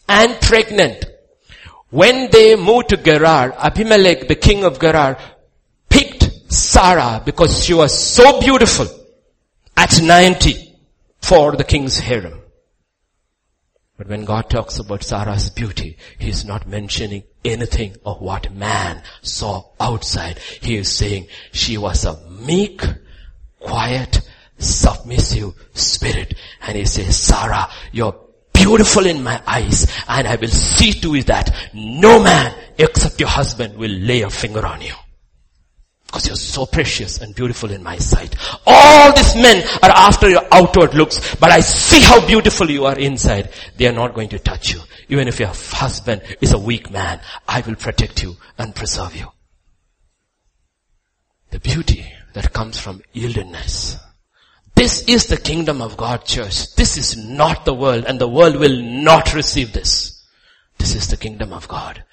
and 0.08 0.40
pregnant, 0.40 1.04
when 1.90 2.30
they 2.30 2.56
moved 2.56 2.90
to 2.90 2.96
Gerar, 2.96 3.52
Abimelech, 3.52 4.28
the 4.28 4.34
king 4.36 4.64
of 4.64 4.80
Gerar, 4.80 5.18
picked 5.88 6.52
Sarah 6.52 7.20
because 7.24 7.64
she 7.64 7.74
was 7.74 7.96
so 7.96 8.40
beautiful 8.40 9.03
at 9.76 10.00
90 10.02 10.76
for 11.20 11.56
the 11.56 11.64
king's 11.64 11.98
harem. 11.98 12.40
But 13.96 14.08
when 14.08 14.24
God 14.24 14.50
talks 14.50 14.78
about 14.78 15.04
Sarah's 15.04 15.50
beauty, 15.50 15.96
He 16.18 16.28
is 16.28 16.44
not 16.44 16.66
mentioning 16.66 17.22
anything 17.44 17.96
of 18.04 18.20
what 18.20 18.52
man 18.52 19.02
saw 19.22 19.64
outside. 19.78 20.38
He 20.60 20.76
is 20.76 20.90
saying 20.90 21.28
she 21.52 21.78
was 21.78 22.04
a 22.04 22.18
meek, 22.28 22.82
quiet, 23.60 24.20
submissive 24.58 25.54
spirit. 25.74 26.34
And 26.62 26.76
He 26.76 26.86
says, 26.86 27.16
Sarah, 27.16 27.68
you're 27.92 28.18
beautiful 28.52 29.06
in 29.06 29.22
my 29.22 29.40
eyes 29.46 29.86
and 30.08 30.26
I 30.26 30.36
will 30.36 30.48
see 30.48 30.92
to 30.94 31.14
it 31.14 31.26
that 31.26 31.54
no 31.74 32.22
man 32.22 32.54
except 32.78 33.20
your 33.20 33.28
husband 33.28 33.76
will 33.76 33.90
lay 33.90 34.22
a 34.22 34.30
finger 34.30 34.64
on 34.64 34.80
you. 34.80 34.94
Because 36.14 36.28
you're 36.28 36.36
so 36.36 36.64
precious 36.64 37.20
and 37.20 37.34
beautiful 37.34 37.72
in 37.72 37.82
my 37.82 37.96
sight. 37.96 38.36
All 38.68 39.12
these 39.16 39.34
men 39.34 39.66
are 39.82 39.90
after 39.90 40.30
your 40.30 40.42
outward 40.52 40.94
looks, 40.94 41.34
but 41.34 41.50
I 41.50 41.58
see 41.58 42.02
how 42.02 42.24
beautiful 42.24 42.70
you 42.70 42.84
are 42.84 42.96
inside. 42.96 43.48
They 43.76 43.88
are 43.88 43.92
not 43.92 44.14
going 44.14 44.28
to 44.28 44.38
touch 44.38 44.72
you. 44.72 44.80
Even 45.08 45.26
if 45.26 45.40
your 45.40 45.48
husband 45.48 46.22
is 46.40 46.52
a 46.52 46.58
weak 46.58 46.88
man, 46.88 47.20
I 47.48 47.62
will 47.62 47.74
protect 47.74 48.22
you 48.22 48.36
and 48.56 48.76
preserve 48.76 49.16
you. 49.16 49.26
The 51.50 51.58
beauty 51.58 52.06
that 52.34 52.52
comes 52.52 52.78
from 52.78 53.02
yieldedness. 53.12 53.98
This 54.76 55.02
is 55.08 55.26
the 55.26 55.36
kingdom 55.36 55.82
of 55.82 55.96
God 55.96 56.24
church. 56.24 56.76
This 56.76 56.96
is 56.96 57.16
not 57.16 57.64
the 57.64 57.74
world 57.74 58.04
and 58.06 58.20
the 58.20 58.28
world 58.28 58.54
will 58.54 58.80
not 58.80 59.34
receive 59.34 59.72
this. 59.72 60.24
This 60.78 60.94
is 60.94 61.08
the 61.08 61.16
kingdom 61.16 61.52
of 61.52 61.66
God. 61.66 62.04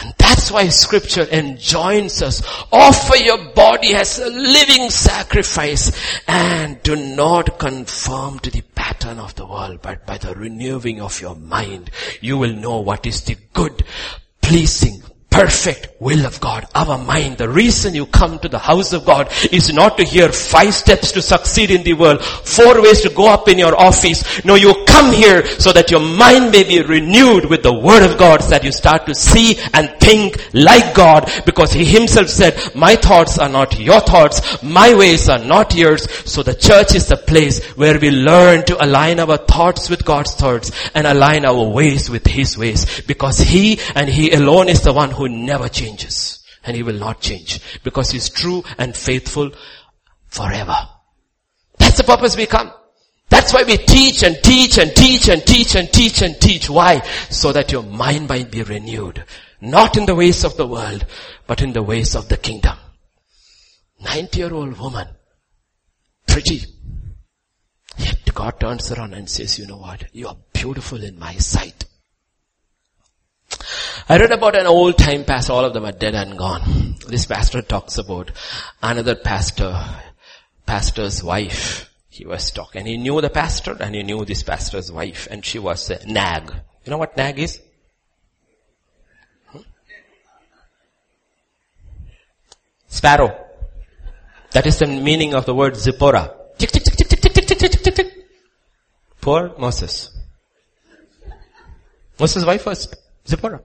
And 0.00 0.14
that's 0.16 0.50
why 0.52 0.68
scripture 0.68 1.26
enjoins 1.30 2.22
us, 2.22 2.42
offer 2.70 3.16
your 3.16 3.52
body 3.52 3.94
as 3.94 4.20
a 4.20 4.28
living 4.28 4.90
sacrifice 4.90 6.20
and 6.28 6.80
do 6.84 6.94
not 6.94 7.58
conform 7.58 8.38
to 8.40 8.50
the 8.50 8.62
pattern 8.76 9.18
of 9.18 9.34
the 9.34 9.46
world, 9.46 9.80
but 9.82 10.06
by 10.06 10.18
the 10.18 10.34
renewing 10.34 11.00
of 11.00 11.20
your 11.20 11.34
mind, 11.34 11.90
you 12.20 12.38
will 12.38 12.54
know 12.54 12.78
what 12.80 13.06
is 13.06 13.24
the 13.24 13.36
good, 13.52 13.82
pleasing, 14.40 15.02
perfect 15.30 15.97
will 16.00 16.26
of 16.26 16.40
God, 16.40 16.64
our 16.76 16.96
mind. 16.96 17.38
The 17.38 17.48
reason 17.48 17.94
you 17.94 18.06
come 18.06 18.38
to 18.38 18.48
the 18.48 18.58
house 18.58 18.92
of 18.92 19.04
God 19.04 19.32
is 19.50 19.72
not 19.72 19.96
to 19.96 20.04
hear 20.04 20.30
five 20.30 20.72
steps 20.72 21.10
to 21.12 21.22
succeed 21.22 21.72
in 21.72 21.82
the 21.82 21.94
world, 21.94 22.24
four 22.24 22.80
ways 22.80 23.00
to 23.02 23.10
go 23.10 23.28
up 23.28 23.48
in 23.48 23.58
your 23.58 23.76
office. 23.76 24.44
No, 24.44 24.54
you 24.54 24.84
come 24.86 25.12
here 25.12 25.44
so 25.58 25.72
that 25.72 25.90
your 25.90 26.00
mind 26.00 26.52
may 26.52 26.62
be 26.62 26.82
renewed 26.82 27.46
with 27.46 27.64
the 27.64 27.72
word 27.72 28.08
of 28.08 28.16
God 28.16 28.42
so 28.42 28.50
that 28.50 28.62
you 28.62 28.70
start 28.70 29.06
to 29.06 29.14
see 29.14 29.58
and 29.74 29.90
think 29.98 30.36
like 30.54 30.94
God 30.94 31.28
because 31.44 31.72
he 31.72 31.84
himself 31.84 32.28
said, 32.28 32.56
my 32.76 32.94
thoughts 32.94 33.38
are 33.38 33.48
not 33.48 33.78
your 33.80 34.00
thoughts, 34.00 34.62
my 34.62 34.94
ways 34.94 35.28
are 35.28 35.44
not 35.44 35.74
yours. 35.74 36.08
So 36.30 36.44
the 36.44 36.54
church 36.54 36.94
is 36.94 37.08
the 37.08 37.16
place 37.16 37.64
where 37.74 37.98
we 37.98 38.12
learn 38.12 38.64
to 38.66 38.84
align 38.84 39.18
our 39.18 39.36
thoughts 39.36 39.90
with 39.90 40.04
God's 40.04 40.34
thoughts 40.34 40.70
and 40.94 41.08
align 41.08 41.44
our 41.44 41.64
ways 41.64 42.08
with 42.08 42.26
his 42.26 42.56
ways 42.56 43.00
because 43.02 43.38
he 43.38 43.80
and 43.96 44.08
he 44.08 44.30
alone 44.30 44.68
is 44.68 44.82
the 44.82 44.92
one 44.92 45.10
who 45.10 45.28
never 45.28 45.68
changes. 45.68 45.87
And 46.64 46.76
he 46.76 46.82
will 46.82 46.98
not 46.98 47.20
change 47.20 47.60
because 47.82 48.10
he's 48.10 48.28
true 48.28 48.62
and 48.76 48.96
faithful 48.96 49.52
forever. 50.26 50.76
That's 51.78 51.96
the 51.96 52.04
purpose 52.04 52.36
we 52.36 52.46
come. 52.46 52.72
That's 53.30 53.52
why 53.52 53.62
we 53.62 53.76
teach 53.76 54.22
and 54.22 54.36
teach 54.42 54.78
and 54.78 54.94
teach 54.94 55.28
and 55.28 55.44
teach 55.44 55.74
and 55.74 55.92
teach 55.92 56.22
and 56.22 56.40
teach. 56.40 56.70
Why? 56.70 57.00
So 57.30 57.52
that 57.52 57.72
your 57.72 57.82
mind 57.82 58.28
might 58.28 58.50
be 58.50 58.62
renewed. 58.62 59.24
Not 59.60 59.96
in 59.96 60.06
the 60.06 60.14
ways 60.14 60.44
of 60.44 60.56
the 60.56 60.66
world, 60.66 61.04
but 61.46 61.62
in 61.62 61.72
the 61.72 61.82
ways 61.82 62.14
of 62.14 62.28
the 62.28 62.36
kingdom. 62.36 62.76
90 64.00 64.38
year 64.38 64.52
old 64.52 64.78
woman. 64.78 65.08
Pretty. 66.26 66.62
Yet 67.98 68.34
God 68.34 68.60
turns 68.60 68.92
around 68.92 69.14
and 69.14 69.28
says, 69.28 69.58
you 69.58 69.66
know 69.66 69.78
what? 69.78 70.04
You 70.12 70.28
are 70.28 70.36
beautiful 70.52 71.02
in 71.02 71.18
my 71.18 71.34
sight. 71.34 71.84
I 74.08 74.16
read 74.18 74.32
about 74.32 74.56
an 74.56 74.66
old 74.66 74.96
time 74.96 75.24
pastor, 75.24 75.52
all 75.52 75.64
of 75.64 75.74
them 75.74 75.84
are 75.84 75.92
dead 75.92 76.14
and 76.14 76.38
gone. 76.38 76.96
This 77.06 77.26
pastor 77.26 77.62
talks 77.62 77.98
about 77.98 78.30
another 78.82 79.14
pastor, 79.14 79.74
pastor's 80.66 81.22
wife. 81.22 81.90
He 82.08 82.26
was 82.26 82.50
talking, 82.50 82.86
he 82.86 82.96
knew 82.96 83.20
the 83.20 83.30
pastor 83.30 83.76
and 83.78 83.94
he 83.94 84.02
knew 84.02 84.24
this 84.24 84.42
pastor's 84.42 84.90
wife 84.90 85.28
and 85.30 85.44
she 85.44 85.58
was 85.58 85.90
a 85.90 86.04
nag. 86.06 86.50
You 86.84 86.90
know 86.90 86.98
what 86.98 87.16
nag 87.16 87.38
is? 87.38 87.60
Hmm? 89.48 89.60
Sparrow. 92.88 93.44
That 94.52 94.66
is 94.66 94.78
the 94.78 94.86
meaning 94.86 95.34
of 95.34 95.44
the 95.44 95.54
word 95.54 95.76
Zipporah. 95.76 96.34
Poor 99.20 99.54
Moses. 99.58 100.10
Moses' 102.18 102.44
wife 102.44 102.66
was 102.66 102.88
Zipporah. 103.28 103.62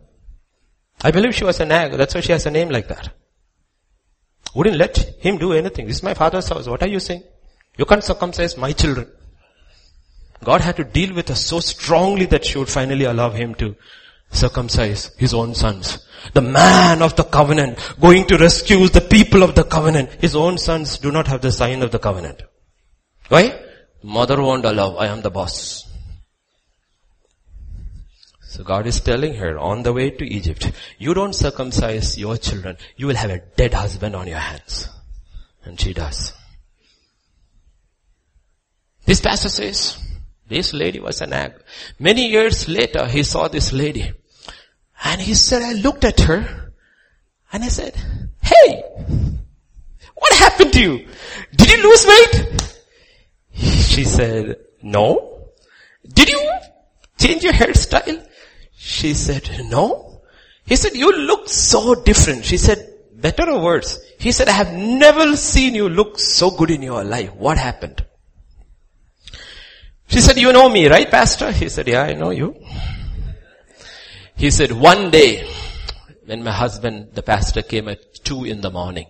I 1.01 1.11
believe 1.11 1.36
she 1.36 1.43
was 1.43 1.59
a 1.59 1.66
nag. 1.66 1.93
That's 1.93 2.16
why 2.16 2.22
she 2.22 2.32
has 2.32 2.45
a 2.45 2.51
name 2.51 2.70
like 2.70 2.88
that. 2.89 3.09
Wouldn't 4.53 4.78
let 4.78 4.97
him 5.20 5.38
do 5.38 5.53
anything. 5.53 5.88
This 5.88 5.97
is 5.97 6.03
my 6.03 6.14
father's 6.14 6.47
house. 6.47 6.68
What 6.68 6.84
are 6.84 6.88
you 6.88 6.99
saying? 6.99 7.24
You 7.78 7.86
can't 7.86 8.03
circumcise 8.03 8.55
my 8.57 8.72
children. 8.72 9.07
God 10.43 10.61
had 10.61 10.76
to 10.76 10.84
deal 10.84 11.14
with 11.16 11.30
her 11.30 11.36
so 11.36 11.59
strongly 11.59 12.26
that 12.28 12.45
she 12.45 12.57
would 12.57 12.70
finally 12.70 13.05
allow 13.05 13.30
him 13.30 13.55
to 13.55 13.76
circumcise 14.32 15.11
his 15.18 15.34
own 15.34 15.55
sons. 15.55 16.05
The 16.34 16.41
man 16.41 17.01
of 17.01 17.16
the 17.16 17.24
covenant 17.24 17.80
going 17.99 18.26
to 18.28 18.38
rescue 18.38 18.88
the 18.88 19.01
people 19.01 19.43
of 19.43 19.55
the 19.55 19.64
covenant. 19.64 20.09
His 20.22 20.36
own 20.36 20.57
sons 20.57 20.97
do 20.97 21.11
not 21.11 21.28
have 21.28 21.41
the 21.41 21.51
sign 21.51 21.82
of 21.82 21.91
the 21.91 21.99
covenant. 21.99 22.43
Why? 23.30 23.59
Mother 24.03 24.41
won't 24.41 24.66
allow. 24.66 24.95
I 24.95 25.07
am 25.07 25.22
the 25.22 25.32
boss. 25.32 25.89
So 28.54 28.64
God 28.64 28.86
is 28.86 28.99
telling 28.99 29.34
her 29.34 29.58
on 29.58 29.82
the 29.82 29.91
way 29.91 30.12
to 30.12 30.24
Egypt, 30.24 30.72
you 30.99 31.16
don't 31.16 31.34
circumcise 31.34 32.20
your 32.20 32.38
children, 32.38 32.78
you 32.95 33.08
will 33.08 33.16
have 33.16 33.32
a 33.32 33.39
dead 33.39 33.74
husband 33.74 34.16
on 34.16 34.28
your 34.28 34.38
hands. 34.38 34.89
And 35.66 35.82
she 35.82 35.91
does. 35.91 36.34
This 39.08 39.22
pastor 39.22 39.49
says, 39.49 39.97
this 40.47 40.72
lady 40.72 40.99
was 40.99 41.20
an 41.22 41.32
nag. 41.32 41.54
Many 41.97 42.30
years 42.30 42.70
later, 42.70 43.08
he 43.08 43.24
saw 43.24 43.47
this 43.47 43.74
lady. 43.74 44.14
And 45.04 45.20
he 45.20 45.34
said, 45.34 45.64
I 45.64 45.74
looked 45.74 46.04
at 46.04 46.20
her 46.20 46.74
and 47.51 47.64
I 47.64 47.70
said, 47.70 47.95
hey, 48.39 48.84
what 50.14 50.34
happened 50.34 50.74
to 50.74 50.80
you? 50.80 51.08
Did 51.56 51.72
you 51.72 51.89
lose 51.89 52.06
weight? 52.06 52.72
She 53.56 54.04
said, 54.04 54.58
no. 54.84 55.49
Did 56.08 56.30
you 56.30 56.51
change 57.18 57.43
your 57.43 57.54
hairstyle? 57.54 58.28
She 58.86 59.13
said, 59.13 59.49
no. 59.69 60.21
He 60.65 60.75
said, 60.75 60.93
you 60.93 61.09
look 61.09 61.47
so 61.47 61.95
different. 61.95 62.43
She 62.43 62.57
said, 62.57 62.86
better 63.13 63.49
or 63.49 63.63
worse? 63.63 63.97
He 64.19 64.34
said, 64.34 64.49
I 64.49 64.51
have 64.51 64.73
never 64.73 65.38
seen 65.38 65.73
you 65.73 65.88
look 65.88 66.19
so 66.19 66.51
good 66.51 66.69
in 66.69 66.81
your 66.81 67.01
life. 67.05 67.34
What 67.34 67.57
happened? 67.57 68.05
She 70.07 70.19
said, 70.19 70.38
you 70.38 70.51
know 70.51 70.67
me, 70.67 70.89
right 70.89 71.09
pastor? 71.09 71.53
He 71.53 71.69
said, 71.69 71.88
yeah, 71.88 72.03
I 72.03 72.13
know 72.13 72.31
you. 72.31 72.61
He 74.36 74.51
said, 74.51 74.73
one 74.73 75.11
day, 75.11 75.49
when 76.25 76.43
my 76.43 76.51
husband, 76.51 77.13
the 77.13 77.23
pastor 77.23 77.61
came 77.61 77.88
at 77.88 78.13
two 78.25 78.43
in 78.43 78.59
the 78.59 78.69
morning, 78.69 79.07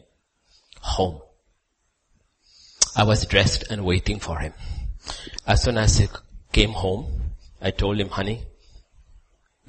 home, 0.82 1.20
I 2.96 3.06
was 3.06 3.26
dressed 3.26 3.72
and 3.72 3.84
waiting 3.84 4.20
for 4.20 4.38
him. 4.38 4.54
As 5.48 5.64
soon 5.64 5.80
as 5.80 5.98
he 5.98 6.10
came 6.52 6.74
home, 6.74 7.34
I 7.60 7.72
told 7.72 8.00
him, 8.00 8.10
honey, 8.10 8.44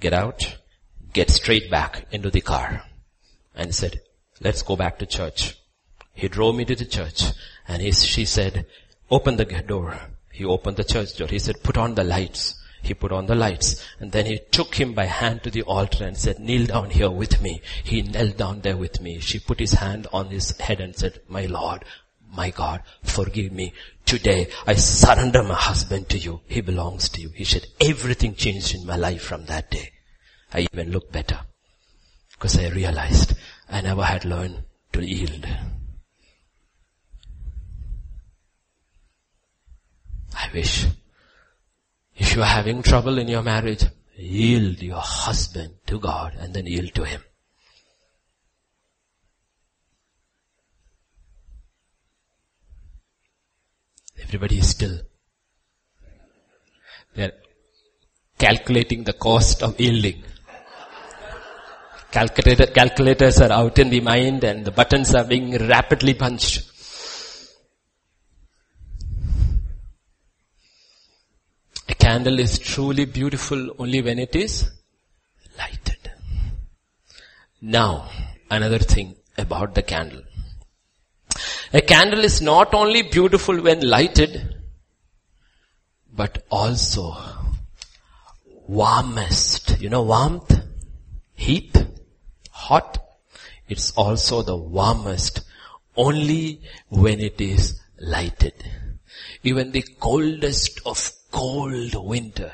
get 0.00 0.12
out, 0.12 0.56
get 1.12 1.30
straight 1.30 1.70
back 1.70 2.06
into 2.10 2.30
the 2.30 2.40
car 2.40 2.84
and 3.54 3.74
said, 3.74 4.00
let's 4.40 4.62
go 4.62 4.76
back 4.76 4.98
to 4.98 5.06
church. 5.06 5.56
He 6.12 6.28
drove 6.28 6.56
me 6.56 6.64
to 6.64 6.74
the 6.74 6.84
church 6.84 7.24
and 7.66 7.82
he, 7.82 7.92
she 7.92 8.24
said, 8.24 8.66
open 9.10 9.36
the 9.36 9.44
door. 9.44 9.98
He 10.32 10.44
opened 10.44 10.76
the 10.76 10.84
church 10.84 11.16
door. 11.16 11.28
He 11.28 11.38
said, 11.38 11.62
put 11.62 11.76
on 11.76 11.94
the 11.94 12.04
lights. 12.04 12.60
He 12.82 12.92
put 12.92 13.12
on 13.12 13.26
the 13.26 13.34
lights 13.34 13.82
and 13.98 14.12
then 14.12 14.26
he 14.26 14.38
took 14.50 14.74
him 14.74 14.92
by 14.92 15.06
hand 15.06 15.42
to 15.44 15.50
the 15.50 15.62
altar 15.62 16.04
and 16.04 16.16
said, 16.16 16.38
kneel 16.38 16.66
down 16.66 16.90
here 16.90 17.10
with 17.10 17.40
me. 17.40 17.62
He 17.82 18.02
knelt 18.02 18.36
down 18.36 18.60
there 18.60 18.76
with 18.76 19.00
me. 19.00 19.20
She 19.20 19.38
put 19.38 19.58
his 19.58 19.72
hand 19.72 20.06
on 20.12 20.26
his 20.26 20.56
head 20.58 20.80
and 20.80 20.94
said, 20.94 21.20
my 21.28 21.46
Lord, 21.46 21.84
my 22.34 22.50
God, 22.50 22.82
forgive 23.02 23.52
me. 23.52 23.72
Today 24.04 24.48
I 24.66 24.74
surrender 24.74 25.42
my 25.42 25.54
husband 25.54 26.08
to 26.10 26.18
you. 26.18 26.40
He 26.46 26.60
belongs 26.60 27.08
to 27.10 27.20
you. 27.20 27.30
He 27.30 27.44
said, 27.44 27.66
everything 27.80 28.34
changed 28.34 28.74
in 28.74 28.86
my 28.86 28.96
life 28.96 29.22
from 29.22 29.46
that 29.46 29.70
day. 29.70 29.90
I 30.52 30.66
even 30.72 30.90
look 30.90 31.10
better. 31.10 31.40
Because 32.32 32.58
I 32.58 32.68
realized 32.68 33.34
I 33.68 33.80
never 33.80 34.02
had 34.02 34.24
learned 34.24 34.64
to 34.92 35.04
yield. 35.04 35.46
I 40.36 40.50
wish 40.52 40.86
if 42.16 42.36
you 42.36 42.42
are 42.42 42.46
having 42.46 42.82
trouble 42.82 43.18
in 43.18 43.28
your 43.28 43.42
marriage, 43.42 43.84
yield 44.16 44.80
your 44.82 45.00
husband 45.00 45.74
to 45.86 45.98
God 45.98 46.34
and 46.38 46.54
then 46.54 46.66
yield 46.66 46.94
to 46.94 47.04
Him. 47.04 47.22
Everybody 54.34 54.58
is 54.58 54.70
still. 54.70 54.98
They're 57.14 57.34
calculating 58.36 59.04
the 59.04 59.12
cost 59.12 59.62
of 59.62 59.78
yielding. 59.78 60.24
Calculator, 62.10 62.66
calculators 62.66 63.40
are 63.40 63.52
out 63.52 63.78
in 63.78 63.90
the 63.90 64.00
mind 64.00 64.42
and 64.42 64.64
the 64.64 64.72
buttons 64.72 65.14
are 65.14 65.22
being 65.22 65.56
rapidly 65.68 66.14
punched. 66.14 66.68
A 71.88 71.94
candle 71.94 72.40
is 72.40 72.58
truly 72.58 73.04
beautiful 73.04 73.70
only 73.78 74.02
when 74.02 74.18
it 74.18 74.34
is 74.34 74.68
lighted. 75.56 76.10
Now, 77.62 78.10
another 78.50 78.80
thing 78.80 79.14
about 79.38 79.76
the 79.76 79.82
candle. 79.84 80.24
A 81.76 81.80
candle 81.80 82.22
is 82.22 82.40
not 82.40 82.72
only 82.72 83.02
beautiful 83.02 83.60
when 83.60 83.80
lighted, 83.80 84.54
but 86.12 86.44
also 86.48 87.16
warmest. 88.68 89.80
You 89.80 89.88
know 89.88 90.04
warmth? 90.04 90.56
Heat? 91.34 91.84
Hot? 92.52 92.98
It's 93.68 93.90
also 93.96 94.42
the 94.42 94.56
warmest 94.56 95.40
only 95.96 96.60
when 96.90 97.18
it 97.18 97.40
is 97.40 97.80
lighted. 97.98 98.54
Even 99.42 99.72
the 99.72 99.82
coldest 99.98 100.80
of 100.86 101.10
cold 101.32 101.94
winter 101.96 102.52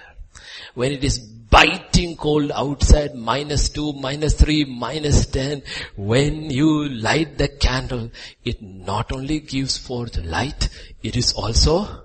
When 0.73 0.93
it 0.93 1.05
is 1.05 1.19
biting 1.51 2.17
cold 2.17 2.53
outside, 2.55 3.15
minus 3.15 3.69
two, 3.69 3.93
minus 3.93 4.35
three, 4.35 4.65
minus 4.65 5.27
ten, 5.27 5.63
when 5.97 6.49
you 6.51 6.89
light 6.89 7.37
the 7.37 7.49
candle, 7.49 8.11
it 8.45 8.63
not 8.63 9.13
only 9.13 9.41
gives 9.41 9.77
forth 9.77 10.17
light, 10.25 10.69
it 11.03 11.17
is 11.17 11.33
also 11.33 12.05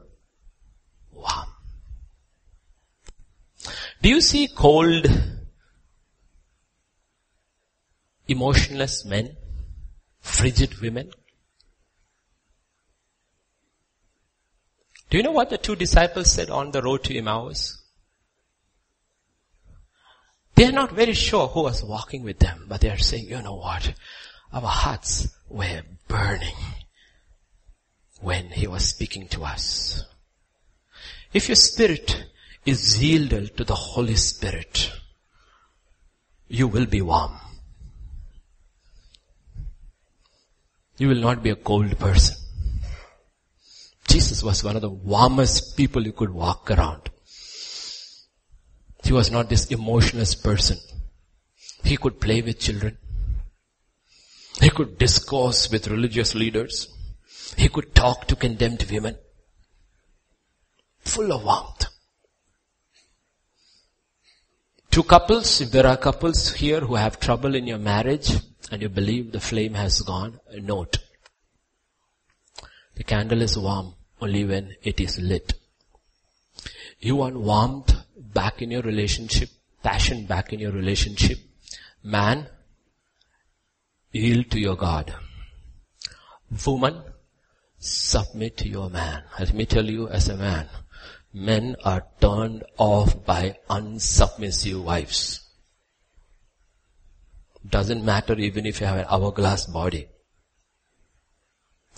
warm. 1.11 1.47
Do 4.01 4.09
you 4.09 4.21
see 4.21 4.47
cold, 4.47 5.07
emotionless 8.27 9.05
men? 9.05 9.37
Frigid 10.19 10.81
women? 10.81 11.11
Do 15.11 15.17
you 15.17 15.23
know 15.23 15.31
what 15.31 15.51
the 15.51 15.59
two 15.59 15.75
disciples 15.75 16.31
said 16.31 16.49
on 16.49 16.71
the 16.71 16.81
road 16.81 17.03
to 17.03 17.15
Emmaus? 17.15 17.84
They 20.55 20.65
are 20.65 20.71
not 20.71 20.91
very 20.91 21.13
sure 21.13 21.47
who 21.47 21.63
was 21.63 21.83
walking 21.83 22.23
with 22.23 22.39
them, 22.39 22.65
but 22.67 22.81
they 22.81 22.89
are 22.89 22.97
saying, 22.97 23.27
you 23.27 23.41
know 23.41 23.55
what? 23.55 23.93
Our 24.53 24.61
hearts 24.61 25.27
were 25.49 25.81
burning 26.07 26.55
when 28.21 28.47
he 28.49 28.65
was 28.65 28.85
speaking 28.85 29.27
to 29.29 29.43
us. 29.43 30.03
If 31.33 31.49
your 31.49 31.57
spirit 31.57 32.25
is 32.65 33.03
yielded 33.03 33.57
to 33.57 33.65
the 33.65 33.75
Holy 33.75 34.15
Spirit, 34.15 34.91
you 36.47 36.67
will 36.69 36.85
be 36.85 37.01
warm. 37.01 37.33
You 40.97 41.09
will 41.09 41.19
not 41.19 41.43
be 41.43 41.49
a 41.49 41.57
cold 41.57 41.99
person. 41.99 42.37
Jesus 44.07 44.41
was 44.41 44.63
one 44.63 44.77
of 44.77 44.81
the 44.81 44.89
warmest 44.89 45.75
people 45.75 46.05
you 46.05 46.13
could 46.13 46.29
walk 46.29 46.71
around. 46.71 47.09
He 49.05 49.13
was 49.13 49.29
not 49.29 49.49
this 49.49 49.67
emotionless 49.67 50.33
person. 50.33 50.77
He 51.83 51.95
could 51.95 52.19
play 52.19 52.41
with 52.41 52.59
children. 52.59 52.97
He 54.59 54.71
could 54.71 54.97
discourse 54.97 55.69
with 55.69 55.87
religious 55.87 56.33
leaders. 56.33 56.87
He 57.55 57.69
could 57.69 57.93
talk 57.93 58.25
to 58.27 58.35
condemned 58.35 58.83
women. 58.91 59.15
Full 61.01 61.31
of 61.31 61.43
warmth. 61.43 61.85
Two 64.89 65.03
couples, 65.03 65.61
if 65.61 65.69
there 65.69 65.85
are 65.85 65.97
couples 65.97 66.53
here 66.53 66.79
who 66.79 66.95
have 66.95 67.19
trouble 67.19 67.53
in 67.53 67.67
your 67.67 67.77
marriage 67.77 68.31
and 68.71 68.81
you 68.81 68.89
believe 68.89 69.31
the 69.31 69.39
flame 69.39 69.75
has 69.75 70.01
gone, 70.01 70.39
note. 70.51 70.97
The 72.95 73.03
candle 73.03 73.43
is 73.43 73.55
warm 73.55 73.93
only 74.19 74.45
when 74.45 74.75
it 74.81 74.99
is 74.99 75.19
lit. 75.19 75.53
You 76.99 77.17
want 77.17 77.35
warmth 77.35 77.94
back 78.35 78.61
in 78.61 78.69
your 78.69 78.83
relationship, 78.83 79.49
passion 79.81 80.25
back 80.27 80.53
in 80.53 80.59
your 80.59 80.71
relationship. 80.71 81.39
Man, 82.03 82.47
yield 84.11 84.51
to 84.51 84.59
your 84.59 84.75
God. 84.75 85.15
Woman, 86.65 87.01
submit 87.79 88.57
to 88.57 88.67
your 88.67 88.89
man. 88.89 89.23
Let 89.39 89.53
me 89.53 89.65
tell 89.65 89.85
you 89.85 90.07
as 90.09 90.29
a 90.29 90.37
man, 90.37 90.67
men 91.33 91.75
are 91.83 92.05
turned 92.21 92.63
off 92.77 93.25
by 93.25 93.57
unsubmissive 93.69 94.83
wives. 94.83 95.41
Doesn't 97.67 98.05
matter 98.05 98.37
even 98.37 98.65
if 98.65 98.79
you 98.79 98.85
have 98.85 98.99
an 98.99 99.05
hourglass 99.09 99.65
body. 99.65 100.07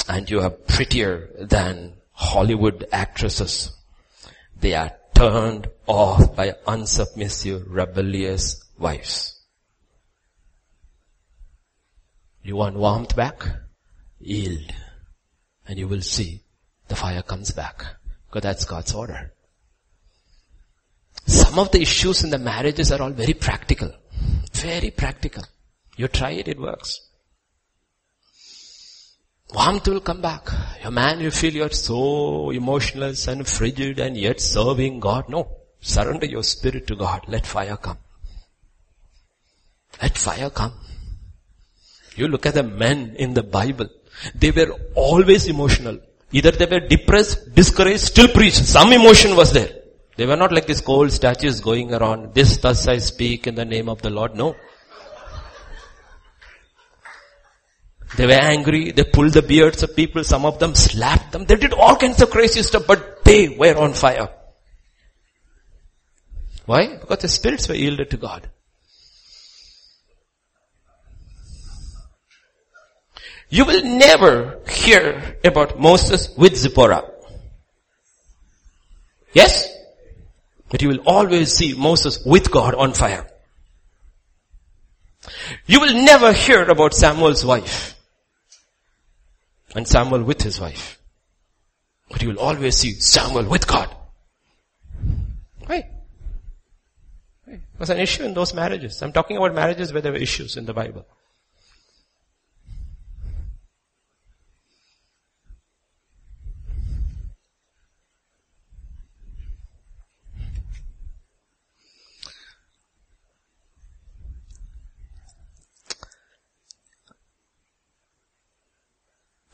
And 0.07 0.29
you 0.29 0.39
are 0.39 0.51
prettier 0.51 1.29
than 1.39 1.95
Hollywood 2.11 2.85
actresses. 2.93 3.75
They 4.59 4.73
are 4.73 4.91
turned 5.17 5.67
off 5.87 6.35
by 6.35 6.51
unsubmissive, 6.67 7.63
rebellious 7.67 8.63
wives. 8.77 9.41
You 12.43 12.55
want 12.55 12.77
warmth 12.77 13.15
back? 13.15 13.47
Yield. 14.19 14.71
And 15.67 15.79
you 15.79 15.87
will 15.87 16.01
see 16.01 16.43
the 16.87 16.95
fire 16.95 17.23
comes 17.23 17.51
back. 17.51 17.83
Because 18.27 18.43
that's 18.43 18.65
God's 18.65 18.93
order. 18.93 19.33
Some 21.25 21.59
of 21.59 21.71
the 21.71 21.81
issues 21.81 22.23
in 22.23 22.29
the 22.29 22.37
marriages 22.37 22.91
are 22.91 23.01
all 23.01 23.09
very 23.09 23.33
practical. 23.33 23.91
Very 24.53 24.91
practical. 24.91 25.43
You 25.97 26.07
try 26.07 26.31
it, 26.31 26.47
it 26.47 26.59
works. 26.59 27.01
Warmth 29.53 29.87
will 29.87 30.01
come 30.01 30.21
back. 30.21 30.49
Your 30.81 30.91
man, 30.91 31.21
you 31.21 31.31
feel 31.31 31.53
you're 31.53 31.69
so 31.69 32.49
emotionless 32.51 33.27
and 33.27 33.47
frigid 33.47 33.99
and 33.99 34.17
yet 34.17 34.41
serving 34.41 34.99
God. 34.99 35.29
No. 35.29 35.47
Surrender 35.79 36.25
your 36.25 36.43
spirit 36.43 36.87
to 36.87 36.95
God. 36.95 37.23
Let 37.27 37.45
fire 37.45 37.77
come. 37.77 37.97
Let 40.01 40.17
fire 40.17 40.49
come. 40.49 40.73
You 42.15 42.27
look 42.27 42.45
at 42.45 42.55
the 42.55 42.63
men 42.63 43.15
in 43.17 43.33
the 43.33 43.43
Bible. 43.43 43.87
They 44.35 44.51
were 44.51 44.73
always 44.95 45.47
emotional. 45.47 45.99
Either 46.31 46.51
they 46.51 46.65
were 46.65 46.85
depressed, 46.85 47.53
discouraged, 47.55 48.01
still 48.01 48.27
preached. 48.27 48.65
Some 48.65 48.91
emotion 48.91 49.35
was 49.35 49.53
there. 49.53 49.69
They 50.17 50.25
were 50.25 50.35
not 50.35 50.51
like 50.51 50.65
these 50.65 50.81
cold 50.81 51.11
statues 51.11 51.61
going 51.61 51.93
around, 51.93 52.33
this 52.33 52.57
thus 52.57 52.87
I 52.87 52.97
speak 52.97 53.47
in 53.47 53.55
the 53.55 53.65
name 53.65 53.87
of 53.87 54.01
the 54.01 54.09
Lord. 54.09 54.35
No. 54.35 54.55
They 58.15 58.25
were 58.25 58.33
angry, 58.33 58.91
they 58.91 59.03
pulled 59.03 59.33
the 59.33 59.41
beards 59.41 59.83
of 59.83 59.95
people, 59.95 60.23
some 60.23 60.45
of 60.45 60.59
them 60.59 60.75
slapped 60.75 61.33
them, 61.33 61.45
they 61.45 61.55
did 61.55 61.73
all 61.73 61.97
kinds 61.97 62.21
of 62.21 62.29
crazy 62.29 62.63
stuff, 62.63 62.87
but 62.87 63.23
they 63.23 63.49
were 63.49 63.75
on 63.75 63.93
fire. 63.93 64.29
Why? 66.65 66.97
Because 66.97 67.19
the 67.19 67.27
spirits 67.27 67.67
were 67.67 67.75
yielded 67.75 68.09
to 68.11 68.17
God. 68.17 68.49
You 73.49 73.65
will 73.65 73.83
never 73.83 74.59
hear 74.69 75.37
about 75.43 75.79
Moses 75.79 76.29
with 76.37 76.57
Zipporah. 76.57 77.09
Yes? 79.33 79.73
But 80.69 80.81
you 80.81 80.89
will 80.89 81.03
always 81.05 81.53
see 81.53 81.73
Moses 81.73 82.25
with 82.25 82.51
God 82.51 82.75
on 82.75 82.93
fire. 82.93 83.25
You 85.65 85.79
will 85.79 85.93
never 85.93 86.33
hear 86.33 86.63
about 86.63 86.93
Samuel's 86.93 87.45
wife 87.45 87.96
and 89.75 89.87
Samuel 89.87 90.23
with 90.23 90.41
his 90.41 90.59
wife. 90.59 90.99
But 92.09 92.21
you 92.21 92.29
will 92.29 92.39
always 92.39 92.77
see 92.77 92.93
Samuel 92.93 93.49
with 93.49 93.67
God. 93.67 93.89
Right? 95.67 95.85
It 97.47 97.61
was 97.77 97.89
an 97.89 97.99
issue 97.99 98.23
in 98.23 98.33
those 98.33 98.53
marriages. 98.53 99.01
I'm 99.01 99.11
talking 99.11 99.37
about 99.37 99.53
marriages 99.53 99.91
where 99.91 100.01
there 100.01 100.11
were 100.11 100.17
issues 100.17 100.57
in 100.57 100.65
the 100.65 100.73
Bible. 100.73 101.05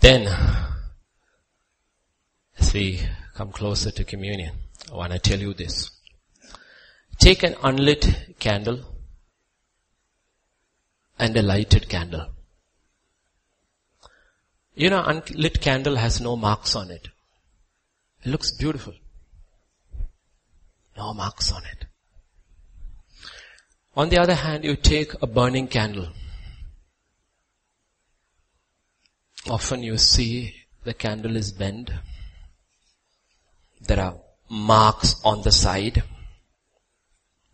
Then, 0.04 0.28
as 2.60 2.74
we 2.74 3.00
come 3.36 3.54
closer 3.54 3.90
to 3.90 4.04
communion, 4.04 4.52
I 4.92 4.96
want 4.96 5.14
to 5.14 5.18
tell 5.20 5.40
you 5.40 5.54
this. 5.54 5.92
Take 7.20 7.44
an 7.44 7.56
unlit 7.64 8.38
candle 8.38 8.82
and 11.18 11.38
a 11.38 11.42
lighted 11.42 11.88
candle. 11.88 12.28
You 14.76 14.90
know, 14.90 15.02
unlit 15.06 15.62
candle 15.62 15.96
has 15.96 16.20
no 16.20 16.36
marks 16.36 16.76
on 16.76 16.92
it. 16.92 17.08
It 18.26 18.30
looks 18.30 18.52
beautiful. 18.52 18.96
No 20.98 21.14
marks 21.14 21.50
on 21.54 21.64
it. 21.64 21.86
On 23.96 24.10
the 24.10 24.18
other 24.18 24.36
hand, 24.36 24.66
you 24.66 24.76
take 24.76 25.14
a 25.22 25.28
burning 25.28 25.70
candle 25.70 26.10
Often 29.50 29.84
you 29.84 29.98
see 29.98 30.56
the 30.84 30.94
candle 30.94 31.36
is 31.36 31.52
bent. 31.52 31.92
There 33.82 34.00
are 34.00 34.16
marks 34.50 35.16
on 35.26 35.42
the 35.42 35.52
side. 35.52 36.04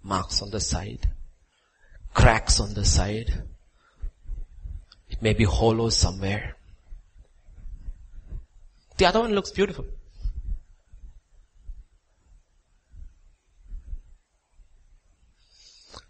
Marks 0.03 0.41
on 0.41 0.51
the 0.51 0.59
side. 0.59 1.09
Cracks 2.13 2.59
on 2.59 2.73
the 2.73 2.85
side. 2.85 3.43
It 5.09 5.21
may 5.21 5.33
be 5.33 5.45
hollow 5.45 5.89
somewhere. 5.89 6.55
The 8.97 9.05
other 9.05 9.21
one 9.21 9.33
looks 9.33 9.49
beautiful. 9.49 9.85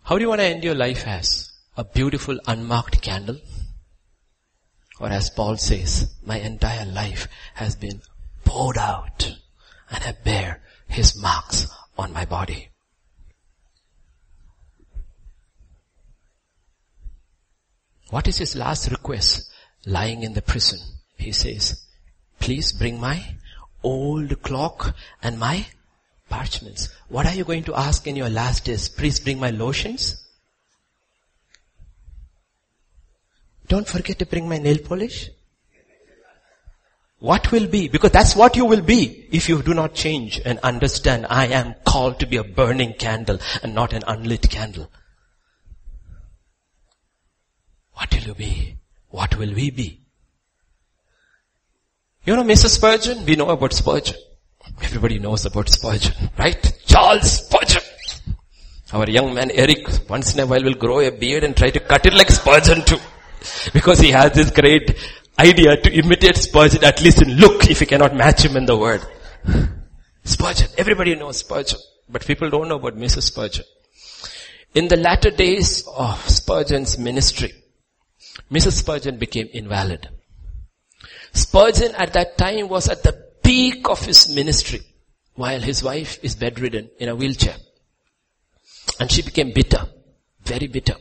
How 0.04 0.18
do 0.18 0.24
you 0.24 0.30
want 0.30 0.42
to 0.42 0.48
end 0.48 0.64
your 0.64 0.76
life 0.76 1.08
as? 1.08 1.52
A 1.78 1.84
beautiful 1.84 2.40
unmarked 2.48 3.02
candle? 3.02 3.38
Or 5.00 5.10
as 5.10 5.30
Paul 5.30 5.58
says, 5.58 6.14
my 6.26 6.40
entire 6.40 6.86
life 6.86 7.28
has 7.56 7.76
been 7.76 8.02
poured 8.44 8.78
out 8.78 9.36
and 9.90 10.04
I 10.04 10.12
bear 10.24 10.62
his 10.88 11.20
marks 11.22 11.68
on 11.98 12.12
my 12.12 12.26
body. 12.26 12.70
What 18.10 18.28
is 18.28 18.38
his 18.38 18.56
last 18.56 18.90
request? 18.90 19.50
Lying 19.86 20.24
in 20.24 20.34
the 20.34 20.42
prison. 20.42 20.80
He 21.16 21.32
says, 21.32 21.86
please 22.40 22.74
bring 22.74 23.00
my 23.00 23.36
old 23.84 24.42
clock 24.42 24.96
and 25.22 25.40
my 25.40 25.68
parchments. 26.28 26.90
What 27.08 27.26
are 27.26 27.34
you 27.34 27.44
going 27.46 27.64
to 27.66 27.76
ask 27.76 28.06
in 28.08 28.16
your 28.16 28.30
last 28.30 28.66
days? 28.66 28.90
Please 28.90 29.20
bring 29.20 29.40
my 29.40 29.52
lotions 29.52 30.29
Don't 33.70 33.88
forget 33.88 34.20
to 34.20 34.26
bring 34.26 34.50
my 34.50 34.58
nail 34.58 34.80
polish. 34.80 35.30
What 37.20 37.52
will 37.52 37.68
be? 37.68 37.88
Because 37.88 38.12
that's 38.12 38.36
what 38.36 38.56
you 38.56 38.66
will 38.66 38.82
be 38.82 39.28
if 39.32 39.48
you 39.48 39.62
do 39.62 39.74
not 39.74 39.94
change 39.94 40.42
and 40.44 40.58
understand 40.60 41.28
I 41.30 41.48
am 41.48 41.76
called 41.86 42.20
to 42.20 42.26
be 42.26 42.38
a 42.38 42.44
burning 42.44 42.94
candle 42.94 43.40
and 43.62 43.76
not 43.76 43.94
an 43.94 44.04
unlit 44.08 44.50
candle. 44.50 44.90
What 47.94 48.14
will 48.16 48.24
you 48.24 48.34
be? 48.34 48.78
What 49.10 49.38
will 49.38 49.54
we 49.54 49.70
be? 49.70 50.00
You 52.24 52.36
know 52.36 52.44
Mrs. 52.44 52.76
Spurgeon? 52.78 53.26
We 53.26 53.36
know 53.36 53.50
about 53.50 53.74
Spurgeon. 53.74 54.16
Everybody 54.82 55.20
knows 55.20 55.46
about 55.46 55.70
Spurgeon, 55.70 56.30
right? 56.38 56.74
Charles 56.86 57.44
Spurgeon. 57.44 57.84
Our 58.94 59.10
young 59.10 59.34
man 59.34 59.52
Eric 59.52 60.10
once 60.10 60.34
in 60.34 60.40
a 60.40 60.48
while 60.48 60.64
will 60.64 60.74
grow 60.74 61.00
a 61.02 61.12
beard 61.12 61.44
and 61.44 61.56
try 61.56 61.70
to 61.70 61.80
cut 61.80 62.06
it 62.06 62.14
like 62.14 62.32
Spurgeon 62.32 62.84
too. 62.86 62.98
Because 63.74 64.00
he 64.00 64.12
has 64.12 64.34
this 64.34 64.52
great 64.52 64.98
idea 65.40 65.78
to 65.78 65.92
imitate 65.92 66.38
Spurgeon, 66.38 66.84
at 66.84 67.02
least 67.02 67.22
in 67.22 67.38
look, 67.38 67.70
if 67.70 67.80
he 67.80 67.86
cannot 67.86 68.16
match 68.16 68.44
him 68.44 68.58
in 68.58 68.66
the 68.66 68.78
word. 68.78 69.02
Spurgeon. 70.24 70.68
Everybody 70.78 71.16
knows 71.16 71.38
Spurgeon. 71.38 71.80
But 72.10 72.26
people 72.26 72.50
don't 72.50 72.68
know 72.68 72.76
about 72.76 72.96
Mrs. 72.98 73.24
Spurgeon. 73.24 73.66
In 74.76 74.88
the 74.88 74.98
latter 74.98 75.32
days 75.32 75.88
of 75.88 76.30
Spurgeon's 76.30 76.98
ministry, 76.98 77.54
Mrs. 78.52 78.74
Spurgeon 78.74 79.18
became 79.18 79.48
invalid. 79.54 80.10
Spurgeon 81.34 81.94
at 81.96 82.14
that 82.14 82.38
time 82.38 82.68
was 82.68 82.90
at 82.90 83.04
the 83.04 83.14
peak 83.44 83.88
of 83.90 84.06
his 84.06 84.34
ministry 84.34 84.82
while 85.36 85.60
his 85.60 85.84
wife 85.84 86.20
is 86.24 86.36
bedridden 86.36 86.90
in 87.00 87.10
a 87.10 87.16
wheelchair. 87.16 87.56
And 89.00 89.12
she 89.12 89.22
became 89.22 89.54
bitter, 89.54 89.88
very 90.44 90.68
bitter. 90.68 90.96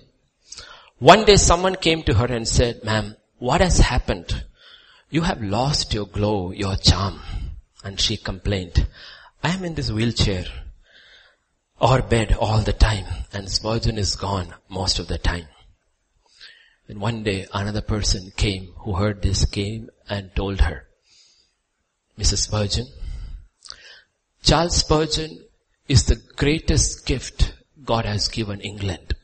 One 0.99 1.25
day 1.25 1.37
someone 1.37 1.77
came 1.77 2.03
to 2.05 2.15
her 2.15 2.27
and 2.27 2.47
said, 2.47 2.83
ma'am, 2.83 3.17
what 3.39 3.61
has 3.61 3.79
happened? 3.79 4.45
You 5.11 5.23
have 5.23 5.41
lost 5.41 5.95
your 5.95 6.07
glow, 6.07 6.51
your 6.51 6.75
charm. 6.77 7.21
And 7.85 8.01
she 8.01 8.17
complained, 8.17 8.87
I 9.43 9.51
am 9.51 9.65
in 9.65 9.75
this 9.75 9.93
wheelchair 9.93 10.47
or 11.81 12.03
bed 12.03 12.33
all 12.33 12.61
the 12.63 12.73
time 12.73 13.07
and 13.33 13.49
Spurgeon 13.49 13.97
is 13.97 14.17
gone 14.17 14.53
most 14.69 14.99
of 14.99 15.07
the 15.07 15.19
time. 15.19 15.47
And 16.89 17.01
one 17.01 17.23
day 17.23 17.47
another 17.55 17.83
person 17.83 18.33
came 18.37 18.73
who 18.79 18.95
heard 18.95 19.23
this 19.23 19.45
came 19.45 19.91
and 20.09 20.35
told 20.35 20.61
her, 20.63 20.89
Mrs. 22.19 22.39
Spurgeon, 22.39 22.87
Charles 24.43 24.77
Spurgeon 24.77 25.45
is 25.87 26.07
the 26.07 26.21
greatest 26.35 27.07
gift 27.07 27.55
God 27.85 28.05
has 28.05 28.29
given 28.29 28.61
England. 28.61 29.15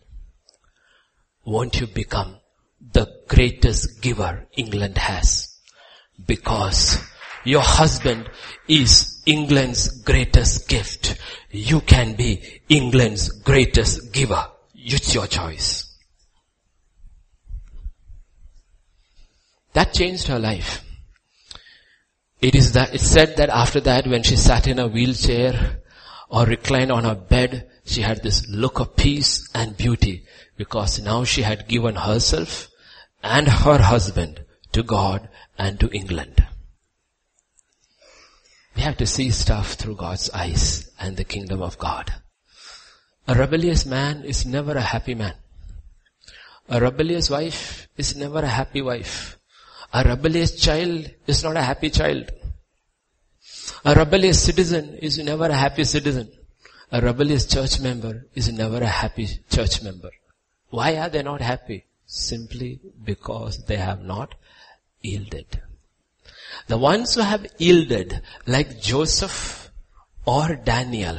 Won't 1.44 1.80
you 1.80 1.86
become 1.86 2.36
the 2.92 3.06
greatest 3.28 4.02
giver 4.02 4.46
England 4.56 4.98
has 4.98 5.58
because 6.26 6.98
your 7.44 7.62
husband 7.62 8.30
is 8.68 9.22
England's 9.26 10.02
greatest 10.02 10.68
gift. 10.68 11.16
You 11.50 11.80
can 11.80 12.14
be 12.14 12.60
England's 12.68 13.28
greatest 13.42 14.12
giver. 14.12 14.46
It's 14.74 15.14
your 15.14 15.26
choice. 15.26 15.94
That 19.72 19.92
changed 19.92 20.28
her 20.28 20.38
life. 20.38 20.84
It 22.40 22.54
is 22.54 22.72
that, 22.72 22.94
it's 22.94 23.06
said 23.06 23.36
that 23.36 23.48
after 23.48 23.80
that 23.80 24.06
when 24.06 24.22
she 24.22 24.36
sat 24.36 24.66
in 24.66 24.78
a 24.78 24.86
wheelchair 24.86 25.80
or 26.28 26.44
reclined 26.44 26.92
on 26.92 27.04
her 27.04 27.14
bed, 27.14 27.70
she 27.84 28.02
had 28.02 28.22
this 28.22 28.48
look 28.48 28.80
of 28.80 28.96
peace 28.96 29.48
and 29.54 29.76
beauty 29.76 30.24
because 30.56 31.00
now 31.00 31.24
she 31.24 31.42
had 31.42 31.68
given 31.68 31.96
herself 31.96 32.68
and 33.22 33.46
her 33.48 33.78
husband 33.78 34.44
to 34.72 34.82
God 34.82 35.28
and 35.58 35.78
to 35.80 35.90
England. 35.90 36.46
We 38.76 38.82
have 38.82 38.96
to 38.98 39.06
see 39.06 39.30
stuff 39.30 39.74
through 39.74 39.96
God's 39.96 40.30
eyes 40.30 40.90
and 40.98 41.16
the 41.16 41.24
kingdom 41.24 41.62
of 41.62 41.78
God. 41.78 42.12
A 43.28 43.34
rebellious 43.34 43.86
man 43.86 44.24
is 44.24 44.44
never 44.44 44.72
a 44.72 44.80
happy 44.80 45.14
man. 45.14 45.34
A 46.68 46.80
rebellious 46.80 47.30
wife 47.30 47.88
is 47.96 48.16
never 48.16 48.40
a 48.40 48.48
happy 48.48 48.82
wife. 48.82 49.38
A 49.92 50.02
rebellious 50.02 50.56
child 50.60 51.10
is 51.26 51.44
not 51.44 51.56
a 51.56 51.62
happy 51.62 51.90
child. 51.90 52.30
A 53.84 53.94
rebellious 53.94 54.42
citizen 54.42 54.94
is 54.94 55.18
never 55.18 55.46
a 55.46 55.54
happy 55.54 55.84
citizen. 55.84 56.32
A 56.94 57.00
rebellious 57.00 57.44
church 57.44 57.80
member 57.80 58.24
is 58.36 58.52
never 58.52 58.76
a 58.80 58.86
happy 58.86 59.26
church 59.50 59.82
member. 59.82 60.10
Why 60.70 60.94
are 60.96 61.08
they 61.08 61.24
not 61.24 61.40
happy? 61.40 61.86
Simply 62.06 62.78
because 63.02 63.64
they 63.64 63.78
have 63.78 64.04
not 64.04 64.36
yielded. 65.00 65.60
The 66.68 66.78
ones 66.78 67.16
who 67.16 67.22
have 67.22 67.48
yielded, 67.58 68.22
like 68.46 68.80
Joseph 68.80 69.72
or 70.24 70.54
Daniel, 70.54 71.18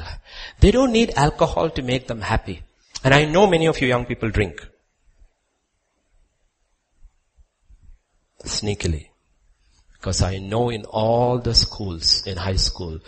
they 0.61 0.71
don't 0.71 0.93
need 0.93 1.11
alcohol 1.17 1.69
to 1.71 1.81
make 1.81 2.07
them 2.07 2.21
happy. 2.21 2.63
And 3.03 3.13
I 3.13 3.25
know 3.25 3.45
many 3.45 3.65
of 3.65 3.81
you 3.81 3.89
young 3.89 4.05
people 4.05 4.29
drink. 4.29 4.65
Sneakily. 8.45 9.09
Because 9.91 10.21
I 10.21 10.37
know 10.37 10.69
in 10.69 10.85
all 10.85 11.39
the 11.39 11.53
schools, 11.53 12.25
in 12.25 12.37
high 12.37 12.61
school, 12.69 13.01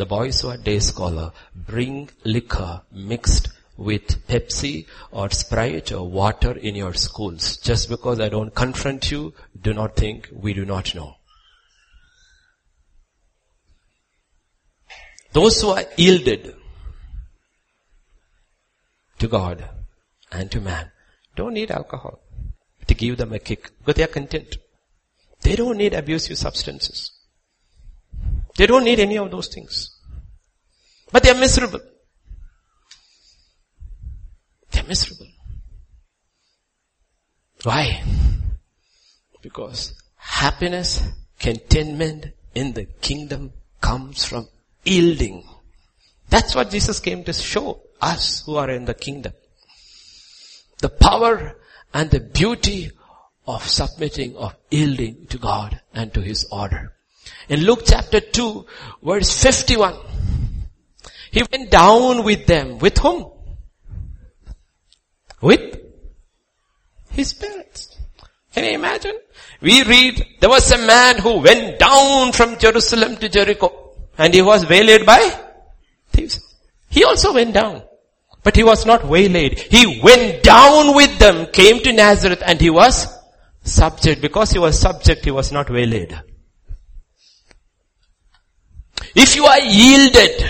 the 0.00 0.06
boys 0.06 0.40
who 0.40 0.48
are 0.48 0.56
day 0.56 0.78
scholar 0.78 1.30
bring 1.54 2.08
liquor 2.24 2.80
mixed 2.90 3.48
with 3.76 4.26
Pepsi 4.28 4.86
or 5.10 5.28
Sprite 5.28 5.92
or 5.92 6.08
water 6.08 6.52
in 6.52 6.74
your 6.74 6.94
schools. 6.94 7.58
Just 7.58 7.90
because 7.90 8.18
I 8.18 8.30
don't 8.30 8.54
confront 8.54 9.10
you, 9.10 9.34
do 9.60 9.74
not 9.74 9.96
think 9.96 10.30
we 10.32 10.54
do 10.54 10.64
not 10.64 10.94
know. 10.94 11.16
Those 15.32 15.60
who 15.60 15.68
are 15.68 15.84
yielded 15.98 16.54
to 19.18 19.28
God 19.28 19.68
and 20.32 20.50
to 20.50 20.62
man 20.62 20.90
don't 21.36 21.52
need 21.52 21.70
alcohol 21.70 22.20
to 22.86 22.94
give 22.94 23.18
them 23.18 23.34
a 23.34 23.38
kick 23.38 23.70
because 23.78 23.96
they 23.96 24.04
are 24.04 24.18
content. 24.18 24.56
They 25.42 25.56
don't 25.56 25.76
need 25.76 25.92
abusive 25.92 26.38
substances. 26.38 27.19
They 28.56 28.66
don't 28.66 28.84
need 28.84 29.00
any 29.00 29.18
of 29.18 29.30
those 29.30 29.48
things. 29.48 29.90
But 31.12 31.22
they 31.22 31.30
are 31.30 31.34
miserable. 31.34 31.80
They're 34.70 34.84
miserable. 34.84 35.26
Why? 37.62 38.02
Because 39.42 39.94
happiness, 40.16 41.02
contentment 41.38 42.26
in 42.54 42.72
the 42.72 42.84
kingdom 42.84 43.52
comes 43.80 44.24
from 44.24 44.48
yielding. 44.84 45.44
That's 46.28 46.54
what 46.54 46.70
Jesus 46.70 47.00
came 47.00 47.24
to 47.24 47.32
show 47.32 47.80
us 48.00 48.44
who 48.46 48.56
are 48.56 48.70
in 48.70 48.84
the 48.84 48.94
kingdom. 48.94 49.32
The 50.78 50.88
power 50.88 51.56
and 51.92 52.10
the 52.10 52.20
beauty 52.20 52.92
of 53.46 53.66
submitting, 53.66 54.36
of 54.36 54.54
yielding 54.70 55.26
to 55.26 55.38
God 55.38 55.80
and 55.92 56.14
to 56.14 56.20
His 56.20 56.46
order. 56.50 56.94
In 57.50 57.60
Luke 57.60 57.82
chapter 57.84 58.20
2 58.20 58.66
verse 59.02 59.42
51, 59.42 59.96
He 61.30 61.42
went 61.52 61.70
down 61.70 62.24
with 62.24 62.46
them. 62.46 62.78
With 62.78 62.96
whom? 62.96 63.30
with 65.40 65.80
his 67.10 67.32
parents. 67.32 67.96
Can 68.52 68.64
you 68.64 68.72
imagine? 68.72 69.16
We 69.60 69.82
read, 69.84 70.24
there 70.40 70.50
was 70.50 70.70
a 70.70 70.78
man 70.78 71.18
who 71.18 71.38
went 71.38 71.78
down 71.78 72.32
from 72.32 72.58
Jerusalem 72.58 73.16
to 73.16 73.28
Jericho 73.28 73.94
and 74.18 74.34
he 74.34 74.42
was 74.42 74.68
waylaid 74.68 75.06
by 75.06 75.20
thieves. 76.12 76.40
He 76.88 77.04
also 77.04 77.32
went 77.34 77.54
down. 77.54 77.82
But 78.42 78.56
he 78.56 78.64
was 78.64 78.86
not 78.86 79.06
waylaid. 79.06 79.58
He 79.58 80.00
went 80.02 80.42
down 80.42 80.94
with 80.94 81.18
them, 81.18 81.46
came 81.52 81.80
to 81.80 81.92
Nazareth 81.92 82.42
and 82.44 82.60
he 82.60 82.70
was 82.70 83.06
subject. 83.62 84.22
Because 84.22 84.50
he 84.50 84.58
was 84.58 84.78
subject, 84.78 85.24
he 85.24 85.30
was 85.30 85.52
not 85.52 85.68
waylaid. 85.68 86.18
If 89.14 89.36
you 89.36 89.44
are 89.44 89.60
yielded, 89.60 90.40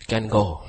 you 0.00 0.06
can 0.06 0.28
go. 0.28 0.62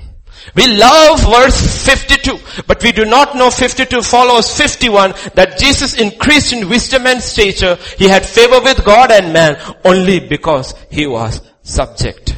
We 0.54 0.66
love 0.76 1.20
verse 1.20 1.86
52, 1.86 2.64
but 2.66 2.82
we 2.82 2.92
do 2.92 3.04
not 3.04 3.34
know 3.34 3.50
52 3.50 4.02
follows 4.02 4.54
51 4.56 5.14
that 5.34 5.58
Jesus 5.58 5.98
increased 5.98 6.52
in 6.52 6.68
wisdom 6.68 7.06
and 7.06 7.22
stature. 7.22 7.76
He 7.96 8.08
had 8.08 8.26
favor 8.26 8.60
with 8.60 8.84
God 8.84 9.10
and 9.10 9.32
man 9.32 9.56
only 9.84 10.20
because 10.20 10.74
he 10.90 11.06
was 11.06 11.40
subject. 11.62 12.36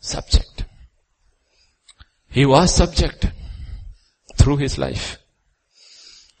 Subject. 0.00 0.64
He 2.28 2.44
was 2.44 2.74
subject 2.74 3.26
through 4.36 4.58
his 4.58 4.78
life 4.78 5.20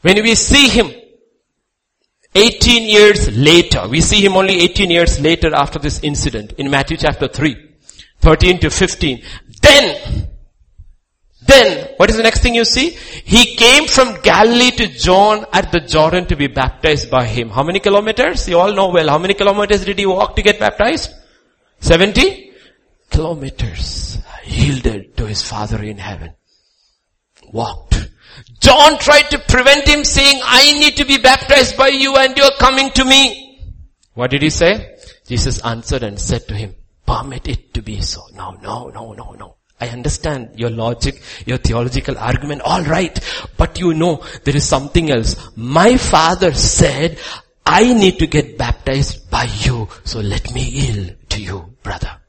When 0.02 0.22
we 0.22 0.34
see 0.34 0.68
him 0.68 0.90
18 2.34 2.84
years 2.84 3.36
later, 3.36 3.88
we 3.88 4.00
see 4.00 4.24
him 4.24 4.36
only 4.36 4.60
18 4.60 4.90
years 4.90 5.20
later 5.20 5.52
after 5.54 5.78
this 5.78 6.00
incident 6.02 6.52
in 6.58 6.70
Matthew 6.70 6.96
chapter 6.96 7.26
3, 7.26 7.56
13 8.20 8.60
to 8.60 8.70
15. 8.70 9.22
Then, 9.60 10.28
then, 11.42 11.94
what 11.96 12.08
is 12.08 12.16
the 12.16 12.22
next 12.22 12.40
thing 12.40 12.54
you 12.54 12.64
see? 12.64 12.90
He 12.90 13.56
came 13.56 13.86
from 13.86 14.20
Galilee 14.22 14.70
to 14.72 14.86
John 14.86 15.44
at 15.52 15.72
the 15.72 15.80
Jordan 15.80 16.26
to 16.26 16.36
be 16.36 16.46
baptized 16.46 17.10
by 17.10 17.24
him. 17.26 17.50
How 17.50 17.64
many 17.64 17.80
kilometers? 17.80 18.48
You 18.48 18.58
all 18.58 18.72
know 18.72 18.90
well. 18.90 19.08
How 19.08 19.18
many 19.18 19.34
kilometers 19.34 19.84
did 19.84 19.98
he 19.98 20.06
walk 20.06 20.36
to 20.36 20.42
get 20.42 20.60
baptized? 20.60 21.10
70 21.80 22.52
kilometers. 23.10 24.18
Yielded 24.46 25.16
to 25.16 25.26
his 25.26 25.42
Father 25.42 25.82
in 25.82 25.98
heaven. 25.98 26.34
Walked. 27.52 28.08
John 28.60 28.98
tried 28.98 29.30
to 29.30 29.38
prevent 29.38 29.88
him 29.88 30.04
saying, 30.04 30.40
I 30.44 30.78
need 30.78 30.96
to 30.96 31.04
be 31.04 31.18
baptized 31.18 31.76
by 31.76 31.88
you 31.88 32.16
and 32.16 32.36
you're 32.36 32.56
coming 32.58 32.90
to 32.92 33.04
me. 33.04 33.60
What 34.14 34.30
did 34.30 34.42
he 34.42 34.50
say? 34.50 34.96
Jesus 35.26 35.60
answered 35.64 36.02
and 36.02 36.18
said 36.18 36.46
to 36.48 36.54
him, 36.54 36.74
permit 37.06 37.48
it 37.48 37.74
to 37.74 37.82
be 37.82 38.00
so. 38.00 38.22
No, 38.34 38.52
no, 38.62 38.88
no, 38.88 39.12
no, 39.12 39.32
no. 39.32 39.56
I 39.80 39.88
understand 39.88 40.50
your 40.56 40.70
logic, 40.70 41.22
your 41.46 41.56
theological 41.56 42.18
argument, 42.18 42.60
alright. 42.62 43.18
But 43.56 43.80
you 43.80 43.94
know, 43.94 44.22
there 44.44 44.56
is 44.56 44.68
something 44.68 45.10
else. 45.10 45.36
My 45.56 45.96
father 45.96 46.52
said, 46.52 47.18
I 47.64 47.94
need 47.94 48.18
to 48.18 48.26
get 48.26 48.58
baptized 48.58 49.30
by 49.30 49.44
you, 49.60 49.88
so 50.04 50.20
let 50.20 50.52
me 50.52 50.64
yield 50.64 51.16
to 51.30 51.40
you, 51.40 51.76
brother. 51.82 52.20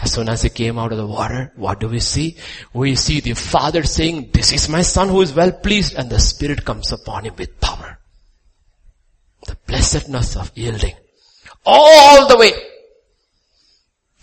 As 0.00 0.12
soon 0.12 0.28
as 0.28 0.42
he 0.42 0.48
came 0.48 0.78
out 0.78 0.92
of 0.92 0.98
the 0.98 1.06
water, 1.06 1.52
what 1.56 1.80
do 1.80 1.88
we 1.88 2.00
see? 2.00 2.36
We 2.72 2.94
see 2.94 3.20
the 3.20 3.34
father 3.34 3.82
saying, 3.82 4.30
this 4.32 4.52
is 4.52 4.68
my 4.68 4.82
son 4.82 5.08
who 5.08 5.20
is 5.22 5.34
well 5.34 5.50
pleased 5.50 5.94
and 5.94 6.08
the 6.08 6.20
spirit 6.20 6.64
comes 6.64 6.92
upon 6.92 7.24
him 7.24 7.34
with 7.36 7.60
power. 7.60 7.98
The 9.46 9.56
blessedness 9.66 10.36
of 10.36 10.52
yielding. 10.54 10.94
All 11.66 12.28
the 12.28 12.38
way. 12.38 12.52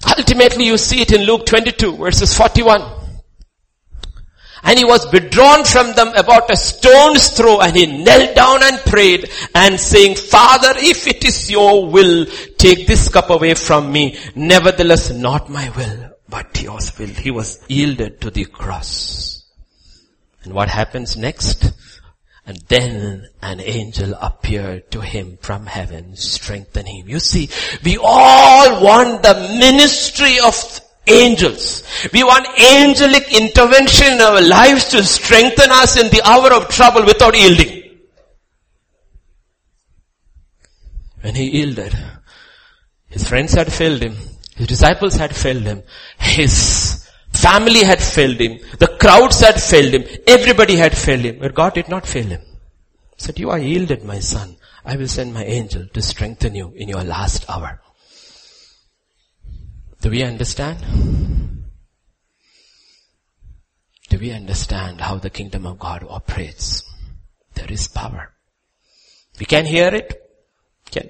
Ultimately 0.07 0.65
you 0.65 0.77
see 0.77 1.01
it 1.01 1.11
in 1.11 1.23
Luke 1.23 1.45
22 1.45 1.97
verses 1.97 2.37
41. 2.37 2.94
And 4.65 4.79
he 4.79 4.83
was 4.83 5.09
withdrawn 5.11 5.63
from 5.63 5.93
them 5.93 6.07
about 6.15 6.49
a 6.49 6.57
stone's 6.57 7.29
throw 7.29 7.61
and 7.61 7.75
he 7.75 7.85
knelt 7.85 8.35
down 8.35 8.63
and 8.63 8.79
prayed 8.79 9.29
and 9.53 9.79
saying, 9.79 10.15
Father, 10.15 10.73
if 10.77 11.07
it 11.07 11.23
is 11.23 11.51
your 11.51 11.85
will, 11.87 12.25
take 12.57 12.87
this 12.87 13.07
cup 13.07 13.29
away 13.29 13.53
from 13.53 13.91
me. 13.91 14.17
Nevertheless, 14.35 15.11
not 15.11 15.51
my 15.51 15.69
will, 15.69 16.09
but 16.27 16.59
yours 16.59 16.97
will. 16.97 17.07
He 17.07 17.29
was 17.29 17.63
yielded 17.67 18.21
to 18.21 18.31
the 18.31 18.45
cross. 18.45 19.45
And 20.43 20.53
what 20.53 20.69
happens 20.69 21.15
next? 21.15 21.71
And 22.47 22.57
then 22.67 23.27
an 23.41 23.59
angel 23.59 24.13
appeared 24.19 24.91
to 24.91 25.01
him 25.01 25.37
from 25.41 25.65
heaven, 25.65 26.15
strengthening 26.15 27.01
him. 27.01 27.09
You 27.09 27.19
see, 27.19 27.49
we 27.83 27.97
all 27.97 28.83
want 28.83 29.23
the 29.23 29.33
ministry 29.59 30.37
of 30.43 30.53
angels. 31.07 31.83
We 32.13 32.23
want 32.23 32.47
angelic 32.59 33.33
intervention 33.33 34.13
in 34.13 34.21
our 34.21 34.41
lives 34.41 34.85
to 34.89 35.03
strengthen 35.03 35.71
us 35.71 35.97
in 35.97 36.09
the 36.09 36.21
hour 36.25 36.53
of 36.53 36.69
trouble 36.69 37.05
without 37.05 37.35
yielding. 37.35 37.83
When 41.21 41.35
he 41.35 41.49
yielded, 41.49 41.95
his 43.07 43.27
friends 43.27 43.53
had 43.53 43.71
failed 43.71 44.01
him. 44.01 44.15
His 44.55 44.67
disciples 44.67 45.15
had 45.15 45.35
failed 45.35 45.63
him. 45.63 45.83
His 46.19 47.05
Family 47.35 47.83
had 47.83 48.01
failed 48.01 48.39
him. 48.39 48.59
The 48.79 48.95
crowds 48.99 49.41
had 49.41 49.61
failed 49.61 49.93
him. 49.93 50.05
Everybody 50.25 50.77
had 50.77 50.97
failed 50.97 51.21
him. 51.21 51.39
But 51.39 51.53
God 51.53 51.73
did 51.73 51.89
not 51.89 52.07
fail 52.07 52.25
him. 52.25 52.41
He 52.41 53.23
said, 53.23 53.39
you 53.39 53.49
are 53.49 53.59
yielded, 53.59 54.03
my 54.03 54.19
son. 54.19 54.55
I 54.85 54.95
will 54.95 55.07
send 55.07 55.33
my 55.33 55.43
angel 55.43 55.85
to 55.93 56.01
strengthen 56.01 56.55
you 56.55 56.71
in 56.75 56.87
your 56.87 57.03
last 57.03 57.49
hour. 57.49 57.81
Do 60.05 60.11
we 60.11 60.21
understand? 60.21 61.65
Do 64.07 64.19
we 64.19 64.31
understand 64.31 65.01
how 65.01 65.17
the 65.17 65.31
kingdom 65.31 65.65
of 65.65 65.79
God 65.79 66.05
operates? 66.07 66.83
There 67.55 67.71
is 67.71 67.87
power. 67.87 68.31
We 69.39 69.47
can 69.47 69.65
hear 69.65 69.87
it, 69.87 70.21
can 70.91 71.09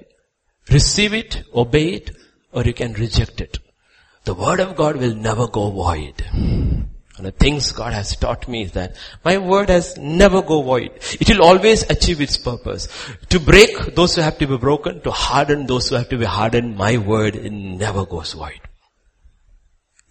receive 0.72 1.12
it, 1.12 1.42
obey 1.54 1.88
it, 1.96 2.16
or 2.52 2.64
you 2.64 2.72
can 2.72 2.94
reject 2.94 3.42
it. 3.42 3.58
The 4.24 4.32
word 4.32 4.60
of 4.60 4.76
God 4.76 4.96
will 4.96 5.14
never 5.14 5.46
go 5.46 5.68
void. 5.70 6.24
And 6.32 6.88
the 7.18 7.32
things 7.32 7.72
God 7.72 7.92
has 7.92 8.16
taught 8.16 8.48
me 8.48 8.62
is 8.62 8.72
that 8.72 8.96
my 9.22 9.36
word 9.36 9.68
has 9.68 9.98
never 9.98 10.40
go 10.40 10.62
void. 10.62 10.92
It 11.20 11.28
will 11.28 11.42
always 11.44 11.82
achieve 11.90 12.22
its 12.22 12.38
purpose. 12.38 12.88
To 13.28 13.38
break 13.40 13.94
those 13.94 14.14
who 14.14 14.22
have 14.22 14.38
to 14.38 14.46
be 14.46 14.56
broken, 14.56 15.02
to 15.02 15.10
harden 15.10 15.66
those 15.66 15.90
who 15.90 15.96
have 15.96 16.08
to 16.08 16.16
be 16.16 16.24
hardened, 16.24 16.78
my 16.78 16.96
word 16.96 17.52
never 17.52 18.06
goes 18.06 18.32
void. 18.32 18.65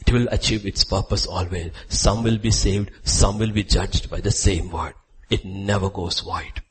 It 0.07 0.13
will 0.13 0.27
achieve 0.31 0.65
its 0.65 0.83
purpose 0.83 1.25
always. 1.25 1.71
Some 1.89 2.23
will 2.23 2.37
be 2.37 2.51
saved, 2.51 2.91
some 3.03 3.39
will 3.39 3.51
be 3.51 3.63
judged 3.63 4.09
by 4.09 4.21
the 4.21 4.31
same 4.31 4.71
word. 4.71 4.93
It 5.29 5.43
never 5.45 5.89
goes 5.89 6.19
void. 6.19 6.61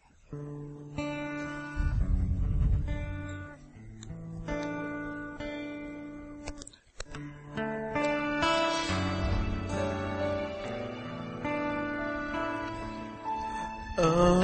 abide 13.97 14.44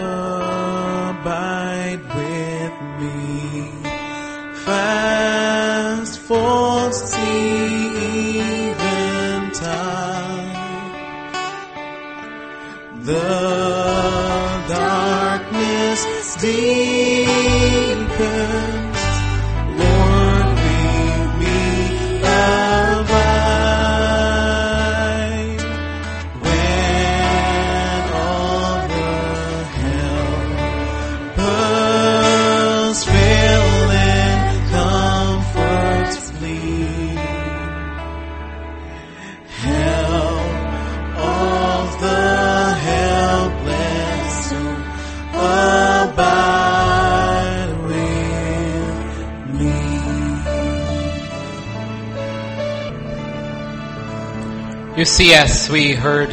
see, 55.21 55.35
as 55.35 55.69
we 55.69 55.93
heard 55.93 56.33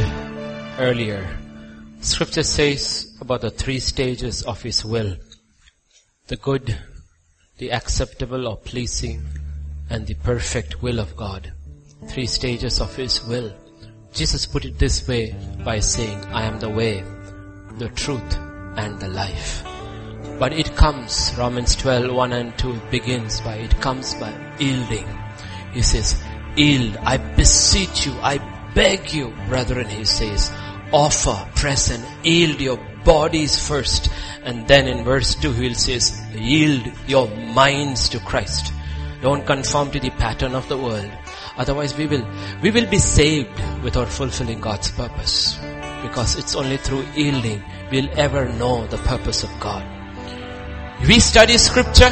earlier, 0.79 1.27
scripture 1.99 2.43
says 2.43 3.17
about 3.19 3.41
the 3.41 3.49
three 3.49 3.79
stages 3.79 4.43
of 4.43 4.61
his 4.61 4.85
will. 4.85 5.17
The 6.27 6.37
good, 6.37 6.77
the 7.57 7.73
acceptable 7.73 8.47
or 8.47 8.55
pleasing, 8.55 9.25
and 9.89 10.07
the 10.07 10.13
perfect 10.13 10.81
will 10.81 11.01
of 11.01 11.17
God. 11.17 11.51
Three 12.07 12.27
stages 12.27 12.79
of 12.79 12.95
his 12.95 13.21
will. 13.25 13.53
Jesus 14.13 14.45
put 14.45 14.63
it 14.63 14.79
this 14.79 15.05
way 15.05 15.35
by 15.65 15.81
saying, 15.81 16.23
I 16.27 16.43
am 16.43 16.57
the 16.61 16.69
way, 16.69 17.03
the 17.79 17.89
truth, 17.89 18.37
and 18.77 18.97
the 19.01 19.09
life. 19.09 19.63
But 20.39 20.53
it 20.53 20.77
comes, 20.77 21.33
Romans 21.37 21.75
12, 21.75 22.13
1 22.13 22.31
and 22.31 22.57
2 22.57 22.79
begins 22.89 23.41
by, 23.41 23.55
it 23.55 23.81
comes 23.81 24.13
by 24.15 24.33
yielding. 24.59 25.07
He 25.73 25.81
says, 25.81 26.23
yield, 26.55 26.95
I 27.03 27.17
beseech 27.17 28.05
you, 28.05 28.13
I 28.21 28.37
beg 28.77 29.11
you, 29.11 29.33
brethren, 29.49 29.89
he 29.89 30.05
says, 30.05 30.53
offer, 30.93 31.35
present, 31.55 32.05
yield 32.23 32.61
your 32.61 32.77
bodies 33.03 33.57
first. 33.57 34.11
And 34.43 34.67
then 34.67 34.87
in 34.87 35.03
verse 35.03 35.33
2 35.33 35.51
he 35.51 35.73
says, 35.73 36.21
yield 36.35 36.85
your 37.07 37.27
minds 37.27 38.07
to 38.09 38.19
Christ. 38.19 38.71
Don't 39.19 39.47
conform 39.47 39.89
to 39.91 39.99
the 39.99 40.11
pattern 40.11 40.53
of 40.53 40.69
the 40.69 40.77
world. 40.77 41.11
Otherwise 41.57 41.97
we 41.97 42.05
will, 42.05 42.23
we 42.61 42.69
will 42.69 42.85
be 42.85 42.99
saved 42.99 43.49
without 43.81 44.09
fulfilling 44.09 44.61
God's 44.61 44.91
purpose. 44.91 45.57
Because 46.03 46.37
it's 46.37 46.55
only 46.55 46.77
through 46.77 47.03
yielding 47.15 47.63
we'll 47.91 48.11
ever 48.19 48.47
know 48.47 48.85
the 48.85 48.97
purpose 48.97 49.43
of 49.43 49.59
God. 49.59 49.83
We 51.07 51.19
study 51.19 51.57
scripture, 51.57 52.11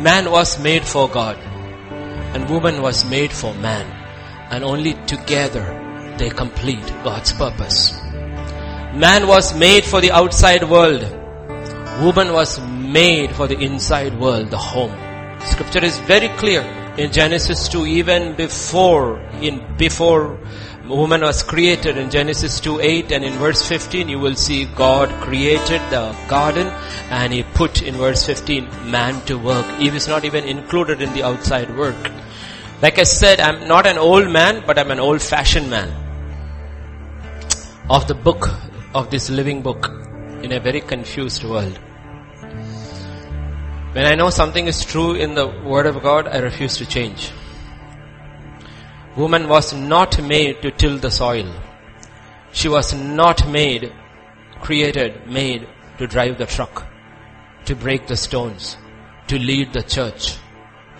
man 0.00 0.30
was 0.30 0.58
made 0.58 0.86
for 0.86 1.10
God 1.10 1.36
and 1.36 2.48
woman 2.48 2.80
was 2.80 3.04
made 3.04 3.32
for 3.32 3.52
man 3.54 3.97
and 4.50 4.64
only 4.64 4.94
together 5.06 5.64
they 6.18 6.30
complete 6.30 6.86
God's 7.04 7.32
purpose. 7.32 7.92
Man 8.94 9.26
was 9.26 9.56
made 9.56 9.84
for 9.84 10.00
the 10.00 10.10
outside 10.10 10.68
world. 10.68 11.02
Woman 12.02 12.32
was 12.32 12.60
made 12.60 13.32
for 13.32 13.46
the 13.46 13.58
inside 13.58 14.18
world, 14.18 14.50
the 14.50 14.58
home. 14.58 14.94
Scripture 15.44 15.84
is 15.84 15.98
very 16.00 16.28
clear 16.36 16.62
in 16.96 17.12
Genesis 17.12 17.68
2, 17.68 17.86
even 17.86 18.34
before, 18.34 19.20
in, 19.40 19.76
before 19.76 20.38
woman 20.88 21.20
was 21.20 21.42
created 21.42 21.96
in 21.96 22.10
Genesis 22.10 22.60
2, 22.60 22.80
8 22.80 23.12
and 23.12 23.24
in 23.24 23.34
verse 23.34 23.66
15 23.68 24.08
you 24.08 24.18
will 24.18 24.34
see 24.34 24.64
God 24.64 25.08
created 25.20 25.80
the 25.90 26.16
garden 26.28 26.66
and 27.10 27.32
he 27.32 27.42
put 27.42 27.82
in 27.82 27.94
verse 27.94 28.24
15 28.24 28.90
man 28.90 29.20
to 29.26 29.38
work. 29.38 29.66
Eve 29.78 29.94
is 29.94 30.08
not 30.08 30.24
even 30.24 30.44
included 30.44 31.02
in 31.02 31.12
the 31.12 31.22
outside 31.22 31.76
work. 31.76 31.94
Like 32.80 33.00
I 33.00 33.02
said, 33.02 33.40
I'm 33.40 33.66
not 33.66 33.86
an 33.86 33.98
old 33.98 34.30
man, 34.30 34.62
but 34.64 34.78
I'm 34.78 34.92
an 34.92 35.00
old 35.00 35.20
fashioned 35.20 35.68
man 35.68 35.88
of 37.90 38.06
the 38.06 38.14
book, 38.14 38.50
of 38.94 39.10
this 39.10 39.28
living 39.30 39.62
book 39.62 39.88
in 40.44 40.52
a 40.52 40.60
very 40.60 40.80
confused 40.80 41.42
world. 41.42 41.76
When 43.92 44.06
I 44.06 44.14
know 44.14 44.30
something 44.30 44.68
is 44.68 44.84
true 44.84 45.14
in 45.14 45.34
the 45.34 45.48
Word 45.64 45.86
of 45.86 46.02
God, 46.02 46.28
I 46.28 46.38
refuse 46.38 46.76
to 46.76 46.86
change. 46.86 47.32
Woman 49.16 49.48
was 49.48 49.72
not 49.72 50.22
made 50.22 50.62
to 50.62 50.70
till 50.70 50.98
the 50.98 51.10
soil. 51.10 51.52
She 52.52 52.68
was 52.68 52.94
not 52.94 53.48
made, 53.48 53.92
created, 54.60 55.26
made 55.26 55.66
to 55.98 56.06
drive 56.06 56.38
the 56.38 56.46
truck, 56.46 56.86
to 57.64 57.74
break 57.74 58.06
the 58.06 58.16
stones, 58.16 58.76
to 59.26 59.36
lead 59.36 59.72
the 59.72 59.82
church, 59.82 60.36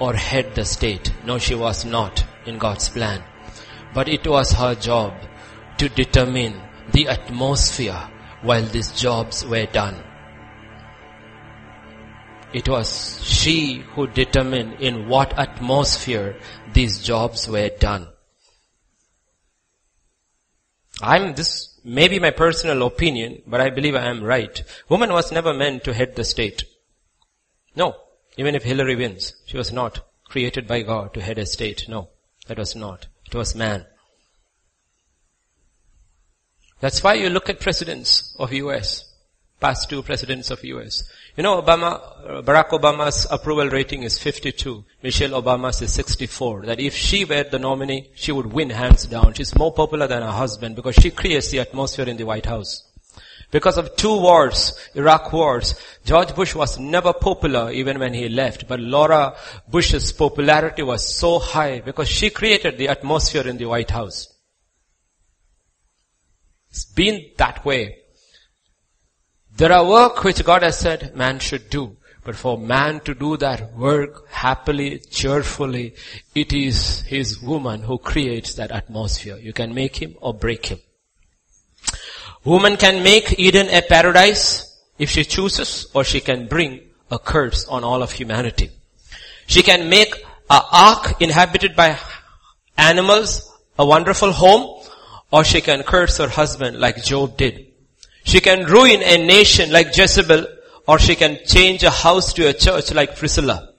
or 0.01 0.15
head 0.15 0.55
the 0.55 0.65
state. 0.65 1.13
No, 1.25 1.39
she 1.39 1.55
was 1.55 1.85
not 1.85 2.25
in 2.47 2.59
God's 2.59 2.89
plan. 2.89 3.23
But 3.95 4.09
it 4.09 4.27
was 4.27 4.53
her 4.53 4.75
job 4.75 5.15
to 5.79 5.89
determine 5.89 6.61
the 6.93 7.09
atmosphere 7.09 8.11
while 8.43 8.65
these 8.65 8.93
jobs 8.93 9.45
were 9.45 9.67
done. 9.67 10.03
It 12.53 12.69
was 12.69 13.23
she 13.25 13.85
who 13.95 14.07
determined 14.07 14.81
in 14.81 15.09
what 15.09 15.39
atmosphere 15.39 16.39
these 16.73 17.03
jobs 17.03 17.47
were 17.49 17.69
done. 17.69 18.09
I'm 21.01 21.35
this 21.35 21.79
may 21.85 22.09
be 22.09 22.19
my 22.19 22.31
personal 22.31 22.87
opinion, 22.87 23.43
but 23.47 23.61
I 23.61 23.71
believe 23.71 23.95
I 23.95 24.07
am 24.07 24.25
right. 24.25 24.63
Woman 24.89 25.13
was 25.13 25.31
never 25.31 25.55
meant 25.55 25.85
to 25.85 25.95
head 25.95 26.17
the 26.17 26.25
state. 26.25 26.65
No. 27.77 27.95
Even 28.39 28.55
if 28.55 28.63
Hillary 28.63 28.97
wins, 28.97 29.35
she 29.45 29.59
was 29.59 29.71
not 29.71 30.01
created 30.29 30.67
by 30.67 30.83
God 30.83 31.13
to 31.15 31.21
head 31.21 31.39
a 31.39 31.45
state. 31.45 31.87
No. 31.89 32.09
That 32.49 32.59
was 32.59 32.75
not. 32.75 33.07
It 33.27 33.35
was 33.35 33.55
man. 33.55 33.85
That's 36.81 37.03
why 37.03 37.15
you 37.15 37.29
look 37.29 37.51
at 37.51 37.61
presidents 37.61 38.35
of 38.39 38.53
US, 38.53 39.13
past 39.61 39.91
two 39.91 40.03
presidents 40.03 40.51
of 40.51 40.65
US. 40.65 41.03
You 41.37 41.43
know, 41.43 41.61
Obama, 41.61 42.45
Barack 42.45 42.71
Obama's 42.71 43.27
approval 43.31 43.69
rating 43.69 44.03
is 44.03 44.19
52. 44.19 44.85
Michelle 45.03 45.43
Obama's 45.43 45.83
is 45.83 45.93
64. 45.93 46.67
That 46.67 46.81
if 46.81 46.95
she 46.95 47.25
were 47.25 47.43
the 47.45 47.59
nominee, 47.59 48.11
she 48.15 48.33
would 48.33 48.47
win 48.47 48.71
hands 48.71 49.07
down. 49.07 49.35
She's 49.35 49.57
more 49.57 49.73
popular 49.73 50.07
than 50.07 50.23
her 50.23 50.31
husband 50.31 50.77
because 50.77 50.95
she 50.95 51.11
creates 51.11 51.51
the 51.51 51.61
atmosphere 51.61 52.09
in 52.09 52.17
the 52.17 52.25
White 52.25 52.47
House. 52.47 52.88
Because 53.51 53.79
of 53.79 53.97
two 53.97 54.15
wars, 54.15 54.73
Iraq 54.95 55.33
wars, 55.33 55.75
George 56.05 56.35
Bush 56.35 56.55
was 56.55 56.79
never 56.79 57.13
popular 57.13 57.71
even 57.71 57.99
when 57.99 58.13
he 58.13 58.29
left. 58.29 58.69
But 58.69 58.81
Laura 58.81 59.37
Bush's 59.69 60.13
popularity 60.13 60.83
was 60.83 61.17
so 61.17 61.39
high 61.39 61.81
because 61.81 62.09
she 62.09 62.29
created 62.29 62.77
the 62.77 62.89
atmosphere 62.89 63.49
in 63.49 63.57
the 63.57 63.65
White 63.65 63.91
House. 63.91 64.35
It's 66.71 66.85
been 66.85 67.31
that 67.39 67.65
way 67.65 67.99
there 69.59 69.73
are 69.73 69.85
work 69.85 70.23
which 70.23 70.45
God 70.45 70.63
has 70.63 70.79
said 70.79 71.17
man 71.17 71.41
should 71.41 71.69
do. 71.69 71.97
But 72.25 72.37
for 72.37 72.57
man 72.57 73.01
to 73.01 73.15
do 73.15 73.37
that 73.39 73.75
work 73.75 74.29
happily, 74.29 75.01
cheerfully, 75.11 75.95
it 76.33 76.53
is 76.53 77.01
his 77.01 77.43
woman 77.43 77.83
who 77.83 77.99
creates 77.99 78.55
that 78.55 78.71
atmosphere. 78.71 79.37
You 79.37 79.53
can 79.53 79.75
make 79.75 79.97
him 79.97 80.15
or 80.21 80.33
break 80.33 80.67
him. 80.67 80.79
Woman 82.49 82.79
can 82.79 83.03
make 83.03 83.39
Eden 83.39 83.69
a 83.69 83.83
paradise 83.83 84.81
if 84.99 85.11
she 85.11 85.25
chooses 85.25 85.87
or 85.93 86.03
she 86.03 86.21
can 86.21 86.47
bring 86.47 86.81
a 87.11 87.19
curse 87.19 87.67
on 87.69 87.85
all 87.85 88.03
of 88.03 88.13
humanity. 88.13 88.71
She 89.47 89.63
can 89.63 89.91
make 89.91 90.15
a 90.49 90.63
ark 90.73 91.21
inhabited 91.21 91.77
by 91.77 91.99
animals, 92.79 93.53
a 93.79 93.85
wonderful 93.85 94.33
home, 94.33 94.83
or 95.31 95.45
she 95.45 95.61
can 95.61 95.83
curse 95.83 96.17
her 96.17 96.29
husband 96.29 96.81
like 96.81 97.05
Job 97.05 97.37
did. 97.37 97.67
She 98.25 98.41
can 98.41 98.65
ruin 98.65 99.03
a 99.03 99.27
nation 99.27 99.71
like 99.71 99.95
Jezebel 99.95 100.47
or 100.87 100.99
she 100.99 101.17
can 101.17 101.41
change 101.45 101.83
a 101.83 101.91
house 101.91 102.33
to 102.33 102.49
a 102.49 102.55
church 102.55 102.95
like 102.95 103.19
Priscilla. 103.19 103.75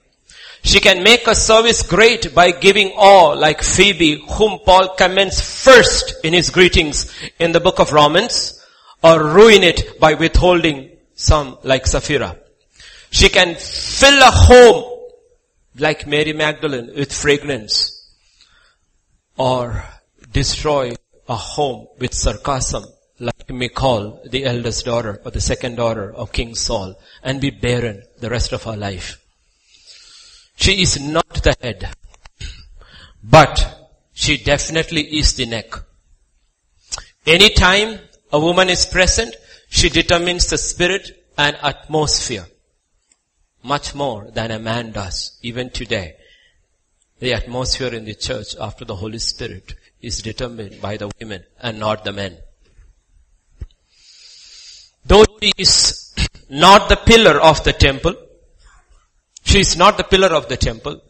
She 0.62 0.78
can 0.78 1.02
make 1.02 1.26
a 1.26 1.34
service 1.34 1.82
great 1.82 2.32
by 2.36 2.52
giving 2.52 2.92
all 2.94 3.34
like 3.36 3.64
Phoebe 3.64 4.22
whom 4.30 4.60
Paul 4.60 4.94
commends 4.94 5.40
first 5.40 6.24
in 6.24 6.34
his 6.34 6.50
greetings 6.50 7.12
in 7.40 7.50
the 7.50 7.58
book 7.58 7.80
of 7.80 7.92
Romans 7.92 8.58
or 9.02 9.24
ruin 9.24 9.62
it 9.62 9.98
by 9.98 10.14
withholding 10.14 10.90
some 11.14 11.58
like 11.62 11.86
Sapphira. 11.86 12.36
She 13.10 13.28
can 13.28 13.56
fill 13.56 14.18
a 14.22 14.30
home 14.30 15.08
like 15.76 16.06
Mary 16.06 16.32
Magdalene 16.32 16.92
with 16.94 17.12
fragrance 17.12 18.08
or 19.36 19.84
destroy 20.32 20.94
a 21.28 21.36
home 21.36 21.86
with 21.98 22.14
sarcasm 22.14 22.84
like 23.18 23.50
Michal, 23.50 24.20
the 24.28 24.44
eldest 24.44 24.84
daughter 24.84 25.20
or 25.24 25.30
the 25.30 25.40
second 25.40 25.76
daughter 25.76 26.12
of 26.12 26.32
King 26.32 26.54
Saul, 26.54 26.98
and 27.22 27.40
be 27.40 27.50
barren 27.50 28.02
the 28.18 28.30
rest 28.30 28.52
of 28.52 28.62
her 28.64 28.76
life. 28.76 29.18
She 30.56 30.82
is 30.82 31.00
not 31.00 31.28
the 31.42 31.54
head, 31.60 31.94
but 33.22 33.90
she 34.12 34.36
definitely 34.38 35.02
is 35.02 35.34
the 35.34 35.46
neck. 35.46 35.72
Anytime 37.26 37.98
a 38.32 38.38
woman 38.38 38.68
is 38.68 38.86
present, 38.86 39.34
she 39.68 39.88
determines 39.88 40.48
the 40.48 40.58
spirit 40.58 41.24
and 41.36 41.56
atmosphere 41.62 42.46
much 43.62 43.94
more 43.94 44.30
than 44.30 44.50
a 44.50 44.58
man 44.58 44.92
does, 44.92 45.38
even 45.42 45.70
today. 45.70 46.16
The 47.18 47.34
atmosphere 47.34 47.94
in 47.94 48.04
the 48.04 48.14
church 48.14 48.56
after 48.58 48.84
the 48.84 48.96
Holy 48.96 49.18
Spirit 49.18 49.74
is 50.00 50.22
determined 50.22 50.80
by 50.80 50.96
the 50.96 51.10
women 51.20 51.44
and 51.60 51.78
not 51.78 52.04
the 52.04 52.12
men. 52.12 52.38
Though 55.04 55.24
she 55.42 55.52
is 55.58 56.14
not 56.48 56.88
the 56.88 56.96
pillar 56.96 57.40
of 57.40 57.62
the 57.64 57.72
temple, 57.72 58.14
she 59.44 59.60
is 59.60 59.76
not 59.76 59.96
the 59.96 60.04
pillar 60.04 60.28
of 60.28 60.48
the 60.48 60.56
temple, 60.56 61.02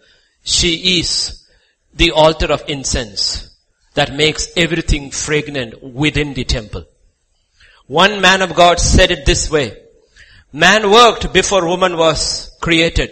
she 0.42 0.98
is 0.98 1.46
the 1.94 2.10
altar 2.12 2.46
of 2.46 2.64
incense 2.68 3.50
that 3.94 4.14
makes 4.14 4.48
everything 4.56 5.10
fragrant 5.10 5.82
within 5.82 6.34
the 6.34 6.44
temple. 6.44 6.84
One 7.90 8.20
man 8.20 8.40
of 8.40 8.54
God 8.54 8.78
said 8.78 9.10
it 9.10 9.26
this 9.26 9.50
way, 9.50 9.76
man 10.52 10.92
worked 10.92 11.32
before 11.32 11.66
woman 11.66 11.96
was 11.96 12.56
created, 12.60 13.10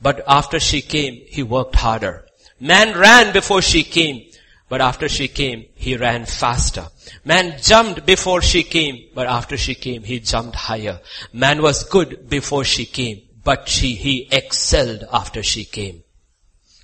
but 0.00 0.22
after 0.24 0.60
she 0.60 0.82
came, 0.82 1.24
he 1.26 1.42
worked 1.42 1.74
harder. 1.74 2.26
Man 2.60 2.96
ran 2.96 3.32
before 3.32 3.60
she 3.60 3.82
came, 3.82 4.30
but 4.68 4.80
after 4.80 5.08
she 5.08 5.26
came, 5.26 5.66
he 5.74 5.96
ran 5.96 6.26
faster. 6.26 6.86
Man 7.24 7.56
jumped 7.60 8.06
before 8.06 8.40
she 8.40 8.62
came, 8.62 9.08
but 9.16 9.26
after 9.26 9.56
she 9.56 9.74
came, 9.74 10.04
he 10.04 10.20
jumped 10.20 10.54
higher. 10.54 11.00
Man 11.32 11.60
was 11.60 11.82
good 11.82 12.28
before 12.28 12.62
she 12.62 12.86
came, 12.86 13.22
but 13.42 13.68
she, 13.68 13.96
he 13.96 14.28
excelled 14.30 15.02
after 15.12 15.42
she 15.42 15.64
came. 15.64 16.04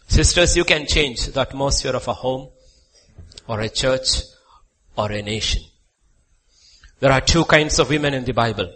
Sisters, 0.08 0.56
you 0.56 0.64
can 0.64 0.88
change 0.88 1.26
the 1.26 1.42
atmosphere 1.42 1.94
of 1.94 2.08
a 2.08 2.12
home, 2.12 2.48
or 3.46 3.60
a 3.60 3.68
church, 3.68 4.22
or 4.96 5.12
a 5.12 5.22
nation. 5.22 5.62
There 6.98 7.12
are 7.12 7.20
two 7.20 7.44
kinds 7.44 7.78
of 7.78 7.90
women 7.90 8.14
in 8.14 8.24
the 8.24 8.32
Bible. 8.32 8.72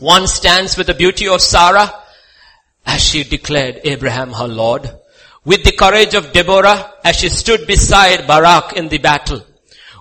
One 0.00 0.26
stands 0.26 0.76
with 0.76 0.88
the 0.88 0.94
beauty 0.94 1.28
of 1.28 1.40
Sarah, 1.40 1.92
as 2.84 3.00
she 3.00 3.22
declared 3.22 3.80
Abraham 3.84 4.32
her 4.32 4.48
Lord. 4.48 4.90
With 5.44 5.62
the 5.62 5.72
courage 5.72 6.14
of 6.14 6.32
Deborah 6.32 6.94
as 7.04 7.16
she 7.16 7.28
stood 7.28 7.66
beside 7.66 8.26
Barak 8.26 8.72
in 8.72 8.88
the 8.88 8.98
battle, 8.98 9.44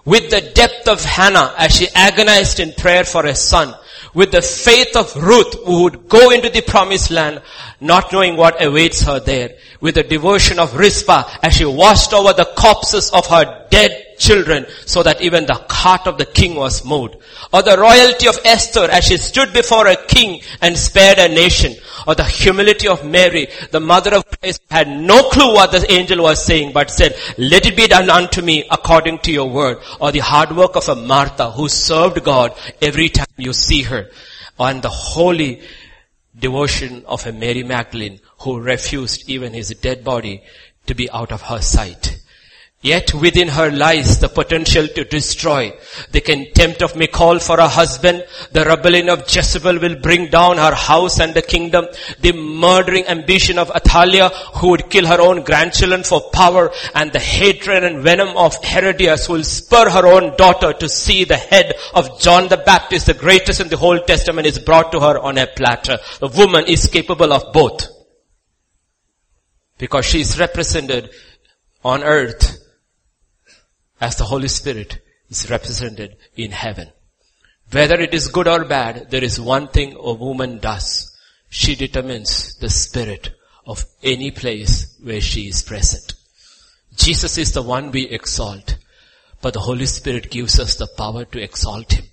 with 0.04 0.30
the 0.32 0.42
depth 0.42 0.88
of 0.88 1.04
Hannah 1.04 1.54
as 1.58 1.76
she 1.76 1.88
agonized 1.94 2.60
in 2.60 2.74
prayer 2.74 3.04
for 3.04 3.26
a 3.26 3.36
son, 3.36 3.76
with 4.16 4.32
the 4.32 4.42
faith 4.42 4.96
of 4.96 5.16
Ruth 5.16 5.54
who 5.66 5.84
would 5.84 6.10
go 6.10 6.32
into 6.32 6.50
the 6.50 6.62
promised 6.62 7.12
land 7.12 7.42
not 7.80 8.12
knowing 8.12 8.36
what 8.36 8.64
awaits 8.64 9.02
her 9.04 9.20
there, 9.20 9.56
with 9.82 9.96
the 9.96 10.04
devotion 10.04 10.60
of 10.60 10.76
Rizpah 10.76 11.30
as 11.44 11.56
she 11.56 11.66
watched 11.66 12.14
over 12.14 12.34
the 12.34 12.50
corpses 12.58 13.12
of 13.12 13.28
her 13.28 13.68
dead 13.70 14.18
children 14.18 14.66
so 14.86 15.04
that 15.04 15.22
even 15.22 15.46
the 15.46 15.66
heart 15.70 16.08
of 16.08 16.18
the 16.18 16.26
king 16.26 16.56
was 16.56 16.84
moved. 16.84 17.16
Or 17.54 17.62
the 17.62 17.78
royalty 17.78 18.28
of 18.28 18.40
Esther 18.44 18.90
as 18.92 19.06
she 19.06 19.18
stood 19.18 19.54
before 19.54 19.88
a 19.88 19.96
king 19.96 20.42
and 20.62 20.78
spared 20.78 21.20
a 21.20 21.30
nation. 21.30 21.76
Or 22.08 22.16
the 22.16 22.24
humility 22.24 22.88
of 22.88 23.06
Mary, 23.06 23.48
the 23.72 23.80
mother 23.80 24.16
of 24.16 24.26
Christ 24.40 24.62
had 24.72 24.88
no 24.88 25.30
clue 25.30 25.54
what 25.54 25.72
the 25.72 25.86
angel 25.92 26.24
was 26.24 26.44
saying 26.44 26.74
but 26.74 26.90
said, 26.90 27.16
let 27.38 27.66
it 27.66 27.78
be 27.78 27.88
done 27.88 28.10
unto 28.10 28.42
me 28.42 28.66
according 28.72 29.20
to 29.20 29.32
your 29.32 29.50
word. 29.50 29.78
Or 30.00 30.12
the 30.12 30.20
hard 30.20 30.56
work 30.56 30.76
of 30.76 30.90
a 30.90 30.96
Martha 30.96 31.52
who 31.52 31.70
served 31.70 32.24
God 32.24 32.58
every 32.82 33.10
time 33.10 33.28
you 33.38 33.54
see 33.54 33.84
her. 33.84 34.10
And 34.60 34.82
the 34.82 34.90
holy 34.90 35.62
devotion 36.40 37.04
of 37.06 37.26
a 37.26 37.32
Mary 37.32 37.64
Magdalene 37.64 38.20
who 38.40 38.60
refused 38.60 39.30
even 39.30 39.54
his 39.54 39.70
dead 39.70 40.04
body 40.04 40.44
to 40.86 40.94
be 40.94 41.10
out 41.12 41.32
of 41.32 41.42
her 41.44 41.62
sight. 41.62 42.17
Yet 42.82 43.12
within 43.16 43.48
her 43.48 43.72
lies 43.72 44.20
the 44.20 44.30
potential 44.30 44.88
to 44.88 45.04
destroy. 45.04 45.76
The 46.12 46.22
contempt 46.22 46.84
of 46.84 46.96
Michal 46.96 47.40
for 47.40 47.58
her 47.58 47.68
husband, 47.68 48.24
the 48.52 48.66
rebellion 48.66 49.10
of 49.10 49.24
Jezebel 49.28 49.80
will 49.80 49.96
bring 49.96 50.30
down 50.30 50.58
her 50.58 50.76
house 50.76 51.20
and 51.20 51.34
the 51.34 51.42
kingdom, 51.42 51.88
the 52.20 52.34
murdering 52.34 53.08
ambition 53.08 53.58
of 53.58 53.72
Athaliah 53.72 54.30
who 54.30 54.70
would 54.70 54.92
kill 54.92 55.08
her 55.08 55.20
own 55.20 55.44
grandchildren 55.44 56.04
for 56.04 56.30
power, 56.30 56.72
and 56.94 57.12
the 57.12 57.20
hatred 57.20 57.84
and 57.84 58.04
venom 58.04 58.38
of 58.38 58.64
Herodias 58.64 59.26
who 59.26 59.34
will 59.34 59.44
spur 59.44 59.90
her 59.90 60.06
own 60.06 60.38
daughter 60.38 60.72
to 60.74 60.88
see 60.88 61.24
the 61.24 61.36
head 61.36 61.74
of 61.96 62.22
John 62.22 62.48
the 62.48 62.58
Baptist, 62.58 63.08
the 63.08 63.16
greatest 63.16 63.60
in 63.60 63.70
the 63.70 63.78
whole 63.78 64.00
testament 64.00 64.46
is 64.46 64.60
brought 64.60 64.92
to 64.92 65.00
her 65.00 65.18
on 65.18 65.40
a 65.40 65.48
platter. 65.48 65.98
The 66.20 66.28
woman 66.28 66.66
is 66.68 66.86
capable 66.86 67.34
of 67.34 67.52
both. 67.54 67.88
Because 69.80 70.06
she 70.06 70.22
is 70.22 70.40
represented 70.40 71.10
on 71.84 72.04
earth 72.04 72.57
as 74.00 74.16
the 74.16 74.26
Holy 74.26 74.48
Spirit 74.48 75.00
is 75.30 75.50
represented 75.50 76.18
in 76.36 76.52
heaven. 76.52 76.90
Whether 77.72 77.96
it 77.96 78.14
is 78.14 78.30
good 78.30 78.48
or 78.48 78.66
bad, 78.66 79.12
there 79.12 79.24
is 79.24 79.40
one 79.40 79.68
thing 79.68 79.94
a 79.98 80.14
woman 80.14 80.60
does. 80.60 81.18
She 81.50 81.76
determines 81.76 82.56
the 82.56 82.70
spirit 82.70 83.34
of 83.66 83.86
any 84.02 84.32
place 84.32 84.98
where 85.04 85.22
she 85.22 85.48
is 85.48 85.62
present. 85.62 86.14
Jesus 86.96 87.38
is 87.38 87.52
the 87.52 87.62
one 87.62 87.92
we 87.92 88.08
exalt, 88.08 88.78
but 89.42 89.54
the 89.54 89.60
Holy 89.60 89.86
Spirit 89.86 90.32
gives 90.32 90.60
us 90.60 90.76
the 90.76 90.88
power 90.98 91.26
to 91.26 91.42
exalt 91.42 91.94
Him. 91.94 92.06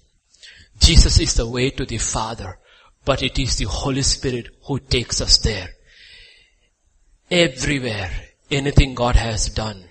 Jesus 0.80 1.20
is 1.20 1.34
the 1.34 1.48
way 1.48 1.70
to 1.70 1.86
the 1.86 1.98
Father, 1.98 2.58
but 3.04 3.22
it 3.22 3.38
is 3.38 3.56
the 3.56 3.66
Holy 3.66 4.02
Spirit 4.02 4.48
who 4.66 4.78
takes 4.78 5.20
us 5.20 5.38
there. 5.38 5.68
Everywhere, 7.30 8.10
anything 8.50 8.94
God 8.94 9.16
has 9.16 9.48
done, 9.48 9.84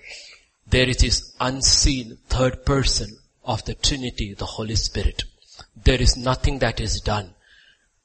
there 0.66 0.88
is 0.88 0.98
this 0.98 1.34
unseen 1.40 2.18
third 2.28 2.64
person 2.64 3.18
of 3.44 3.64
the 3.64 3.74
Trinity, 3.74 4.34
the 4.34 4.46
Holy 4.46 4.76
Spirit. 4.76 5.24
There 5.76 6.00
is 6.00 6.16
nothing 6.16 6.58
that 6.60 6.80
is 6.80 7.00
done 7.00 7.34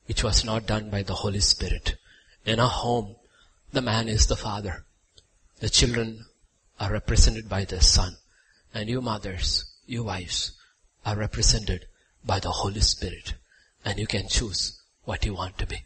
which 0.07 0.23
was 0.23 0.43
not 0.43 0.65
done 0.65 0.89
by 0.89 1.03
the 1.03 1.13
Holy 1.13 1.39
Spirit. 1.39 1.95
In 2.45 2.59
a 2.59 2.67
home, 2.67 3.15
the 3.71 3.81
man 3.81 4.09
is 4.09 4.27
the 4.27 4.35
father. 4.35 4.85
The 5.59 5.69
children 5.69 6.25
are 6.79 6.91
represented 6.91 7.47
by 7.47 7.65
the 7.65 7.81
son. 7.81 8.17
And 8.73 8.89
you 8.89 9.01
mothers, 9.01 9.65
you 9.85 10.03
wives, 10.03 10.51
are 11.05 11.15
represented 11.15 11.85
by 12.25 12.39
the 12.39 12.51
Holy 12.51 12.81
Spirit. 12.81 13.35
And 13.85 13.99
you 13.99 14.07
can 14.07 14.27
choose 14.27 14.81
what 15.03 15.25
you 15.25 15.33
want 15.33 15.57
to 15.59 15.65
be. 15.65 15.83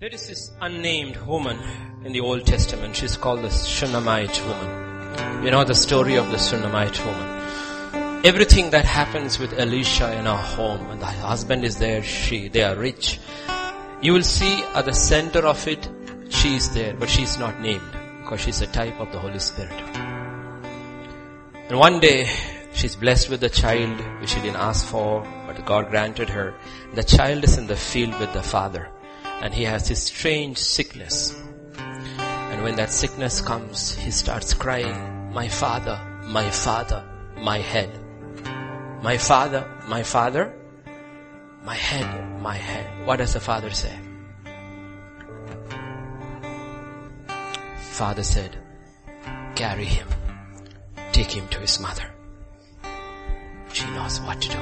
There 0.00 0.10
is 0.10 0.28
this 0.28 0.52
unnamed 0.60 1.16
woman 1.26 1.58
in 2.04 2.12
the 2.12 2.20
Old 2.20 2.46
Testament. 2.46 2.96
She's 2.96 3.16
called 3.16 3.42
the 3.42 3.50
Shunammite 3.50 4.40
woman. 4.46 4.87
You 5.44 5.50
know 5.50 5.64
the 5.64 5.74
story 5.74 6.16
of 6.16 6.30
the 6.30 6.38
Shunammite 6.38 6.98
woman. 7.04 8.24
Everything 8.24 8.70
that 8.70 8.84
happens 8.84 9.38
with 9.38 9.58
Elisha 9.58 10.12
in 10.18 10.26
her 10.26 10.36
home 10.36 10.90
and 10.90 11.00
the 11.00 11.06
husband 11.06 11.64
is 11.64 11.78
there, 11.78 12.02
she, 12.02 12.48
they 12.48 12.62
are 12.62 12.74
rich. 12.76 13.20
You 14.02 14.12
will 14.12 14.22
see 14.22 14.62
at 14.74 14.84
the 14.84 14.92
center 14.92 15.46
of 15.46 15.66
it, 15.68 15.88
she 16.28 16.56
is 16.56 16.70
there, 16.70 16.94
but 16.94 17.08
she 17.08 17.22
is 17.22 17.38
not 17.38 17.60
named 17.60 17.90
because 18.20 18.40
she's 18.40 18.60
a 18.60 18.66
type 18.66 18.98
of 19.00 19.12
the 19.12 19.18
Holy 19.18 19.38
Spirit. 19.38 19.72
And 21.68 21.78
one 21.78 22.00
day, 22.00 22.28
she's 22.72 22.96
blessed 22.96 23.30
with 23.30 23.42
a 23.44 23.48
child 23.48 23.98
which 24.20 24.30
she 24.30 24.40
didn't 24.40 24.56
ask 24.56 24.86
for, 24.86 25.22
but 25.46 25.64
God 25.64 25.90
granted 25.90 26.28
her. 26.28 26.54
The 26.94 27.04
child 27.04 27.44
is 27.44 27.56
in 27.58 27.66
the 27.66 27.76
field 27.76 28.18
with 28.18 28.32
the 28.32 28.42
father 28.42 28.88
and 29.40 29.54
he 29.54 29.64
has 29.64 29.88
this 29.88 30.04
strange 30.04 30.58
sickness. 30.58 31.34
And 32.58 32.64
when 32.64 32.74
that 32.74 32.90
sickness 32.90 33.40
comes, 33.40 33.94
he 33.94 34.10
starts 34.10 34.52
crying, 34.52 35.32
my 35.32 35.46
father, 35.46 35.96
my 36.24 36.50
father, 36.50 37.04
my 37.36 37.58
head. 37.58 37.88
My 39.00 39.16
father, 39.16 39.64
my 39.86 40.02
father, 40.02 40.52
my 41.62 41.76
head, 41.76 42.42
my 42.42 42.56
head. 42.56 43.06
What 43.06 43.18
does 43.18 43.34
the 43.34 43.38
father 43.38 43.70
say? 43.70 43.96
Father 47.92 48.24
said, 48.24 48.58
carry 49.54 49.84
him, 49.84 50.08
take 51.12 51.30
him 51.30 51.46
to 51.50 51.60
his 51.60 51.78
mother. 51.78 52.10
She 53.72 53.88
knows 53.90 54.20
what 54.22 54.42
to 54.42 54.48
do. 54.48 54.58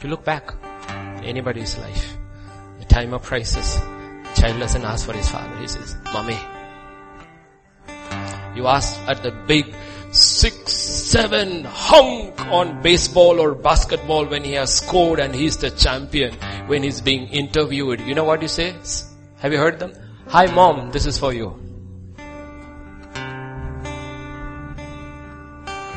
You 0.00 0.08
look 0.08 0.24
back, 0.24 0.54
anybody's 1.22 1.76
life, 1.76 2.16
the 2.78 2.86
time 2.86 3.12
of 3.12 3.20
crisis, 3.20 3.78
child 4.42 4.58
doesn't 4.58 4.84
ask 4.84 5.06
for 5.06 5.12
his 5.12 5.30
father. 5.30 5.56
He 5.58 5.68
says, 5.68 5.96
mommy. 6.12 6.38
You 8.56 8.66
ask 8.66 9.00
at 9.06 9.22
the 9.22 9.30
big 9.46 9.72
six, 10.10 10.72
seven 10.72 11.62
hunk 11.62 12.40
on 12.46 12.82
baseball 12.82 13.40
or 13.40 13.54
basketball 13.54 14.26
when 14.26 14.42
he 14.42 14.54
has 14.54 14.74
scored 14.74 15.20
and 15.20 15.32
he's 15.32 15.58
the 15.58 15.70
champion 15.70 16.34
when 16.66 16.82
he's 16.82 17.00
being 17.00 17.28
interviewed. 17.28 18.00
You 18.00 18.16
know 18.16 18.24
what 18.24 18.42
you 18.42 18.48
say? 18.48 18.74
Have 19.38 19.52
you 19.52 19.58
heard 19.58 19.78
them? 19.78 19.92
Hi 20.26 20.46
mom, 20.46 20.90
this 20.90 21.06
is 21.06 21.18
for 21.18 21.32
you. 21.32 21.48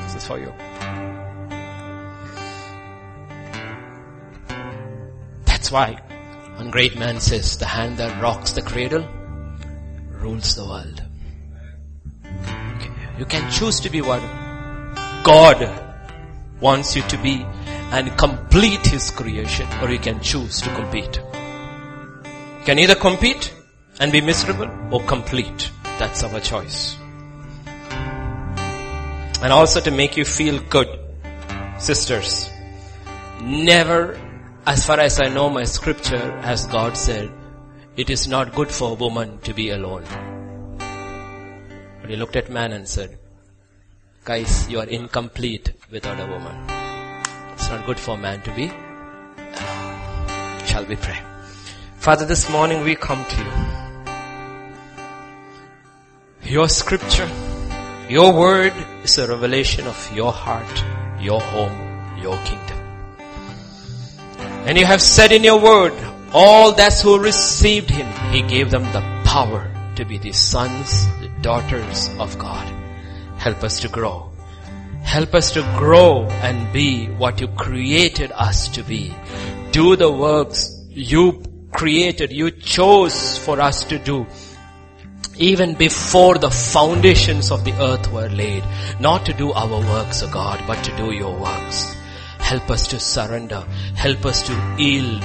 This 0.03 0.15
is 0.17 0.27
for 0.27 0.37
you. 0.37 0.53
That's 5.45 5.71
why 5.71 6.04
one 6.55 6.71
great 6.71 6.97
man 6.97 7.19
says, 7.19 7.57
the 7.57 7.65
hand 7.65 7.97
that 7.97 8.21
rocks 8.21 8.53
the 8.53 8.61
cradle 8.61 9.05
rules 10.09 10.55
the 10.55 10.65
world. 10.65 11.03
You 13.17 13.25
can 13.25 13.51
choose 13.51 13.79
to 13.81 13.89
be 13.89 14.01
what 14.01 14.21
God 15.23 15.69
wants 16.59 16.95
you 16.95 17.01
to 17.03 17.17
be 17.17 17.45
and 17.91 18.17
complete 18.17 18.85
His 18.85 19.11
creation 19.11 19.67
or 19.81 19.89
you 19.89 19.99
can 19.99 20.19
choose 20.21 20.61
to 20.61 20.73
compete. 20.75 21.17
You 21.17 22.65
can 22.65 22.79
either 22.79 22.95
compete 22.95 23.53
and 23.99 24.11
be 24.11 24.21
miserable 24.21 24.69
or 24.91 25.03
complete. 25.03 25.71
That's 25.99 26.23
our 26.23 26.39
choice. 26.39 26.97
And 29.41 29.51
also 29.51 29.81
to 29.81 29.91
make 29.91 30.17
you 30.17 30.25
feel 30.25 30.59
good, 30.69 30.87
sisters, 31.77 32.49
never 33.41 34.19
as 34.65 34.85
far 34.85 34.99
as 34.99 35.19
I 35.19 35.27
know 35.29 35.49
my 35.49 35.63
scripture, 35.63 36.31
as 36.41 36.65
God 36.65 36.97
said, 36.97 37.31
it 37.95 38.09
is 38.09 38.27
not 38.27 38.55
good 38.55 38.71
for 38.71 38.91
a 38.91 38.95
woman 38.95 39.37
to 39.39 39.53
be 39.53 39.69
alone. 39.69 40.03
But 42.01 42.09
he 42.09 42.15
looked 42.15 42.35
at 42.35 42.49
man 42.49 42.71
and 42.71 42.87
said, 42.87 43.19
guys, 44.23 44.67
you 44.69 44.79
are 44.79 44.87
incomplete 44.87 45.71
without 45.91 46.19
a 46.19 46.25
woman. 46.25 46.55
It's 47.53 47.69
not 47.69 47.85
good 47.85 47.99
for 47.99 48.17
man 48.17 48.41
to 48.41 48.51
be. 48.55 48.67
Shall 50.67 50.85
we 50.85 50.95
pray? 50.95 51.19
Father, 51.97 52.25
this 52.25 52.49
morning 52.49 52.81
we 52.81 52.95
come 52.95 53.23
to 53.23 53.37
you. 56.43 56.51
Your 56.53 56.69
scripture, 56.69 57.29
your 58.09 58.33
word 58.33 58.73
is 59.03 59.17
a 59.19 59.27
revelation 59.27 59.85
of 59.87 60.15
your 60.15 60.31
heart, 60.31 60.83
your 61.19 61.39
home, 61.39 62.19
your 62.19 62.37
kingdom. 62.45 62.74
And 64.65 64.77
you 64.77 64.85
have 64.85 65.01
said 65.01 65.31
in 65.31 65.43
your 65.43 65.61
word, 65.61 65.93
all 66.33 66.73
that 66.73 66.99
who 66.99 67.19
received 67.19 67.89
him, 67.89 68.07
he 68.31 68.41
gave 68.41 68.71
them 68.71 68.83
the 68.91 69.01
power 69.23 69.71
to 69.95 70.05
be 70.05 70.17
the 70.17 70.31
sons, 70.31 71.07
the 71.19 71.29
daughters 71.41 72.09
of 72.19 72.37
God. 72.39 72.67
Help 73.37 73.63
us 73.63 73.79
to 73.81 73.87
grow. 73.87 74.31
Help 75.03 75.35
us 75.35 75.51
to 75.51 75.61
grow 75.77 76.25
and 76.41 76.73
be 76.73 77.05
what 77.07 77.39
you 77.39 77.47
created 77.49 78.31
us 78.31 78.67
to 78.69 78.81
be. 78.83 79.13
Do 79.71 79.95
the 79.95 80.11
works 80.11 80.75
you 80.89 81.43
created, 81.71 82.31
you 82.31 82.49
chose 82.49 83.37
for 83.37 83.61
us 83.61 83.83
to 83.85 83.99
do. 83.99 84.25
Even 85.37 85.75
before 85.75 86.37
the 86.39 86.49
foundations 86.49 87.51
of 87.51 87.65
the 87.65 87.73
earth 87.73 88.11
were 88.11 88.29
laid. 88.29 88.63
Not 88.99 89.25
to 89.27 89.33
do 89.33 89.51
our 89.51 89.79
works, 89.79 90.23
O 90.23 90.29
God, 90.31 90.63
but 90.65 90.83
to 90.85 90.97
do 90.97 91.11
your 91.11 91.37
works. 91.37 91.95
Help 92.45 92.69
us 92.69 92.87
to 92.89 92.99
surrender. 92.99 93.61
Help 93.95 94.23
us 94.23 94.45
to 94.45 94.53
yield 94.77 95.23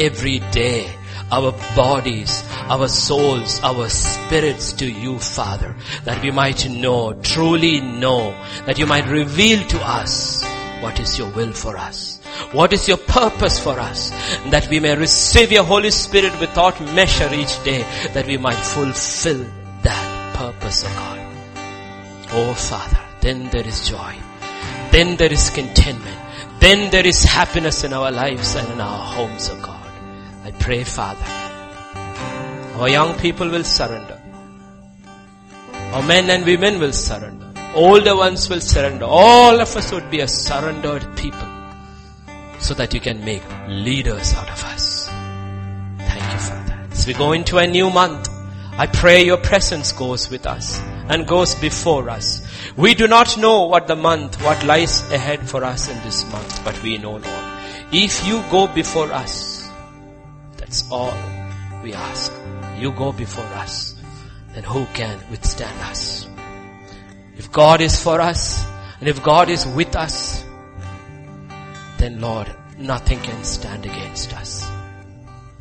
every 0.00 0.38
day 0.52 0.90
our 1.30 1.52
bodies, 1.76 2.42
our 2.70 2.88
souls, 2.88 3.60
our 3.62 3.90
spirits 3.90 4.72
to 4.72 4.90
you, 4.90 5.18
Father, 5.18 5.76
that 6.04 6.22
we 6.22 6.30
might 6.30 6.66
know, 6.70 7.12
truly 7.20 7.82
know, 7.82 8.32
that 8.64 8.78
you 8.78 8.86
might 8.86 9.06
reveal 9.06 9.62
to 9.68 9.78
us 9.80 10.42
what 10.80 10.98
is 10.98 11.18
your 11.18 11.28
will 11.32 11.52
for 11.52 11.76
us. 11.76 12.22
What 12.52 12.72
is 12.72 12.88
your 12.88 12.96
purpose 12.96 13.58
for 13.58 13.78
us? 13.78 14.08
That 14.48 14.66
we 14.70 14.80
may 14.80 14.96
receive 14.96 15.52
your 15.52 15.64
Holy 15.64 15.90
Spirit 15.90 16.40
without 16.40 16.80
measure 16.94 17.28
each 17.34 17.62
day, 17.64 17.82
that 18.14 18.26
we 18.26 18.38
might 18.38 18.64
fulfill 18.74 19.44
that 19.82 20.34
purpose, 20.36 20.84
O 20.84 20.88
God. 20.88 21.18
Oh 22.32 22.54
Father, 22.54 23.00
then 23.20 23.50
there 23.50 23.66
is 23.66 23.90
joy. 23.90 24.16
Then 24.90 25.16
there 25.16 25.32
is 25.32 25.50
contentment. 25.50 26.21
Then 26.62 26.90
there 26.90 27.04
is 27.04 27.24
happiness 27.24 27.82
in 27.82 27.92
our 27.92 28.12
lives 28.12 28.54
and 28.54 28.72
in 28.72 28.80
our 28.80 29.04
homes, 29.14 29.50
O 29.50 29.60
God. 29.60 29.84
I 30.44 30.52
pray, 30.52 30.84
Father, 30.84 31.26
our 32.78 32.88
young 32.88 33.18
people 33.18 33.48
will 33.48 33.64
surrender. 33.64 34.16
Our 35.92 36.04
men 36.04 36.30
and 36.30 36.46
women 36.46 36.78
will 36.78 36.92
surrender. 36.92 37.52
Older 37.74 38.14
ones 38.14 38.48
will 38.48 38.60
surrender. 38.60 39.06
All 39.06 39.60
of 39.60 39.76
us 39.76 39.90
would 39.90 40.08
be 40.08 40.20
a 40.20 40.28
surrendered 40.28 41.16
people 41.16 41.48
so 42.60 42.74
that 42.74 42.94
you 42.94 43.00
can 43.00 43.24
make 43.24 43.42
leaders 43.66 44.32
out 44.34 44.48
of 44.48 44.64
us. 44.66 45.08
Thank 45.08 46.32
you, 46.32 46.38
Father. 46.38 46.78
As 46.92 47.08
we 47.08 47.14
go 47.14 47.32
into 47.32 47.58
a 47.58 47.66
new 47.66 47.90
month, 47.90 48.28
I 48.78 48.86
pray 48.86 49.24
your 49.24 49.38
presence 49.38 49.90
goes 49.90 50.30
with 50.30 50.46
us 50.46 50.80
and 51.08 51.26
goes 51.26 51.56
before 51.56 52.08
us. 52.08 52.40
We 52.76 52.94
do 52.94 53.06
not 53.06 53.36
know 53.38 53.66
what 53.66 53.86
the 53.86 53.96
month, 53.96 54.42
what 54.42 54.64
lies 54.64 55.02
ahead 55.12 55.48
for 55.48 55.64
us 55.64 55.88
in 55.88 56.02
this 56.02 56.30
month, 56.32 56.64
but 56.64 56.82
we 56.82 56.98
know, 56.98 57.12
Lord. 57.12 57.44
If 57.92 58.26
you 58.26 58.42
go 58.50 58.66
before 58.66 59.12
us, 59.12 59.68
that's 60.56 60.90
all 60.90 61.14
we 61.82 61.92
ask. 61.92 62.32
You 62.78 62.92
go 62.92 63.12
before 63.12 63.44
us, 63.44 63.94
then 64.54 64.64
who 64.64 64.86
can 64.94 65.18
withstand 65.30 65.78
us? 65.82 66.26
If 67.36 67.52
God 67.52 67.80
is 67.80 68.02
for 68.02 68.20
us, 68.20 68.64
and 69.00 69.08
if 69.08 69.22
God 69.22 69.50
is 69.50 69.66
with 69.66 69.94
us, 69.96 70.44
then 71.98 72.20
Lord, 72.20 72.54
nothing 72.78 73.20
can 73.20 73.44
stand 73.44 73.84
against 73.84 74.32
us. 74.34 74.66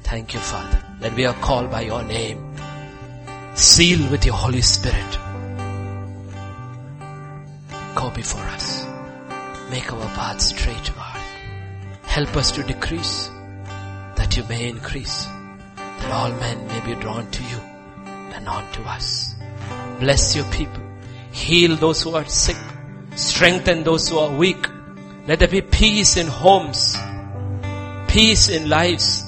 Thank 0.04 0.34
you, 0.34 0.40
Father, 0.40 0.84
that 1.00 1.14
we 1.16 1.26
are 1.26 1.34
called 1.36 1.70
by 1.70 1.82
your 1.82 2.04
name 2.04 2.52
sealed 3.56 4.10
with 4.10 4.26
your 4.26 4.36
Holy 4.36 4.62
Spirit. 4.62 5.31
Go 7.96 8.10
before 8.10 8.42
us. 8.42 8.86
Make 9.70 9.92
our 9.92 10.06
path 10.16 10.42
straight, 10.42 10.92
God. 10.96 11.22
Help 12.04 12.36
us 12.36 12.52
to 12.52 12.64
decrease 12.64 13.30
that 14.16 14.36
you 14.38 14.44
may 14.46 14.70
increase, 14.70 15.26
that 15.76 16.12
all 16.12 16.32
men 16.32 16.68
may 16.68 16.80
be 16.86 17.00
drawn 17.02 17.30
to 17.32 17.44
you 17.44 17.58
and 18.34 18.48
on 18.48 18.72
to 18.74 18.82
us. 18.84 19.36
Bless 20.00 20.36
your 20.36 20.46
people. 20.52 20.82
Heal 21.32 21.76
those 21.76 22.02
who 22.02 22.16
are 22.16 22.26
sick. 22.26 22.58
Strengthen 23.16 23.84
those 23.84 24.10
who 24.10 24.20
are 24.20 24.36
weak. 24.36 24.68
Let 25.28 25.40
there 25.40 25.48
be 25.48 25.62
peace 25.62 26.18
in 26.18 26.28
homes. 26.28 26.98
Peace 28.08 28.50
in 28.50 28.70
lives. 28.70 29.24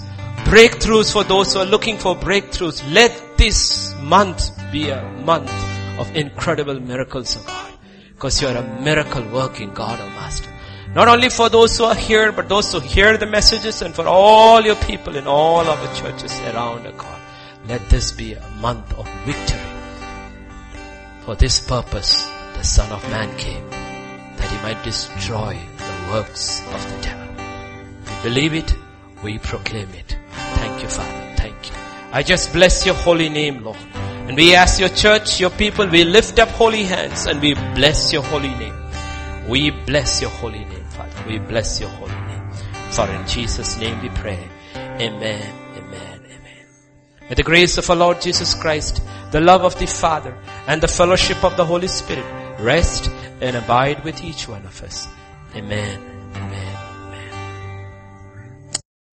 Breakthroughs 0.46 1.12
for 1.12 1.24
those 1.24 1.54
who 1.54 1.60
are 1.60 1.66
looking 1.66 1.98
for 1.98 2.16
breakthroughs. 2.16 2.84
Let 2.94 3.38
this 3.38 3.94
month 4.02 4.50
be 4.72 4.90
a 4.90 5.02
month 5.26 5.52
of 6.00 6.16
incredible 6.16 6.80
miracles, 6.80 7.38
oh 7.38 7.44
God. 7.46 7.73
Because 8.16 8.42
you 8.42 8.48
are 8.48 8.58
a 8.58 8.82
miracle 8.82 9.24
working 9.24 9.74
God, 9.74 10.00
oh 10.02 10.10
Master. 10.10 10.50
Not 10.96 11.08
only 11.08 11.30
for 11.30 11.50
those 11.50 11.78
who 11.78 11.86
are 11.86 11.96
here, 11.96 12.32
but 12.32 12.48
those 12.48 12.72
who 12.72 12.80
hear 12.80 13.18
the 13.18 13.26
messages 13.26 13.82
and 13.82 13.96
for 13.96 14.08
all 14.08 14.62
your 14.62 14.76
people 14.76 15.16
in 15.16 15.28
all 15.28 15.68
of 15.68 15.82
the 15.82 15.94
churches 15.96 16.40
around, 16.42 16.86
oh 16.86 16.92
God. 16.92 17.20
Let 17.68 17.90
this 17.90 18.12
be 18.12 18.34
a 18.34 18.50
month 18.60 18.94
of 18.98 19.08
victory. 19.26 19.60
For 21.26 21.36
this 21.36 21.60
purpose, 21.60 22.28
the 22.58 22.64
Son 22.64 22.92
of 22.92 23.02
Man 23.10 23.36
came, 23.38 23.70
that 23.70 24.50
he 24.50 24.58
might 24.58 24.84
destroy 24.84 25.58
the 25.78 26.12
works 26.12 26.62
of 26.74 26.92
the 26.92 27.02
devil. 27.02 27.28
We 28.06 28.30
believe 28.30 28.54
it, 28.54 28.76
we 29.24 29.40
proclaim 29.40 29.90
it. 29.94 30.18
Thank 30.56 30.84
you, 30.84 30.90
Father. 30.90 31.36
Thank 31.38 31.70
you. 31.70 31.76
I 32.12 32.22
just 32.22 32.52
bless 32.52 32.86
your 32.86 32.96
holy 32.96 33.30
name, 33.30 33.64
Lord. 33.64 33.78
And 34.28 34.38
we 34.38 34.56
ask 34.56 34.80
your 34.80 34.90
church, 34.90 35.40
your 35.40 35.50
people, 35.50 35.88
we 35.88 36.04
lift 36.04 36.40
up 36.40 36.50
holy 36.50 36.84
hands 36.84 37.26
and 37.26 37.42
we 37.42 37.54
bless 37.54 38.14
your 38.14 38.24
holy 38.24 38.54
name. 38.56 38.76
We 39.48 39.72
bless 39.72 40.22
your 40.22 40.30
holy 40.30 40.64
name, 40.66 40.86
Father. 40.86 41.24
We 41.28 41.40
bless 41.40 41.80
your 41.80 41.90
holy 41.90 42.16
name. 42.16 42.52
For 42.92 43.08
in 43.10 43.28
Jesus' 43.28 43.78
name 43.80 44.02
we 44.02 44.10
pray. 44.10 44.40
Amen, 44.76 45.54
amen, 45.76 46.22
amen. 46.26 46.66
May 47.28 47.36
the 47.36 47.44
grace 47.44 47.78
of 47.78 47.90
our 47.90 47.96
Lord 47.96 48.22
Jesus 48.22 48.54
Christ, 48.54 49.02
the 49.32 49.42
love 49.42 49.64
of 49.64 49.78
the 49.78 49.88
Father, 49.88 50.38
and 50.68 50.82
the 50.82 50.88
fellowship 50.88 51.44
of 51.44 51.58
the 51.58 51.66
Holy 51.66 51.88
Spirit 51.88 52.26
rest 52.60 53.10
and 53.42 53.56
abide 53.58 54.04
with 54.04 54.24
each 54.24 54.48
one 54.48 54.66
of 54.66 54.82
us. 54.84 55.08
Amen. 55.56 56.13